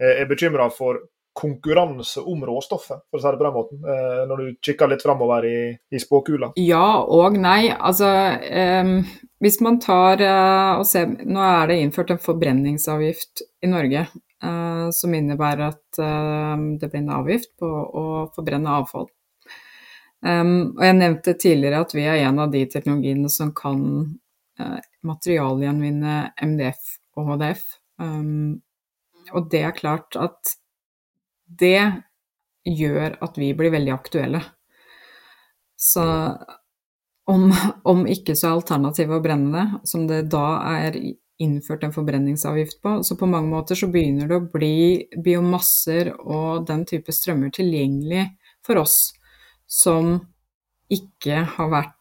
eh, 0.00 0.22
er 0.22 0.30
bekymra 0.32 0.70
for 0.72 1.02
konkurranse 1.34 2.22
om 2.22 2.44
råstoffet, 2.46 3.04
for 3.10 3.18
å 3.18 3.22
si 3.22 3.30
det 3.32 3.40
på 3.40 3.46
den 3.46 3.56
måten, 3.56 3.80
eh, 3.90 4.20
når 4.30 4.42
du 4.42 4.60
kikker 4.64 4.90
litt 4.90 5.02
framover 5.02 5.46
i, 5.48 5.58
i 5.74 6.02
spåkula? 6.02 6.52
Ja 6.60 7.02
og 7.02 7.38
nei. 7.40 7.72
Altså, 7.74 8.10
eh, 8.44 8.92
hvis 9.44 9.58
man 9.64 9.80
tar 9.82 10.22
eh, 10.22 10.70
og 10.78 10.86
ser 10.88 11.10
Nå 11.10 11.42
er 11.42 11.72
det 11.72 11.80
innført 11.82 12.14
en 12.14 12.22
forbrenningsavgift 12.22 13.44
i 13.66 13.72
Norge 13.72 14.06
eh, 14.06 14.86
som 14.94 15.18
innebærer 15.18 15.66
at 15.72 16.00
eh, 16.00 16.64
det 16.80 16.90
blir 16.90 17.02
en 17.02 17.16
avgift 17.18 17.52
på 17.60 17.68
å 17.68 18.06
forbrenne 18.36 18.78
avfall. 18.80 19.10
Um, 20.24 20.72
og 20.78 20.84
Jeg 20.86 20.96
nevnte 20.96 21.34
tidligere 21.36 21.82
at 21.84 21.92
vi 21.92 22.04
er 22.08 22.22
en 22.24 22.38
av 22.40 22.52
de 22.52 22.62
teknologiene 22.72 23.28
som 23.28 23.50
kan 23.52 23.80
uh, 24.56 24.78
materialgjenvinne 25.04 26.14
MDF 26.46 26.94
og 27.18 27.28
HDF. 27.28 27.64
Um, 28.00 28.62
og 29.36 29.50
det 29.52 29.60
er 29.68 29.76
klart 29.76 30.16
at 30.16 30.54
det 31.60 31.80
gjør 32.64 33.18
at 33.24 33.38
vi 33.38 33.52
blir 33.56 33.72
veldig 33.74 33.92
aktuelle. 33.94 34.40
Så 35.76 36.04
om, 37.30 37.50
om 37.84 38.06
ikke 38.08 38.36
så 38.36 38.50
er 38.50 38.58
alternativet 38.58 39.18
å 39.18 39.24
brenne 39.24 39.52
det, 39.52 39.82
som 39.88 40.06
det 40.08 40.24
da 40.32 40.46
er 40.76 40.98
innført 41.42 41.84
en 41.84 41.94
forbrenningsavgift 41.94 42.80
på. 42.82 42.98
Så 43.02 43.16
på 43.16 43.28
mange 43.28 43.50
måter 43.50 43.78
så 43.78 43.88
begynner 43.92 44.30
det 44.30 44.38
å 44.38 44.48
bli 44.52 44.76
biomasser 45.24 46.12
og 46.20 46.66
den 46.68 46.84
type 46.88 47.12
strømmer 47.12 47.52
tilgjengelig 47.54 48.28
for 48.64 48.80
oss 48.84 48.98
som 49.66 50.16
ikke 50.92 51.42
har 51.56 51.70
vært 51.72 51.96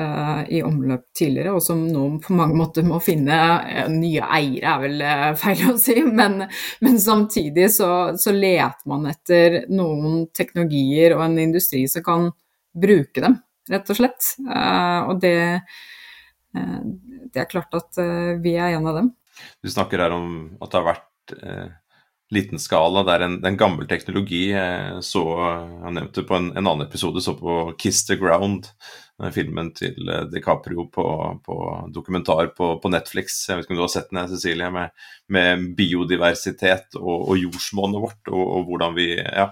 uh, 0.00 0.42
i 0.48 0.62
omløp 0.66 1.06
tidligere, 1.16 1.52
og 1.56 1.62
som 1.64 1.82
nå 1.88 2.06
på 2.24 2.36
mange 2.38 2.56
måter 2.58 2.86
må 2.86 3.00
finne 3.04 3.36
uh, 3.36 3.84
nye 3.92 4.24
eiere, 4.24 4.74
er 4.74 4.82
vel 4.84 5.04
uh, 5.04 5.28
feil 5.40 5.66
å 5.72 5.76
si, 5.80 5.98
men, 6.20 6.44
men 6.84 6.98
samtidig 7.02 7.70
så, 7.74 7.90
så, 8.20 8.34
leter 8.34 8.88
man 8.90 9.08
etter 9.10 9.62
noen 9.72 10.26
teknologier 10.36 11.16
og 11.16 11.24
en 11.26 11.38
industri 11.42 11.86
som 11.90 12.06
kan 12.06 12.28
bruke 12.70 13.22
dem, 13.22 13.40
rett 13.70 13.88
og 13.90 13.98
slett. 13.98 14.34
og 14.46 15.18
det 15.22 15.38
Eh, 16.56 16.80
det 17.30 17.44
er 17.44 17.50
klart 17.50 17.74
at 17.78 17.98
eh, 18.02 18.34
vi 18.42 18.56
er 18.58 18.76
en 18.76 18.88
av 18.90 18.98
dem. 19.00 19.12
Du 19.62 19.70
snakker 19.70 20.02
her 20.02 20.14
om 20.14 20.26
at 20.60 20.72
det 20.72 20.80
har 20.80 20.88
vært 20.88 21.34
eh, 21.38 21.68
liten 22.34 22.58
skala. 22.62 23.02
Det 23.06 23.14
er 23.14 23.26
en, 23.26 23.36
en 23.46 23.58
gammel 23.58 23.88
teknologi. 23.90 24.50
Jeg 24.52 25.04
så, 25.06 25.24
jeg 25.84 25.94
nevnte 25.96 26.26
på 26.26 26.38
en, 26.38 26.50
en, 26.54 26.66
annen 26.66 26.86
episode, 26.86 27.22
så 27.24 27.34
på 27.38 27.60
'Kiss 27.78 28.04
the 28.06 28.18
Ground', 28.20 28.70
filmen 29.34 29.68
til 29.76 29.98
DiCaprio 30.32 30.86
på, 30.88 31.06
på 31.44 31.56
dokumentar 31.92 32.54
på, 32.56 32.78
på, 32.80 32.88
Netflix. 32.88 33.42
Jeg 33.48 33.58
vet 33.58 33.66
ikke 33.66 33.74
om 33.74 33.80
du 33.82 33.84
har 33.84 33.92
sett 33.92 34.08
den, 34.12 34.22
Cecilie, 34.30 34.70
med, 34.72 34.94
med 35.28 35.66
biodiversitet 35.76 36.96
og, 36.96 37.26
og 37.28 37.42
jordsmonnet 37.42 38.00
vårt, 38.00 38.22
og, 38.30 38.44
og, 38.46 38.62
hvordan 38.70 38.96
vi 38.96 39.10
ja, 39.18 39.50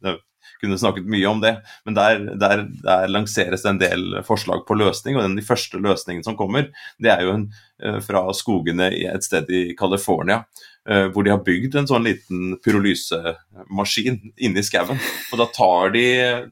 det 0.00 0.16
kunne 0.60 0.78
snakket 0.80 1.08
mye 1.10 1.26
om 1.28 1.40
det. 1.42 1.54
Men 1.84 1.96
der, 1.98 2.18
der, 2.40 2.64
der, 2.84 3.08
lanseres 3.12 3.64
det 3.64 3.72
en 3.74 3.82
del 3.82 4.04
forslag 4.26 4.64
på 4.68 4.76
løsning, 4.78 5.18
og 5.18 5.26
den 5.26 5.36
de 5.38 5.44
første 5.44 5.80
løsningen 5.82 6.24
som 6.24 6.38
kommer, 6.38 6.70
det 7.02 7.12
er 7.12 7.24
jo 7.26 7.34
en, 7.38 7.48
eh, 7.82 8.00
fra 8.04 8.26
skogene 8.36 8.88
et 8.88 9.26
sted 9.26 9.50
i 9.52 9.66
California. 9.78 10.44
Eh, 10.84 11.06
hvor 11.08 11.24
de 11.24 11.30
har 11.32 11.40
bygd 11.40 11.78
en 11.80 11.86
sånn 11.88 12.04
liten 12.04 12.58
pyrolysemaskin 12.60 14.18
inni 14.44 14.64
skauen. 14.66 14.98
Og 15.32 15.40
da 15.40 15.46
tar 15.48 15.94
de, 15.94 16.02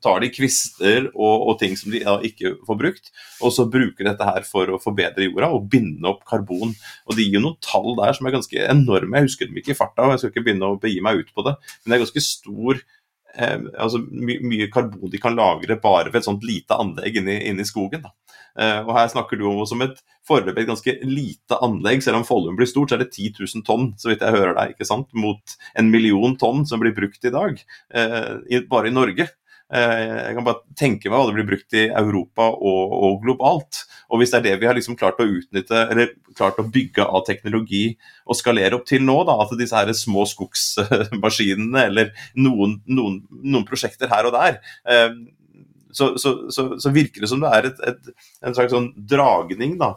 tar 0.01 0.23
de 0.25 0.31
kvister 0.33 1.11
og, 1.11 1.35
og, 1.51 1.59
ting 1.61 1.77
som 1.77 1.93
de 1.93 2.01
ikke 2.31 2.55
får 2.65 2.79
brukt, 2.81 3.13
og 3.45 3.53
så 3.53 3.67
bruker 3.69 4.09
dette 4.09 4.25
her 4.25 4.47
for 4.49 4.73
å 4.73 4.81
forbedre 4.81 5.29
jorda 5.29 5.53
og 5.53 5.69
binde 5.75 6.09
opp 6.09 6.25
karbon. 6.29 6.73
Og 7.05 7.19
det 7.19 7.27
gir 7.27 7.37
jo 7.37 7.45
noen 7.45 7.61
tall 7.61 7.93
der 8.01 8.17
som 8.17 8.31
er 8.31 8.37
ganske 8.39 8.65
enorme. 8.73 9.21
Jeg 9.21 9.29
husker 9.29 9.53
dem 9.53 9.61
ikke 9.61 9.75
i 9.77 9.79
farta, 9.83 10.07
og 10.07 10.15
jeg 10.15 10.25
skal 10.25 10.33
ikke 10.33 10.47
begynne 10.49 10.73
å 10.73 10.81
begi 10.81 11.05
meg 11.05 11.21
ut 11.21 11.37
på 11.37 11.45
det, 11.51 11.59
men 11.83 11.93
det 11.93 11.99
er 11.99 12.05
ganske 12.07 12.25
stor 12.25 12.81
eh, 13.37 13.59
altså 13.85 14.01
my 14.01 14.39
mye 14.49 14.73
karbon 14.73 15.13
de 15.13 15.21
kan 15.21 15.37
lagre 15.37 15.77
bare 15.77 16.09
ved 16.09 16.23
et 16.23 16.31
sånt 16.31 16.49
lite 16.49 16.81
anlegg 16.81 17.21
inni, 17.21 17.37
inni 17.53 17.69
skogen. 17.69 18.09
Eh, 18.09 18.22
og 18.53 18.91
Her 18.93 19.09
snakker 19.09 19.39
du 19.41 19.47
om 19.49 19.63
som 19.69 19.81
et 19.85 20.01
foreløpig 20.29 20.67
ganske 20.69 20.97
lite 21.07 21.59
anlegg. 21.65 22.03
Selv 22.05 22.21
om 22.21 22.27
Follum 22.27 22.57
blir 22.59 22.69
stort, 22.71 22.93
så 22.93 22.99
er 22.99 23.05
det 23.05 23.13
10 23.15 23.39
000 23.41 23.67
tonn, 23.67 23.93
så 24.01 24.13
vidt 24.13 24.25
jeg 24.25 24.37
hører 24.37 24.57
deg, 24.59 24.75
ikke 24.75 24.89
sant? 24.89 25.09
mot 25.17 25.57
en 25.79 25.93
million 25.93 26.37
tonn 26.41 26.67
som 26.69 26.83
blir 26.83 26.95
brukt 26.97 27.25
i 27.25 27.33
dag, 27.33 27.63
eh, 27.95 28.61
bare 28.71 28.91
i 28.91 28.95
Norge. 28.95 29.29
Eh, 29.73 30.03
jeg 30.29 30.37
kan 30.37 30.45
bare 30.45 30.77
tenke 30.77 31.09
meg 31.09 31.17
hva 31.17 31.29
det 31.31 31.37
blir 31.39 31.49
brukt 31.49 31.77
i 31.79 31.87
Europa 31.89 32.51
og, 32.53 32.93
og, 32.93 33.15
globalt. 33.25 33.83
Og 34.13 34.21
hvis 34.21 34.35
det 34.35 34.43
er 34.43 34.47
det 34.51 34.57
vi 34.61 34.69
har 34.69 34.77
liksom 34.77 34.99
klart 35.01 35.21
å 35.23 35.29
utnytte, 35.29 35.87
eller 35.89 36.13
klart 36.37 36.61
å 36.61 36.67
bygge 36.69 37.07
av 37.07 37.25
teknologi 37.25 37.85
og 38.27 38.37
skalere 38.37 38.77
opp 38.77 38.85
til 38.89 39.05
nå, 39.05 39.17
da, 39.29 39.39
at 39.41 39.55
disse 39.57 39.79
her 39.79 39.93
små 39.97 40.27
skogsmaskinene 40.29 41.87
eller 41.89 42.13
noen, 42.37 42.83
noen, 42.85 43.23
noen 43.33 43.69
prosjekter 43.69 44.13
her 44.13 44.29
og 44.29 44.37
der 44.37 44.61
eh, 44.85 45.17
så, 45.93 46.13
så, 46.19 46.33
så, 46.51 46.93
virker 46.95 47.25
det 47.25 47.31
som 47.31 47.43
det 47.43 47.53
er 47.53 47.69
et, 47.69 47.83
et, 47.93 48.11
en 48.43 48.57
slags 48.57 48.73
sånn 48.75 48.91
dragning 48.97 49.77
da, 49.81 49.95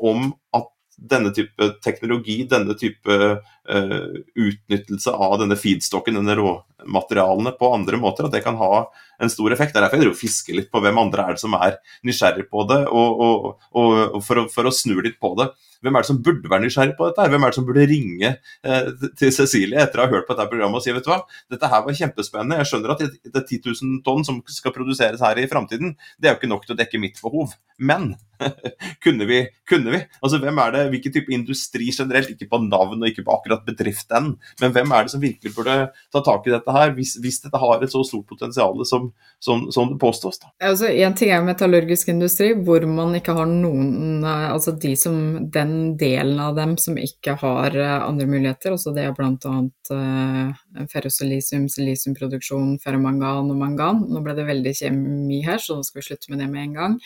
om 0.00 0.30
at 0.56 0.72
denne 0.96 1.30
type 1.34 1.66
teknologi, 1.84 2.38
denne 2.48 2.74
type 2.78 3.12
uh, 3.12 4.06
utnyttelse 4.34 5.12
av 5.12 5.36
denne 5.42 5.58
feedstocken, 5.60 6.16
denne 6.16 6.36
råmaterialene, 6.38 7.52
på 7.58 7.72
andre 7.74 8.00
måter, 8.00 8.26
at 8.26 8.32
det 8.32 8.42
kan 8.46 8.56
ha 8.60 8.86
en 9.20 9.32
stor 9.32 9.52
effekt. 9.52 9.74
Det 9.74 9.80
er 9.80 9.86
derfor 9.86 10.00
jeg 10.00 10.06
driver 10.06 10.20
fisker 10.22 10.56
litt 10.56 10.70
på 10.72 10.80
hvem 10.84 11.02
andre 11.04 11.26
er 11.26 11.36
det 11.36 11.44
som 11.44 11.56
er 11.58 11.76
nysgjerrig 12.06 12.48
på 12.52 12.64
det, 12.70 12.80
og, 12.88 13.20
og, 13.26 13.66
og 13.76 14.18
for, 14.24 14.42
å, 14.42 14.46
for, 14.52 14.68
å, 14.68 14.74
snu 14.74 14.96
litt 15.04 15.20
på 15.20 15.34
det. 15.40 15.50
Hvem 15.86 15.98
er 15.98 16.04
det 16.04 16.10
som 16.10 16.20
burde 16.26 16.50
være 16.50 16.66
nysgjerrig 16.66 16.96
på 16.98 17.08
dette? 17.08 17.22
her? 17.22 17.32
Hvem 17.32 17.46
er 17.46 17.52
det 17.54 17.58
som 17.60 17.66
burde 17.68 17.86
ringe 17.86 18.32
eh, 18.34 18.88
til 19.20 19.32
Cecilie 19.34 19.80
etter 19.82 20.02
å 20.02 20.06
ha 20.06 20.12
hørt 20.16 20.26
på 20.26 20.34
dette 20.34 20.50
programmet 20.50 20.80
og 20.80 20.84
si 20.84 20.94
vet 20.94 21.06
du 21.06 21.12
hva, 21.12 21.20
dette 21.52 21.70
her 21.70 21.84
var 21.86 21.98
kjempespennende, 22.00 22.60
jeg 22.60 22.70
skjønner 22.72 22.94
at 22.96 23.04
det, 23.06 23.32
er 23.32 23.44
10 23.46 23.60
000 23.70 24.00
tonn 24.06 24.26
som 24.26 24.42
skal 24.50 24.74
produseres 24.74 25.22
her 25.22 25.38
i 25.38 25.48
framtiden, 25.50 25.94
det 26.18 26.28
er 26.28 26.34
jo 26.34 26.40
ikke 26.40 26.50
nok 26.50 26.66
til 26.66 26.74
å 26.74 26.80
dekke 26.82 27.02
mitt 27.02 27.22
behov. 27.22 27.54
Men 27.78 28.14
kunne 29.04 29.24
vi? 29.28 29.42
Kunne 29.68 29.92
vi? 29.92 30.00
Altså 30.20 30.40
hvem 30.40 30.58
er 30.60 30.72
det, 30.74 30.82
Hvilken 30.92 31.14
type 31.14 31.32
industri 31.32 31.88
generelt, 31.92 32.30
ikke 32.32 32.48
på 32.50 32.60
navn 32.66 33.00
og 33.00 33.08
ikke 33.08 33.24
på 33.26 33.34
akkurat 33.36 33.64
bedrift 33.66 34.08
den. 34.12 34.34
men 34.60 34.74
hvem 34.74 34.92
er 34.92 35.06
det 35.06 35.12
som 35.14 35.22
virkelig 35.22 35.54
burde 35.56 35.76
ta 36.12 36.22
tak 36.24 36.46
i 36.46 36.54
dette 36.54 36.76
her, 36.76 36.92
hvis, 36.96 37.16
hvis 37.22 37.40
dette 37.44 37.60
har 37.60 37.82
et 37.82 37.92
så 37.92 38.02
stort 38.06 38.26
potensial 38.28 38.84
som, 38.88 39.10
som, 39.40 39.66
som 39.72 39.92
det 39.92 40.00
påstås? 40.02 40.40
da? 40.42 40.52
Altså, 40.70 40.90
en 40.90 41.16
ting 41.16 41.32
er 41.32 41.44
metallurgisk 41.44 42.12
industri, 42.12 42.52
hvor 42.66 42.84
man 42.88 43.16
ikke 43.18 43.36
har 43.36 43.48
noen 43.50 44.24
Altså 44.26 44.72
de 44.80 44.92
som, 44.98 45.16
den 45.52 45.75
delen 46.00 46.40
av 46.42 46.56
dem 46.58 46.74
som 46.80 46.98
ikke 47.00 47.36
har 47.40 47.76
eh, 47.76 47.94
andre 48.02 48.26
muligheter, 48.30 48.74
Også 48.76 48.92
det 48.96 49.06
er 49.06 49.16
bl.a. 49.16 49.54
Uh, 49.90 50.84
ferrosilisium, 50.92 51.68
silisiumproduksjon, 51.72 52.76
ferromangan 52.82 53.50
og 53.52 53.58
mangan. 53.60 54.04
Nå 54.10 54.22
ble 54.24 54.36
det 54.38 54.46
veldig 54.48 54.76
kjemi 54.82 55.42
her, 55.46 55.62
så 55.62 55.78
nå 55.78 55.86
skal 55.86 56.02
vi 56.02 56.06
slutte 56.10 56.32
med 56.32 56.44
det 56.44 56.52
med 56.52 56.64
en 56.66 56.78
gang. 56.80 57.00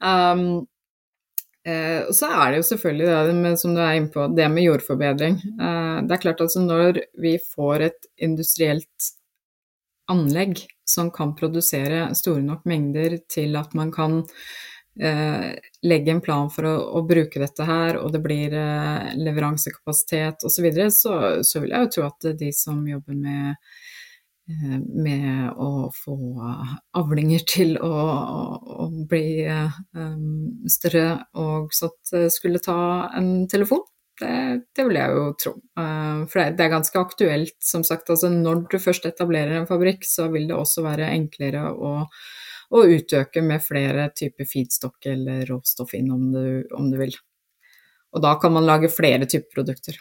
Um, 0.00 0.48
Eh, 1.66 2.12
så 2.14 2.28
er 2.30 2.52
det 2.52 2.60
jo 2.60 2.68
selvfølgelig 2.68 3.06
det 3.26 3.34
med, 3.40 3.58
som 3.58 3.74
du 3.74 3.80
er 3.82 3.96
inne 3.98 4.12
på, 4.14 4.28
det 4.38 4.46
med 4.52 4.68
jordforbedring. 4.68 5.40
Eh, 5.58 5.96
det 6.06 6.14
er 6.14 6.22
klart 6.22 6.42
at 6.44 6.54
når 6.62 7.00
vi 7.18 7.34
får 7.42 7.88
et 7.88 8.06
industrielt 8.22 9.10
anlegg 10.06 10.62
som 10.86 11.10
kan 11.10 11.34
produsere 11.34 12.06
store 12.14 12.44
nok 12.46 12.62
mengder 12.70 13.18
til 13.26 13.58
at 13.58 13.74
man 13.74 13.90
kan 13.90 14.20
eh, 14.22 14.28
legge 14.96 16.12
en 16.12 16.22
plan 16.24 16.48
for 16.48 16.64
å, 16.64 16.74
å, 16.96 17.02
bruke 17.04 17.42
dette 17.42 17.66
her, 17.68 17.98
og 18.00 18.14
det 18.14 18.22
blir 18.24 18.54
eh, 18.56 19.10
leveransekapasitet 19.20 20.46
osv., 20.46 20.54
så, 20.54 20.64
videre, 20.64 20.88
så 20.94 21.18
så 21.44 21.60
vil 21.60 21.74
jeg 21.74 21.84
jo 21.84 21.92
tro 21.92 22.06
at 22.06 22.30
de 22.40 22.48
som 22.56 22.80
jobber 22.88 23.18
med 23.20 23.58
Eh, 24.46 24.78
med 24.78 25.56
å 25.58 25.88
få 25.90 26.14
avlinger 26.94 27.42
til 27.50 27.72
å, 27.82 27.88
å, 27.90 28.42
å 28.84 28.86
bli 29.10 29.42
um, 29.42 30.68
større, 30.70 31.16
og 31.34 31.74
så 31.74 31.90
skulle 32.30 32.62
ta 32.62 32.76
en 33.18 33.48
telefon. 33.50 33.82
Det, 34.20 34.30
det 34.70 34.84
vil 34.86 35.00
jeg 35.00 35.16
jo 35.16 35.24
tro. 35.42 35.52
Uh, 35.74 36.22
for 36.30 36.38
det, 36.38 36.46
det, 36.60 36.68
er 36.68 36.74
ganske 36.76 37.00
aktuelt, 37.00 37.56
som 37.58 37.82
sagt. 37.84 38.12
Altså 38.14 38.30
når 38.30 38.62
du 38.70 38.78
først 38.78 39.10
etablerer 39.10 39.58
en 39.58 39.66
fabrikk, 39.68 40.06
så 40.06 40.30
vil 40.30 40.46
det 40.46 40.54
også 40.54 40.86
være 40.86 41.10
enklere 41.10 41.66
å, 41.74 42.06
å 42.74 42.82
utøke 42.88 43.42
med 43.44 43.64
flere 43.64 44.08
typer 44.16 44.48
feedstock 44.48 45.06
eller 45.12 45.46
råstoff 45.50 45.94
inn, 45.98 46.10
om 46.14 46.28
du, 46.34 46.44
om 46.76 46.90
du 46.90 46.98
vil. 47.00 47.14
Og 48.16 48.22
da 48.24 48.36
kan 48.40 48.54
man 48.54 48.66
lage 48.66 48.90
flere 48.92 49.28
typer 49.28 49.60
produkter. 49.60 49.98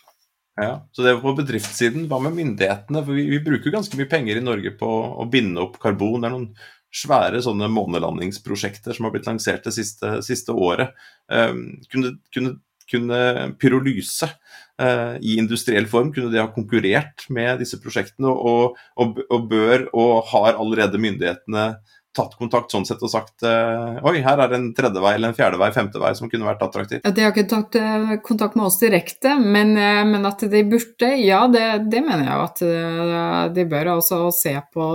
Ja, 0.55 0.87
så 0.91 1.03
det 1.03 1.17
var 1.17 1.23
på 1.25 1.41
bedriftssiden. 1.41 2.05
Hva 2.07 2.21
med 2.23 2.37
myndighetene? 2.37 3.01
For 3.03 3.17
vi, 3.17 3.25
vi, 3.33 3.41
bruker 3.43 3.73
ganske 3.73 3.97
mye 3.99 4.07
penger 4.11 4.39
i 4.39 4.43
Norge 4.45 4.71
på 4.79 4.91
å 5.19 5.25
binde 5.31 5.59
opp 5.65 5.75
karbon. 5.83 6.23
Det 6.23 6.29
er 6.29 6.35
noen 6.37 6.51
svære 6.95 7.41
sånne 7.43 7.67
månelandingsprosjekter 7.75 8.95
som 8.95 9.07
har 9.07 9.11
blitt 9.15 9.27
lansert 9.27 9.67
det 9.67 9.75
siste, 9.75 10.13
siste 10.23 10.55
året. 10.55 10.95
Um, 11.27 11.65
kunne, 11.91 12.13
kunne, 12.31 12.53
kunne, 12.87 13.19
pyrolyse 13.59 14.29
uh, 14.31 15.19
i 15.19 15.35
industriell 15.41 15.89
form 15.91 16.13
kunne 16.15 16.31
de 16.31 16.39
ha 16.39 16.47
konkurrert 16.55 17.27
med 17.35 17.59
disse 17.59 17.81
prosjektene, 17.83 18.31
og, 18.31 18.79
og, 18.95 19.19
og 19.27 19.51
bør 19.51 19.89
og 19.91 20.31
har 20.31 20.55
allerede 20.55 21.01
myndighetene 21.03 21.67
tatt 22.15 22.37
kontakt 22.39 22.73
sånn 22.73 22.85
sett 22.87 23.03
og 23.03 23.11
sagt 23.11 23.43
uh, 23.45 23.99
oi, 24.07 24.19
her 24.25 24.41
er 24.45 24.55
en 24.57 24.69
tredje 24.77 25.03
vei 25.03 25.13
eller 25.17 25.31
en 25.31 25.37
fjerde 25.37 25.59
vei, 25.61 25.69
femte 25.75 26.01
vei 26.01 26.13
som 26.17 26.31
kunne 26.31 26.47
vært 26.47 26.63
attraktiv? 26.65 27.01
Ja, 27.03 27.11
de 27.15 27.25
har 27.25 27.35
ikke 27.35 27.49
tatt 27.51 27.77
uh, 27.79 28.15
kontakt 28.25 28.57
med 28.57 28.67
oss 28.69 28.79
direkte, 28.81 29.35
men, 29.41 29.75
uh, 29.77 30.01
men, 30.07 30.25
at 30.27 30.45
de 30.51 30.63
burde, 30.69 31.11
ja 31.21 31.43
det, 31.51 31.67
det 31.91 32.01
mener 32.05 32.25
jeg 32.29 32.47
at 32.47 33.53
de 33.55 33.67
bør 33.69 33.95
også 33.97 34.25
se 34.35 34.55
på, 34.73 34.89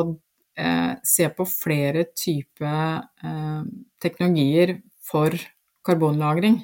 se 1.06 1.26
på 1.32 1.46
flere 1.48 2.04
typer 2.16 3.00
teknologier 4.02 4.74
for 5.06 5.36
karbonlagring. 5.86 6.58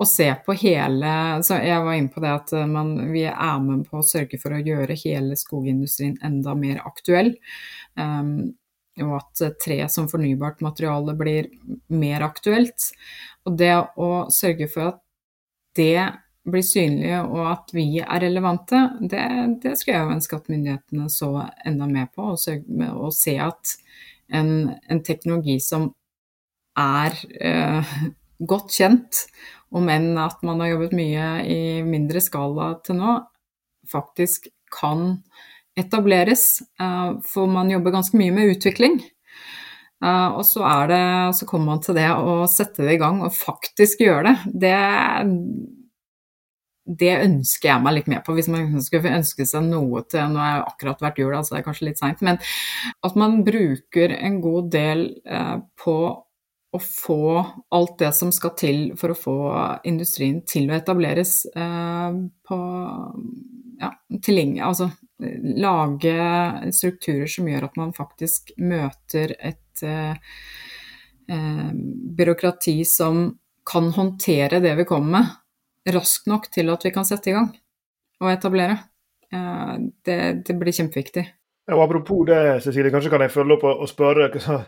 Og 0.00 0.08
se 0.10 0.26
på 0.44 0.56
hele 0.60 1.12
så 1.46 1.60
Jeg 1.62 1.84
var 1.84 1.96
inne 1.96 2.12
på 2.12 2.20
det 2.24 2.32
at 2.32 2.52
man, 2.68 2.96
vi 3.12 3.24
er 3.28 3.58
med 3.62 3.86
på 3.88 4.00
å 4.00 4.06
sørge 4.06 4.40
for 4.42 4.54
å 4.54 4.60
gjøre 4.60 4.98
hele 5.04 5.38
skogindustrien 5.38 6.18
enda 6.26 6.56
mer 6.58 6.82
aktuell. 6.84 7.36
Og 9.04 9.16
at 9.18 9.58
tre 9.62 9.80
som 9.92 10.08
fornybart 10.08 10.62
materiale 10.64 11.14
blir 11.18 11.50
mer 11.92 12.24
aktuelt. 12.26 12.90
Og 13.46 13.58
det 13.60 13.74
å 13.76 14.26
sørge 14.32 14.68
for 14.72 14.92
at 14.94 15.02
det 15.76 16.06
blir 16.46 16.64
synlig 16.64 17.12
og 17.18 17.40
at 17.50 17.72
vi 17.74 17.86
er 18.00 18.22
relevante, 18.22 18.78
det, 19.00 19.22
det 19.64 19.74
skulle 19.78 19.98
jeg 19.98 20.16
ønske 20.16 20.38
at 20.38 20.50
myndighetene 20.52 21.08
så 21.12 21.30
enda 21.66 21.88
mer 21.90 22.08
på. 22.14 22.32
Og, 22.32 22.40
sørge, 22.40 22.90
og 22.92 23.14
se 23.14 23.36
at 23.42 23.76
en, 24.34 24.72
en, 24.90 25.02
teknologi 25.06 25.58
som 25.62 25.90
er 26.78 27.16
eh, 27.40 27.96
godt 28.38 28.74
kjent, 28.78 29.24
om 29.74 29.88
enn 29.90 30.14
at 30.22 30.42
man 30.46 30.62
har 30.62 30.76
jobbet 30.76 30.94
mye 30.96 31.30
i 31.50 31.60
mindre 31.86 32.22
skala 32.22 32.76
til 32.86 33.00
nå, 33.00 33.18
faktisk 33.90 34.48
kan 34.72 35.18
etableres. 35.76 36.62
Eh, 36.80 37.10
for 37.28 37.50
man 37.50 37.70
jobber 37.70 37.94
ganske 37.94 38.18
mye 38.18 38.34
med 38.34 38.56
utvikling. 38.56 39.00
Uh, 40.04 40.36
og 40.36 40.42
så, 40.44 40.60
er 40.68 40.90
det, 40.90 41.04
så 41.38 41.46
kommer 41.48 41.72
man 41.72 41.78
til 41.80 41.96
det 41.96 42.10
å 42.12 42.42
sette 42.52 42.84
det 42.84 42.98
i 42.98 43.00
gang 43.00 43.22
og 43.24 43.32
faktisk 43.32 44.02
gjøre 44.04 44.28
det. 44.28 44.34
Det, 44.66 44.74
det 47.00 47.14
ønsker 47.22 47.70
jeg 47.70 47.84
meg 47.86 47.96
litt 47.96 48.10
mer 48.12 48.20
på, 48.26 48.34
hvis 48.36 48.50
man 48.52 48.76
skulle 48.84 49.14
ønske 49.16 49.46
seg 49.48 49.64
noe 49.70 50.02
til 50.04 50.28
Nå 50.34 50.42
har 50.42 50.52
jeg 50.52 50.66
akkurat 50.66 51.06
vært 51.06 51.22
jul, 51.22 51.32
altså 51.32 51.56
det 51.56 51.62
er 51.62 51.66
kanskje 51.70 51.88
litt 51.88 52.02
seint, 52.02 52.20
men 52.28 52.36
at 53.08 53.16
man 53.16 53.40
bruker 53.46 54.12
en 54.18 54.36
god 54.44 54.68
del 54.76 55.08
uh, 55.24 55.64
på 55.80 55.96
å 56.76 56.82
få 56.82 57.22
alt 57.72 57.96
det 58.02 58.12
som 58.18 58.34
skal 58.36 58.52
til 58.60 58.80
for 59.00 59.14
å 59.14 59.16
få 59.16 59.38
industrien 59.88 60.42
til 60.44 60.68
å 60.68 60.76
etableres 60.76 61.38
uh, 61.56 62.12
på 62.44 62.60
ja, 63.80 63.94
tilgjengelig 64.20 64.64
Altså 64.66 64.92
lage 65.54 66.72
strukturer 66.74 67.30
som 67.30 67.48
gjør 67.48 67.68
at 67.68 67.78
man 67.78 67.94
faktisk 67.96 68.52
møter 68.58 69.34
et 69.38 69.82
eh, 69.86 70.16
eh, 71.30 71.70
byråkrati 72.18 72.80
som 72.88 73.28
kan 73.66 73.90
håndtere 73.94 74.60
det 74.62 74.74
vi 74.78 74.86
kommer 74.88 75.18
med, 75.18 75.32
raskt 75.94 76.28
nok 76.30 76.50
til 76.54 76.70
at 76.70 76.84
vi 76.86 76.92
kan 76.94 77.06
sette 77.08 77.30
i 77.30 77.36
gang 77.36 77.50
og 78.22 78.30
etablere. 78.32 78.78
Eh, 79.32 79.74
det, 80.06 80.20
det, 80.46 80.58
blir 80.58 80.74
kjempeviktig. 80.74 81.26
Og 81.74 81.82
apropos 81.82 82.26
det, 82.28 82.60
Cecilie, 82.62 82.92
kanskje 82.94 83.10
kan 83.10 83.24
jeg 83.24 83.34
følge 83.34 83.56
opp 83.56 83.64
og 83.72 83.88
spørre 83.90 84.28
hva, 84.38 84.60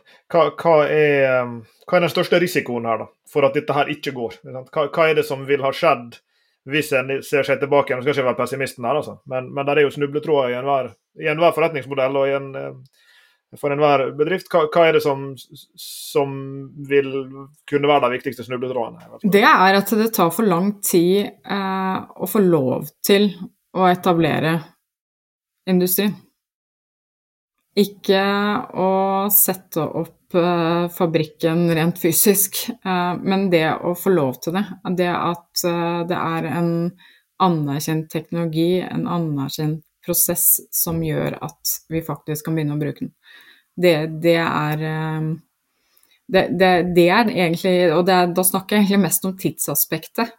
hva, 0.50 0.78
er, 0.90 1.52
hva 1.86 1.98
er 1.98 2.02
den 2.02 2.10
største 2.10 2.40
risikoen 2.42 2.88
her 2.90 3.04
da, 3.04 3.12
for 3.30 3.46
at 3.46 3.54
dette 3.54 3.76
her 3.76 3.90
ikke 3.92 4.16
går? 4.16 4.40
Hva, 4.72 4.88
hva 4.88 5.06
er 5.06 5.20
det 5.20 5.26
som 5.28 5.46
vil 5.46 5.62
ha 5.62 5.70
skjedd 5.70 6.18
hvis 6.68 6.92
en 6.96 7.10
ser 7.24 7.46
seg 7.46 7.60
tilbake 7.62 7.92
igjen, 7.92 8.04
skal 8.04 8.14
ikke 8.14 8.28
være 8.28 8.40
pessimisten 8.42 8.86
her, 8.86 9.00
altså. 9.00 9.18
men, 9.30 9.50
men 9.54 9.66
det 9.66 9.76
er 9.76 9.86
jo 9.86 9.94
snubletråder 9.94 10.52
i 10.52 10.56
enhver, 10.58 10.90
i 11.22 11.28
enhver 11.32 11.54
forretningsmodell 11.56 12.18
og 12.20 12.32
en, 12.36 12.48
eh, 12.60 13.06
for 13.56 13.72
enhver 13.72 14.10
bedrift. 14.18 14.50
Hva, 14.52 14.66
hva, 14.68 14.84
er 14.84 14.98
det 14.98 15.02
som, 15.04 15.30
som, 15.80 16.34
vil 16.90 17.10
kunne 17.68 17.88
være 17.88 18.04
de 18.04 18.18
viktigste 18.18 18.44
snubletrådene? 18.44 19.20
Det 19.24 19.44
er 19.48 19.78
at 19.80 19.94
det 19.96 20.10
tar 20.16 20.32
for 20.34 20.48
lang 20.48 20.74
tid 20.84 21.30
eh, 21.30 21.98
å 22.04 22.28
få 22.28 22.44
lov 22.44 22.90
til 23.04 23.30
å 23.78 23.88
etablere 23.88 24.58
industri. 25.68 26.10
Ikke 27.78 28.22
å 28.74 28.92
sette 29.30 29.84
opp 29.86 30.18
Eh, 30.34 30.88
fabrikken 30.88 31.74
rent 31.74 31.98
fysisk, 31.98 32.56
eh, 32.84 33.14
men 33.22 33.50
det 33.50 33.70
å 33.80 33.94
få 33.96 34.10
lov 34.12 34.34
til 34.44 34.58
det, 34.58 34.64
det 34.98 35.08
at 35.08 35.62
eh, 35.64 36.00
det 36.10 36.18
er 36.18 36.48
en 36.50 36.72
anerkjent 37.40 38.10
teknologi, 38.12 38.82
en 38.84 39.06
anerkjent 39.08 39.80
prosess 40.04 40.60
som 40.74 41.00
gjør 41.00 41.38
at 41.40 41.72
vi 41.88 42.04
faktisk 42.04 42.44
kan 42.44 42.58
begynne 42.58 42.76
å 42.76 42.82
bruke 42.82 43.06
den. 43.06 43.14
Det, 43.78 43.94
det 44.20 44.36
er 44.42 44.84
det, 46.28 46.44
det, 46.60 46.70
det, 46.96 47.08
er 47.14 47.28
egentlig 47.30 47.92
Og 47.94 48.02
da 48.08 48.44
snakker 48.44 48.74
jeg 48.74 48.84
egentlig 48.84 49.04
mest 49.04 49.28
om 49.28 49.36
tidsaspektet. 49.38 50.32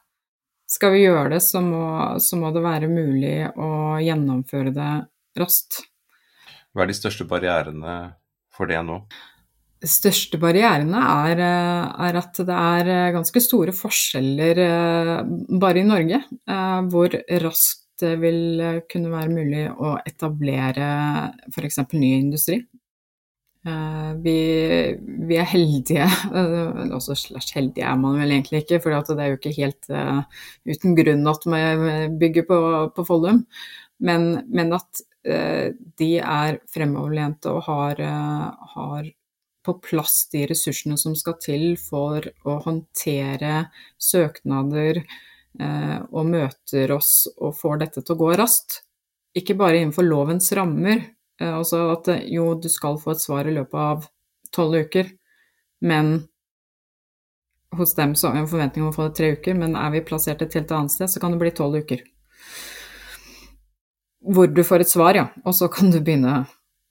Skal 0.69 0.91
vi 0.93 1.05
gjøre 1.05 1.37
det, 1.37 1.39
så 1.45 1.63
må, 1.63 1.85
så 2.19 2.37
må 2.37 2.51
det 2.53 2.65
være 2.65 2.91
mulig 2.91 3.37
å 3.55 3.95
gjennomføre 4.03 4.75
det 4.75 4.91
raskt. 5.39 5.85
Hva 6.73 6.85
er 6.85 6.91
de 6.91 6.97
største 6.97 7.25
barrierene 7.29 7.97
for 8.53 8.69
det 8.69 8.79
nå? 8.85 9.01
De 9.79 9.87
største 9.87 10.35
barrierene 10.41 10.99
er, 10.99 11.39
eh, 11.39 12.07
er, 12.07 12.17
at 12.19 12.39
det 12.43 12.55
er 12.55 12.89
eh, 12.91 13.11
ganske 13.15 13.41
store 13.43 13.71
forskjeller 13.75 14.59
eh, 14.65 15.13
bare 15.61 15.79
i 15.79 15.87
Norge, 15.87 16.19
hvor 16.91 17.15
raskt 17.45 17.85
det 17.99 18.13
vil 18.21 18.61
kunne 18.87 19.09
være 19.11 19.31
mulig 19.33 19.63
å 19.75 19.97
etablere 20.07 20.85
f.eks. 21.51 21.81
ny 21.99 22.11
industri. 22.15 22.61
Vi, 24.23 24.35
vi, 25.27 25.35
er 25.35 25.49
heldige, 25.51 26.05
også 26.95 27.17
slash 27.19 27.57
heldige 27.57 27.83
er 27.83 27.99
man 27.99 28.15
vel 28.21 28.31
egentlig 28.31 28.61
ikke, 28.63 28.79
for 28.79 28.95
det 28.95 29.17
er 29.19 29.33
jo 29.33 29.39
ikke 29.41 29.51
helt 29.57 29.91
uten 30.63 30.95
grunn 30.95 31.27
at 31.27 31.43
vi 31.51 31.99
bygger 32.23 32.47
på, 32.47 32.61
på 32.95 33.05
Follum, 33.09 33.43
men, 33.99 34.29
men, 34.47 34.71
at 34.79 35.03
de 35.19 36.07
er 36.23 36.57
fremoverlente 36.71 37.51
og 37.51 37.65
har, 37.65 37.99
har 38.73 39.09
på 39.65 39.73
plass 39.73 40.29
de 40.31 40.45
ressursene 40.49 40.97
som 40.97 41.15
skal 41.17 41.37
til 41.43 41.65
for 41.79 42.25
å 42.47 42.57
håndtere 42.63 43.67
søknader 44.01 45.01
eh, 45.01 45.97
og 46.09 46.29
møter 46.31 46.93
oss 46.95 47.27
og 47.37 47.57
får 47.59 47.83
dette 47.83 48.03
til 48.03 48.15
å 48.15 48.21
gå 48.23 48.31
raskt. 48.39 48.81
Ikke 49.37 49.57
bare 49.59 49.81
innenfor 49.81 50.07
lovens 50.07 50.51
rammer, 50.57 51.03
eh, 51.41 51.53
altså 51.53 51.85
at 51.93 52.09
eh, 52.15 52.25
jo, 52.33 52.53
du 52.55 52.69
skal 52.71 52.99
få 53.01 53.13
et 53.13 53.23
svar 53.23 53.49
i 53.49 53.55
løpet 53.55 53.79
av 53.83 54.09
tolv 54.55 54.87
uker, 54.87 55.11
men 55.85 56.15
hos 57.77 57.93
dem 57.93 58.15
så 58.17 58.29
har 58.29 58.39
vi 58.39 58.45
en 58.45 58.49
forventning 58.49 58.85
om 58.85 58.89
å 58.89 58.95
få 58.95 59.09
det 59.09 59.17
tre 59.19 59.33
uker, 59.37 59.59
men 59.59 59.77
er 59.77 59.91
vi 59.93 60.05
plassert 60.07 60.41
et 60.41 60.55
helt 60.57 60.71
annet 60.73 60.95
sted, 60.95 61.11
så 61.11 61.21
kan 61.21 61.35
det 61.35 61.43
bli 61.43 61.53
tolv 61.53 61.83
uker. 61.83 62.01
Hvor 64.19 64.47
du 64.51 64.63
får 64.67 64.83
et 64.83 64.91
svar, 64.91 65.15
ja, 65.15 65.29
og 65.47 65.55
så 65.55 65.69
kan 65.71 65.91
du 65.93 66.01
begynne 66.03 66.41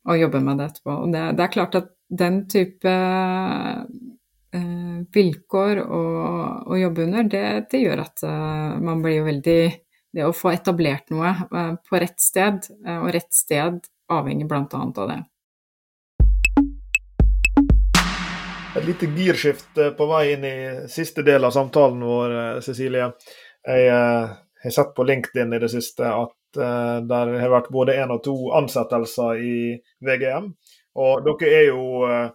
å 0.08 0.16
jobbe 0.16 0.40
med 0.40 0.60
det 0.60 0.70
etterpå. 0.70 0.94
Og 1.04 1.12
det, 1.12 1.24
det 1.36 1.44
er 1.44 1.52
klart 1.52 1.76
at 1.76 1.90
den 2.08 2.40
type 2.48 2.92
eh, 4.56 5.00
vilkår 5.14 5.82
å, 5.84 6.02
å, 6.64 6.78
jobbe 6.80 7.04
under, 7.04 7.28
det, 7.28 7.44
det 7.72 7.82
gjør 7.82 8.04
at 8.06 8.24
eh, 8.24 8.78
man 8.80 9.04
blir 9.04 9.20
jo 9.20 9.28
veldig 9.28 9.60
Det 10.08 10.24
å 10.24 10.32
få 10.32 10.54
etablert 10.54 11.10
noe 11.12 11.28
eh, 11.28 11.74
på 11.84 11.98
rett 12.00 12.16
sted, 12.16 12.64
uh, 12.86 13.02
og 13.04 13.10
rett 13.12 13.28
sted 13.34 13.82
avhenger 14.08 14.48
bl.a. 14.48 14.64
av 14.72 15.10
det. 15.10 15.18
Et 18.78 18.86
lite 18.86 19.10
girskifte 19.12 19.90
på 19.98 20.06
vei 20.08 20.22
inn 20.32 20.46
i 20.48 20.56
siste 20.88 21.20
del 21.26 21.44
av 21.44 21.52
samtalen 21.52 22.00
vår, 22.08 22.36
Cecilie. 22.64 23.10
Jeg 23.68 23.92
har 23.92 24.72
sett 24.72 24.94
på 24.96 25.04
LinkedIn 25.04 25.52
i 25.52 25.60
det 25.60 25.68
siste 25.72 26.08
at 26.08 26.37
der 26.56 27.32
har 27.42 27.50
vært 27.52 27.72
både 27.74 27.96
én 28.00 28.12
og 28.14 28.22
to 28.24 28.34
ansettelser 28.56 29.42
i 29.44 29.56
VGM. 30.04 30.52
Og 30.98 31.26
dere 31.26 31.50
er 31.54 31.66
jo 31.70 31.82
eh, 32.08 32.30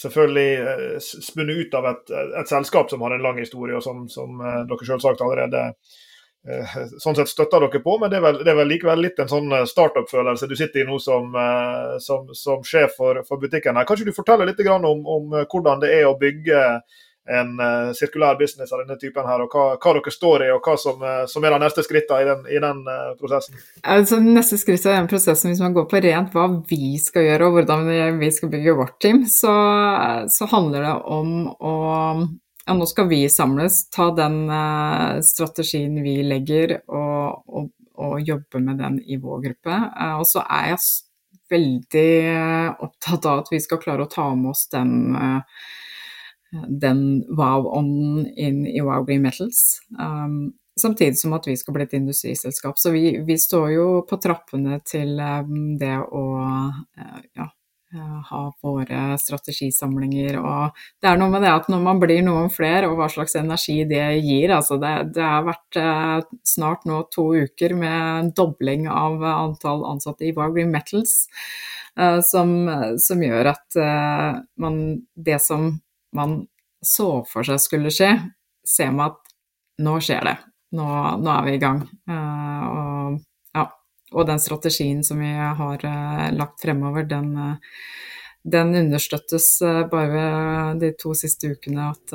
selvfølgelig 0.00 0.52
eh, 0.60 1.00
spunnet 1.00 1.64
ut 1.64 1.74
av 1.80 1.90
et, 1.92 2.12
et, 2.12 2.48
selskap 2.48 2.92
som 2.92 3.02
har 3.04 3.16
en 3.16 3.26
lang 3.26 3.40
historie, 3.40 3.76
og 3.76 3.84
som, 3.84 4.06
som 4.12 4.40
eh, 4.40 4.62
dere 4.70 4.92
selvsagt 4.92 5.26
allerede 5.26 5.72
sånn 6.40 7.18
sett 7.18 7.28
støtter 7.28 7.60
dere 7.60 7.82
på, 7.84 7.98
men 8.00 8.08
det 8.08 8.16
er 8.16 8.22
vel, 8.24 8.38
det 8.40 8.48
er 8.48 8.56
vel 8.62 8.70
likevel 8.72 9.02
litt 9.04 9.18
en 9.20 9.28
sånn 9.28 9.52
startup-følelse 9.68 10.46
du 10.48 10.54
sitter 10.56 10.80
i 10.80 10.84
nå 10.88 10.96
som, 10.96 11.34
som, 12.00 12.30
som 12.32 12.62
sjef 12.64 12.94
for, 12.96 13.20
for, 13.28 13.36
butikken. 13.42 13.76
her. 13.76 13.84
Kanskje 13.84 14.06
du 14.08 14.14
forteller 14.16 14.48
litt 14.48 14.62
om, 14.64 15.02
om, 15.04 15.34
hvordan 15.42 15.82
det 15.82 15.90
er 15.98 16.06
å 16.08 16.14
bygge 16.16 16.62
en 17.28 17.60
uh, 17.60 17.92
sirkulær 17.92 18.38
business 18.38 18.72
av 18.72 18.82
denne 18.82 18.96
typen 18.98 19.26
her, 19.28 19.42
og 19.44 19.52
hva, 19.52 19.64
hva 19.76 19.94
dere 19.96 20.12
står 20.14 20.44
i, 20.46 20.50
og 20.54 20.64
hva 20.64 20.76
som, 20.80 21.02
uh, 21.04 21.24
som 21.30 21.44
er 21.44 21.54
de 21.54 21.58
neste 21.62 21.84
skrittene 21.84 22.22
i 22.22 22.28
den, 22.28 22.44
i 22.48 22.60
den 22.64 22.80
uh, 22.88 23.12
prosessen? 23.20 23.58
Altså, 23.82 24.20
neste 24.24 24.58
skritt 24.60 24.86
i 24.86 24.94
den 24.94 25.10
prosessen, 25.10 25.52
hvis 25.52 25.62
man 25.62 25.76
går 25.76 25.88
på 25.90 26.00
rent 26.02 26.36
hva 26.36 26.46
vi 26.70 26.94
skal 27.02 27.26
gjøre 27.28 27.48
og 27.48 27.58
hvordan 27.58 27.90
vi 28.20 28.30
skal 28.34 28.52
bygge 28.52 28.76
vårt 28.78 28.96
team, 29.02 29.24
så, 29.30 29.52
så 30.32 30.48
handler 30.50 30.86
det 30.86 30.94
om 31.18 31.34
å 31.50 31.74
ja, 32.66 32.76
nå 32.76 32.86
skal 32.86 33.08
vi 33.10 33.24
samles, 33.32 33.82
ta 33.90 34.10
den 34.14 34.44
strategien 35.26 35.96
vi 36.04 36.20
legger 36.22 36.76
og, 36.86 37.40
og, 37.50 37.70
og, 37.98 38.18
jobbe 38.22 38.60
med 38.62 38.78
den 38.78 38.98
i 39.10 39.16
vår 39.18 39.40
gruppe. 39.48 39.78
og 40.20 40.26
så 40.28 40.44
er 40.44 40.74
jeg 40.74 40.84
veldig 41.50 42.10
opptatt 42.86 43.26
av 43.26 43.42
at 43.42 43.50
vi 43.50 43.58
skal 43.64 43.80
klare 43.82 44.06
å 44.06 44.12
ta 44.12 44.28
med 44.38 44.52
oss 44.52 44.68
den 44.70 45.16
den 46.50 47.24
wow-ånden 47.28 48.26
inn 48.34 48.64
i 48.66 48.80
Wow 48.82 49.04
Green 49.04 49.22
Metals. 49.22 49.80
Um, 49.98 50.52
samtidig 50.80 51.18
som 51.18 51.32
at 51.32 51.46
vi 51.46 51.56
skal 51.56 51.74
bli 51.76 51.86
et 51.86 51.96
industriselskap. 51.98 52.78
Så 52.78 52.90
vi, 52.90 53.14
vi 53.26 53.38
står 53.38 53.70
jo 53.76 53.86
på 54.08 54.18
trappene 54.22 54.80
til 54.86 55.18
um, 55.20 55.76
det 55.78 55.96
å 56.00 56.24
uh, 56.40 57.18
ja, 57.38 57.46
uh, 57.94 58.18
ha 58.30 58.42
våre 58.62 59.02
strategisamlinger. 59.20 60.40
Og 60.40 60.80
det 61.02 61.10
er 61.10 61.20
noe 61.20 61.32
med 61.32 61.44
det 61.46 61.52
at 61.54 61.68
når 61.72 61.84
man 61.84 62.02
blir 62.02 62.22
noen 62.26 62.50
flere, 62.52 62.88
og 62.90 62.98
hva 62.98 63.10
slags 63.12 63.36
energi 63.38 63.82
det 63.90 64.04
gir 64.24 64.54
altså 64.56 64.80
det, 64.82 64.94
det 65.16 65.26
har 65.26 65.46
vært 65.48 65.80
uh, 65.80 66.38
snart 66.46 66.88
nå 66.88 67.04
to 67.14 67.30
uker 67.44 67.76
med 67.78 67.98
en 68.00 68.32
dobling 68.36 68.88
av 68.90 69.22
antall 69.36 69.86
ansatte 69.92 70.26
i 70.26 70.34
Wow 70.36 70.56
Green 70.56 70.72
Metals. 70.74 71.28
Uh, 71.98 72.18
som, 72.24 72.50
som, 73.02 73.22
gjør 73.22 73.50
at 73.50 73.76
man 74.62 74.76
Det 75.18 75.40
som 75.42 75.72
man 76.16 76.44
så 76.86 77.24
for 77.28 77.46
seg 77.46 77.60
skulle 77.62 77.92
skje, 77.92 78.12
ser 78.66 78.92
man 78.94 79.12
at 79.12 79.34
nå 79.84 79.96
skjer 80.04 80.24
det. 80.28 80.36
Nå, 80.76 80.86
nå 81.20 81.32
er 81.32 81.46
vi 81.48 81.56
i 81.56 81.62
gang. 81.62 81.82
Uh, 82.08 82.62
og, 82.70 83.18
ja, 83.56 83.64
og, 84.12 84.22
den 84.28 84.42
strategien 84.42 85.02
som 85.06 85.20
vi 85.22 85.32
har 85.34 85.84
uh, 85.84 86.28
lagt 86.36 86.62
fremover, 86.62 87.08
den, 87.10 87.32
uh, 87.34 87.80
den 88.42 88.74
understøttes 88.84 89.50
bare 89.92 90.22
de 90.80 90.94
to 91.00 91.12
siste 91.18 91.50
ukene 91.52 91.90
at 91.90 92.14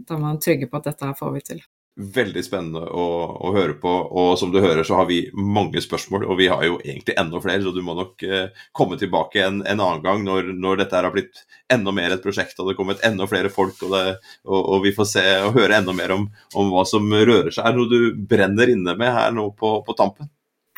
da 0.00 0.16
er 0.16 0.22
man 0.22 0.40
trygge 0.40 0.70
på 0.70 0.78
at 0.78 0.86
dette 0.88 1.04
her 1.04 1.18
får 1.18 1.34
vi 1.34 1.42
til. 1.50 1.60
Veldig 1.98 2.42
spennende 2.46 2.80
å, 2.86 3.04
å, 3.34 3.50
høre 3.52 3.74
på. 3.82 3.90
Og 3.90 4.30
som 4.38 4.52
du 4.54 4.60
hører, 4.62 4.84
så 4.86 5.00
har 5.00 5.08
vi 5.08 5.24
mange 5.34 5.82
spørsmål, 5.82 6.22
og 6.30 6.38
vi 6.38 6.46
har 6.48 6.62
jo 6.64 6.78
egentlig 6.84 7.16
enda 7.18 7.40
flere, 7.42 7.60
så 7.64 7.72
du 7.74 7.82
må 7.84 7.96
nok 7.98 8.24
eh, 8.24 8.62
komme 8.76 8.96
tilbake 9.00 9.42
en, 9.42 9.58
en 9.66 9.82
annen 9.82 10.04
gang 10.04 10.22
når, 10.24 10.52
når, 10.54 10.80
dette 10.84 10.96
har 10.96 11.10
blitt 11.12 11.42
enda 11.70 11.92
mer 11.92 12.14
et 12.14 12.22
prosjekt 12.22 12.56
og 12.56 12.68
det 12.68 12.76
har 12.76 12.78
kommet 12.78 13.04
enda 13.04 13.26
flere 13.28 13.50
folk, 13.52 13.82
og, 13.84 13.92
det, 13.96 14.16
og, 14.46 14.58
og, 14.60 14.76
vi 14.86 14.94
får 14.96 15.10
se 15.12 15.26
og 15.44 15.58
høre 15.58 15.82
enda 15.82 15.94
mer 15.96 16.14
om, 16.14 16.28
om, 16.54 16.72
hva 16.72 16.86
som 16.88 17.10
rører 17.10 17.50
seg. 17.50 17.66
Er 17.66 17.74
det 17.74 17.82
noe 17.82 17.90
du 17.90 18.26
brenner 18.32 18.72
inne 18.72 18.96
med 18.96 19.16
her 19.18 19.34
nå 19.34 19.50
på, 19.58 19.80
på, 19.84 19.98
tampen? 19.98 20.30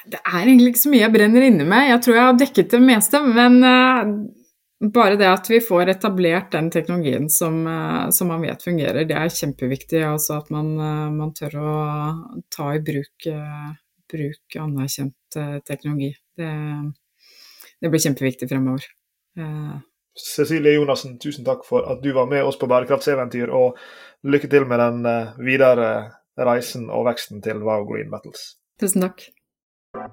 Det 0.03 0.19
er 0.19 0.41
egentlig 0.43 0.73
ikke 0.73 0.87
så 0.89 0.97
mye 0.97 1.05
jeg 1.05 1.15
brenner 1.15 1.51
inne 1.53 1.69
med. 1.69 1.91
Jeg 1.93 2.03
tror 2.03 2.17
jeg 2.17 2.31
har 2.31 2.47
dekket 2.47 2.79
det 2.79 2.87
meste. 2.89 3.27
men... 3.37 3.61
Uh 3.63 4.41
bare 4.91 5.17
det 5.17 5.29
at 5.31 5.47
vi 5.51 5.61
får 5.63 5.93
etablert 5.93 6.51
den 6.53 6.71
teknologien 6.71 7.29
som, 7.31 7.67
eh, 7.67 8.11
som 8.11 8.29
man 8.29 8.43
vet 8.43 8.63
fungerer, 8.63 9.05
det 9.07 9.15
er 9.15 9.31
kjempeviktig. 9.31 10.03
Altså 10.03 10.41
at 10.41 10.51
man, 10.51 10.73
eh, 10.79 11.11
man 11.15 11.33
tør 11.33 11.55
å 11.61 11.75
ta 12.51 12.73
i 12.75 12.81
bruk, 12.81 13.27
eh, 13.27 13.71
bruk 14.11 14.57
anerkjent 14.59 15.15
teknologi. 15.65 16.15
Det, 16.37 16.51
det, 17.81 17.89
blir 17.89 18.03
kjempeviktig 18.05 18.49
fremover. 18.51 18.85
Cecilie 20.15 20.75
Jonassen, 20.75 21.19
tusen 21.19 21.45
takk 21.47 21.65
for 21.65 21.89
at 21.89 22.03
du 22.03 22.13
var 22.13 22.27
med 22.29 22.45
oss 22.45 22.59
på 22.61 22.69
bærekraftseventyr, 22.69 23.49
og 23.49 23.79
lykke 24.29 24.51
til 24.51 24.67
med 24.69 24.79
den 24.79 25.09
videre 25.41 26.13
reisen 26.37 26.91
og 26.91 27.07
veksten 27.09 27.41
til 27.41 27.65
Wow 27.65 27.87
Green 27.89 28.11
Metals. 28.13 28.59
Tusen 28.79 29.01
takk. 29.01 29.25